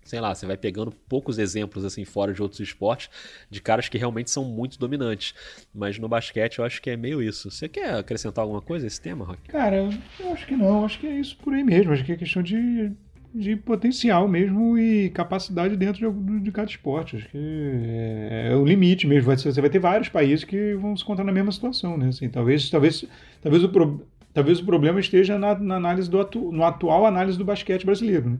Sei 0.05 0.21
lá, 0.21 0.33
você 0.33 0.45
vai 0.45 0.55
pegando 0.55 0.91
poucos 1.09 1.39
exemplos 1.39 1.83
assim 1.83 2.05
fora 2.05 2.31
de 2.31 2.41
outros 2.41 2.61
esportes 2.61 3.09
de 3.49 3.59
caras 3.59 3.89
que 3.89 3.97
realmente 3.97 4.29
são 4.29 4.45
muito 4.45 4.79
dominantes. 4.79 5.33
Mas 5.73 5.97
no 5.97 6.07
basquete 6.07 6.59
eu 6.59 6.65
acho 6.65 6.81
que 6.81 6.91
é 6.91 6.95
meio 6.95 7.21
isso. 7.21 7.49
Você 7.49 7.67
quer 7.67 7.95
acrescentar 7.95 8.43
alguma 8.43 8.61
coisa 8.61 8.85
a 8.85 8.87
esse 8.87 9.01
tema, 9.01 9.25
Rock? 9.25 9.41
Cara, 9.49 9.75
eu 9.75 10.31
acho 10.31 10.45
que 10.45 10.55
não. 10.55 10.85
Acho 10.85 10.99
que 10.99 11.07
é 11.07 11.19
isso 11.19 11.35
por 11.37 11.53
aí 11.53 11.63
mesmo. 11.63 11.91
Acho 11.91 12.05
que 12.05 12.11
é 12.11 12.15
questão 12.15 12.43
de, 12.43 12.91
de 13.33 13.55
potencial 13.55 14.27
mesmo 14.27 14.77
e 14.77 15.09
capacidade 15.09 15.75
dentro 15.75 16.13
de, 16.13 16.39
de 16.39 16.51
cada 16.51 16.69
esporte. 16.69 17.15
Acho 17.17 17.27
que 17.29 17.37
é, 17.37 18.49
é 18.51 18.55
o 18.55 18.63
limite 18.63 19.07
mesmo. 19.07 19.35
Você 19.35 19.59
vai 19.59 19.71
ter 19.71 19.79
vários 19.79 20.07
países 20.07 20.45
que 20.45 20.75
vão 20.75 20.95
se 20.95 21.01
encontrar 21.01 21.25
na 21.25 21.31
mesma 21.31 21.51
situação, 21.51 21.97
né? 21.97 22.09
Assim, 22.09 22.29
talvez, 22.29 22.69
talvez, 22.69 23.05
talvez 23.41 23.63
o 23.63 23.69
pro, 23.69 24.05
talvez 24.31 24.59
o 24.59 24.65
problema 24.65 24.99
esteja 24.99 25.39
na, 25.39 25.57
na 25.57 25.77
análise 25.77 26.07
do 26.07 26.21
atu, 26.21 26.51
no 26.51 26.63
atual 26.63 27.07
análise 27.07 27.39
do 27.39 27.45
basquete 27.45 27.87
brasileiro, 27.87 28.29
né? 28.29 28.37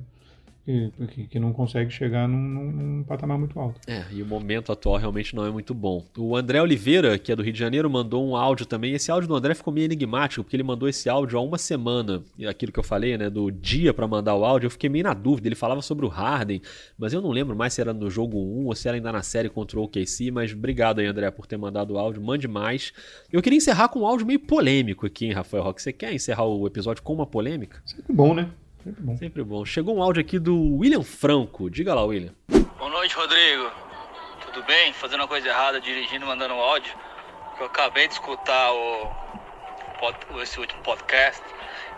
Que, 0.66 1.28
que 1.28 1.40
não 1.40 1.54
consegue 1.54 1.92
chegar 1.92 2.28
num, 2.28 2.72
num, 2.72 3.04
patamar 3.04 3.38
muito 3.38 3.60
alto. 3.60 3.80
É, 3.86 4.04
e 4.12 4.22
o 4.22 4.26
momento 4.26 4.72
atual 4.72 4.98
realmente 4.98 5.36
não 5.36 5.46
é 5.46 5.52
muito 5.52 5.74
bom. 5.76 6.04
O 6.18 6.36
André 6.36 6.60
Oliveira, 6.60 7.20
que 7.20 7.32
é 7.32 7.36
do 7.36 7.44
Rio 7.44 7.54
de 7.54 7.60
Janeiro, 7.60 7.88
mandou 7.90 8.28
um 8.28 8.36
áudio 8.36 8.66
também. 8.66 8.94
Esse 8.94 9.12
áudio 9.12 9.28
do 9.28 9.36
André 9.36 9.54
ficou 9.54 9.72
meio 9.72 9.86
enigmático, 9.86 10.44
porque 10.44 10.56
ele 10.56 10.64
mandou 10.64 10.90
esse 10.90 11.08
áudio 11.08 11.38
há 11.38 11.42
uma 11.42 11.60
semana. 11.60 12.24
E 12.38 12.48
aquilo 12.48 12.72
que 12.72 12.80
eu 12.80 12.84
falei, 12.84 13.16
né, 13.16 13.30
do 13.30 13.52
dia 13.52 13.94
para 13.94 14.08
mandar 14.08 14.34
o 14.34 14.44
áudio, 14.44 14.66
eu 14.66 14.72
fiquei 14.72 14.90
meio 14.90 15.04
na 15.04 15.14
dúvida. 15.14 15.48
Ele 15.48 15.56
falava 15.56 15.84
sobre 15.84 16.06
o 16.06 16.10
Harden, 16.10 16.62
mas 16.98 17.14
eu 17.14 17.22
não 17.22 17.30
lembro 17.30 17.56
mais 17.56 17.74
se 17.74 17.82
era 17.82 17.94
no 17.94 18.10
jogo 18.10 18.38
1 18.38 18.66
ou 18.66 18.76
se 18.76 18.88
era 18.88 18.98
ainda 18.98 19.12
na 19.12 19.22
série 19.22 19.50
contra 19.50 19.80
o 19.80 19.84
OKC. 19.84 20.32
Mas 20.32 20.52
obrigado 20.52 21.00
aí, 21.00 21.06
André, 21.06 21.30
por 21.30 21.46
ter 21.46 21.58
mandado 21.58 21.94
o 21.94 22.00
áudio. 22.00 22.22
Mande 22.22 22.48
mais. 22.48 22.92
Eu 23.32 23.42
queria 23.42 23.58
encerrar 23.58 23.90
com 23.90 24.00
um 24.00 24.06
áudio 24.08 24.26
meio 24.26 24.40
polêmico 24.40 25.06
aqui, 25.06 25.26
hein, 25.26 25.34
Rafael 25.34 25.64
Roque. 25.64 25.82
Você 25.82 25.94
quer 25.94 26.12
encerrar 26.12 26.46
o 26.46 26.66
episódio 26.66 27.04
com 27.04 27.14
uma 27.14 27.28
polêmica? 27.28 27.82
Sempre 27.86 28.14
bom, 28.14 28.34
né? 28.34 28.50
Sempre 28.86 29.02
bom. 29.02 29.18
Sempre 29.18 29.44
bom. 29.44 29.66
Chegou 29.66 29.98
um 29.98 30.04
áudio 30.04 30.22
aqui 30.22 30.38
do 30.38 30.78
William 30.78 31.02
Franco. 31.02 31.72
Diga 31.72 31.96
lá, 31.96 32.04
William. 32.04 32.36
Boa 32.78 32.92
noite, 32.92 33.16
Rodrigo. 33.16 33.72
Tudo 34.42 34.62
bem? 34.62 34.94
Fazendo 34.94 35.22
uma 35.22 35.28
coisa 35.28 35.48
errada, 35.48 35.82
dirigindo, 35.82 36.24
mandando 36.24 36.54
um 36.54 36.60
áudio. 36.60 36.94
Eu 37.60 37.66
acabei 37.66 38.08
de 38.08 38.14
escutar 38.14 38.72
o, 38.72 39.12
esse 40.40 40.60
último 40.60 40.84
podcast 40.84 41.42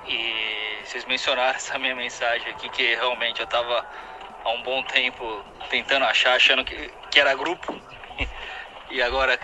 e 0.07 0.85
vocês 0.85 1.03
mencionaram 1.03 1.57
essa 1.57 1.77
minha 1.77 1.93
mensagem 1.93 2.47
aqui 2.51 2.69
que 2.69 2.95
realmente 2.95 3.41
eu 3.41 3.45
estava 3.45 3.85
há 4.45 4.49
um 4.51 4.63
bom 4.63 4.81
tempo 4.83 5.43
tentando 5.69 6.05
achar, 6.05 6.37
achando 6.37 6.63
que, 6.63 6.89
que 7.11 7.19
era 7.19 7.35
grupo. 7.35 7.75
e 8.89 9.01
agora, 9.01 9.37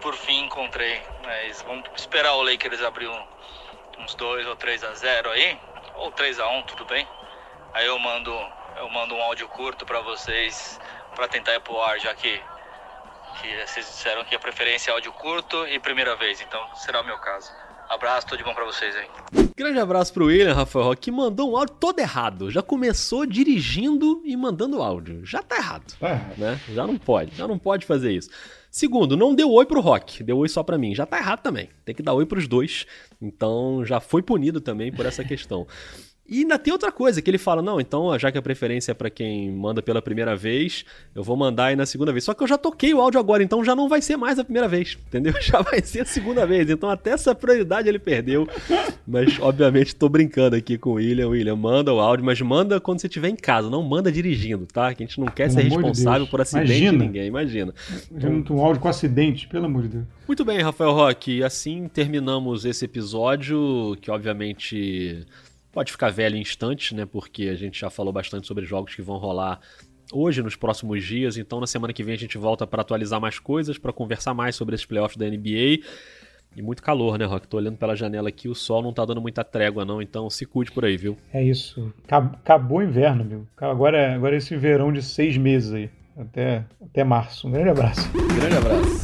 por 0.00 0.16
fim, 0.16 0.46
encontrei. 0.46 1.00
Mas 1.24 1.62
vamos 1.62 1.88
esperar 1.94 2.34
o 2.34 2.42
Lakers 2.42 2.82
abrir 2.82 3.06
um, 3.06 3.22
uns 4.00 4.16
2 4.16 4.48
ou 4.48 4.56
3 4.56 4.82
a 4.82 4.94
0 4.94 5.30
aí 5.30 5.56
ou 5.98 6.12
3 6.12 6.38
a 6.38 6.48
1 6.48 6.62
tudo 6.62 6.84
bem? 6.86 7.06
Aí 7.74 7.86
eu 7.86 7.98
mando, 7.98 8.32
eu 8.76 8.88
mando 8.90 9.14
um 9.14 9.22
áudio 9.22 9.48
curto 9.48 9.84
para 9.84 10.00
vocês 10.00 10.80
para 11.14 11.28
tentar 11.28 11.54
ir 11.54 11.60
pro 11.60 11.80
ar, 11.80 11.98
já 11.98 12.14
que, 12.14 12.40
que 13.40 13.66
vocês 13.66 13.86
disseram 13.86 14.24
que 14.24 14.34
a 14.34 14.38
preferência 14.38 14.90
é 14.90 14.94
áudio 14.94 15.12
curto 15.12 15.66
e 15.66 15.78
primeira 15.78 16.14
vez, 16.16 16.40
então 16.40 16.74
será 16.74 17.00
o 17.00 17.04
meu 17.04 17.18
caso. 17.18 17.67
Abraço, 17.88 18.26
tudo 18.26 18.38
de 18.38 18.44
bom 18.44 18.54
pra 18.54 18.66
vocês 18.66 18.94
aí. 18.94 19.06
Grande 19.56 19.78
abraço 19.78 20.12
pro 20.12 20.26
William, 20.26 20.52
Rafael 20.52 20.84
Roque, 20.84 21.02
que 21.02 21.10
mandou 21.10 21.52
um 21.52 21.56
áudio 21.56 21.74
todo 21.80 21.98
errado. 21.98 22.50
Já 22.50 22.60
começou 22.60 23.24
dirigindo 23.24 24.20
e 24.24 24.36
mandando 24.36 24.82
áudio. 24.82 25.24
Já 25.24 25.42
tá 25.42 25.56
errado. 25.56 25.94
É. 26.02 26.20
Né? 26.38 26.60
Já 26.74 26.86
não 26.86 26.98
pode, 26.98 27.34
já 27.34 27.48
não 27.48 27.58
pode 27.58 27.86
fazer 27.86 28.12
isso. 28.12 28.28
Segundo, 28.70 29.16
não 29.16 29.34
deu 29.34 29.50
oi 29.50 29.64
pro 29.64 29.80
Rock, 29.80 30.22
deu 30.22 30.36
oi 30.36 30.48
só 30.48 30.62
para 30.62 30.76
mim. 30.76 30.94
Já 30.94 31.06
tá 31.06 31.18
errado 31.18 31.40
também. 31.40 31.70
Tem 31.84 31.94
que 31.94 32.02
dar 32.02 32.12
oi 32.12 32.26
pros 32.26 32.46
dois. 32.46 32.86
Então 33.20 33.82
já 33.84 34.00
foi 34.00 34.22
punido 34.22 34.60
também 34.60 34.92
por 34.92 35.06
essa 35.06 35.24
questão. 35.24 35.66
E 36.28 36.40
ainda 36.40 36.58
tem 36.58 36.72
outra 36.72 36.92
coisa, 36.92 37.22
que 37.22 37.30
ele 37.30 37.38
fala, 37.38 37.62
não, 37.62 37.80
então 37.80 38.16
já 38.18 38.30
que 38.30 38.36
a 38.36 38.42
preferência 38.42 38.92
é 38.92 38.94
para 38.94 39.08
quem 39.08 39.50
manda 39.50 39.80
pela 39.80 40.02
primeira 40.02 40.36
vez, 40.36 40.84
eu 41.14 41.22
vou 41.22 41.36
mandar 41.36 41.66
aí 41.66 41.76
na 41.76 41.86
segunda 41.86 42.12
vez. 42.12 42.24
Só 42.24 42.34
que 42.34 42.42
eu 42.42 42.46
já 42.46 42.58
toquei 42.58 42.92
o 42.92 43.00
áudio 43.00 43.18
agora, 43.18 43.42
então 43.42 43.64
já 43.64 43.74
não 43.74 43.88
vai 43.88 44.02
ser 44.02 44.16
mais 44.18 44.38
a 44.38 44.44
primeira 44.44 44.68
vez, 44.68 44.98
entendeu? 45.08 45.32
Já 45.40 45.62
vai 45.62 45.80
ser 45.80 46.00
a 46.00 46.04
segunda 46.04 46.44
vez. 46.44 46.68
Então 46.68 46.90
até 46.90 47.10
essa 47.10 47.34
prioridade 47.34 47.88
ele 47.88 47.98
perdeu. 47.98 48.46
Mas, 49.06 49.38
obviamente, 49.40 49.96
tô 49.96 50.08
brincando 50.08 50.56
aqui 50.56 50.76
com 50.76 50.90
o 50.90 50.92
William. 50.94 51.28
William, 51.28 51.56
manda 51.56 51.92
o 51.94 52.00
áudio, 52.00 52.24
mas 52.24 52.40
manda 52.42 52.78
quando 52.78 53.00
você 53.00 53.06
estiver 53.06 53.28
em 53.28 53.36
casa, 53.36 53.70
não 53.70 53.82
manda 53.82 54.12
dirigindo, 54.12 54.66
tá? 54.66 54.92
Que 54.92 55.04
a 55.04 55.06
gente 55.06 55.18
não 55.18 55.28
quer 55.28 55.48
pelo 55.48 55.52
ser 55.52 55.62
responsável 55.62 56.24
de 56.26 56.30
por 56.30 56.40
acidente 56.42 56.66
imagina. 56.72 56.92
de 56.92 56.98
ninguém, 56.98 57.26
imagina. 57.26 57.74
Então, 58.12 58.56
um 58.56 58.60
áudio 58.60 58.82
com 58.82 58.88
acidente, 58.88 59.48
pelo 59.48 59.64
amor 59.64 59.82
de 59.82 59.88
Deus. 59.88 60.04
Muito 60.26 60.44
bem, 60.44 60.60
Rafael 60.60 60.92
Roque. 60.92 61.42
Assim 61.42 61.88
terminamos 61.88 62.66
esse 62.66 62.84
episódio, 62.84 63.96
que 64.02 64.10
obviamente 64.10 65.26
pode 65.78 65.92
ficar 65.92 66.10
velho 66.10 66.36
em 66.36 66.40
instantes, 66.40 66.90
né? 66.90 67.06
Porque 67.06 67.44
a 67.44 67.54
gente 67.54 67.78
já 67.78 67.88
falou 67.88 68.12
bastante 68.12 68.48
sobre 68.48 68.64
jogos 68.64 68.96
que 68.96 69.00
vão 69.00 69.16
rolar 69.16 69.60
hoje, 70.12 70.42
nos 70.42 70.56
próximos 70.56 71.04
dias. 71.04 71.36
Então, 71.36 71.60
na 71.60 71.68
semana 71.68 71.92
que 71.92 72.02
vem, 72.02 72.16
a 72.16 72.18
gente 72.18 72.36
volta 72.36 72.66
para 72.66 72.82
atualizar 72.82 73.20
mais 73.20 73.38
coisas, 73.38 73.78
para 73.78 73.92
conversar 73.92 74.34
mais 74.34 74.56
sobre 74.56 74.74
esses 74.74 74.84
playoffs 74.84 75.16
da 75.16 75.24
NBA. 75.24 75.84
E 76.56 76.62
muito 76.62 76.82
calor, 76.82 77.16
né, 77.16 77.26
Rock? 77.26 77.46
Tô 77.46 77.58
olhando 77.58 77.76
pela 77.76 77.94
janela 77.94 78.28
aqui, 78.28 78.48
o 78.48 78.56
sol 78.56 78.82
não 78.82 78.92
tá 78.92 79.04
dando 79.04 79.20
muita 79.20 79.44
trégua, 79.44 79.84
não. 79.84 80.02
Então, 80.02 80.28
se 80.28 80.44
cuide 80.44 80.72
por 80.72 80.84
aí, 80.84 80.96
viu? 80.96 81.16
É 81.32 81.44
isso. 81.44 81.94
Acabou 82.10 82.78
o 82.78 82.82
inverno, 82.82 83.24
meu. 83.24 83.46
Agora, 83.56 84.16
agora 84.16 84.34
é 84.34 84.38
esse 84.38 84.56
verão 84.56 84.92
de 84.92 85.00
seis 85.00 85.36
meses 85.36 85.72
aí. 85.72 85.88
Até, 86.16 86.64
até 86.82 87.04
março. 87.04 87.46
Um 87.46 87.52
grande 87.52 87.68
abraço. 87.68 88.00
Um 88.16 88.36
grande 88.36 88.56
abraço. 88.56 88.98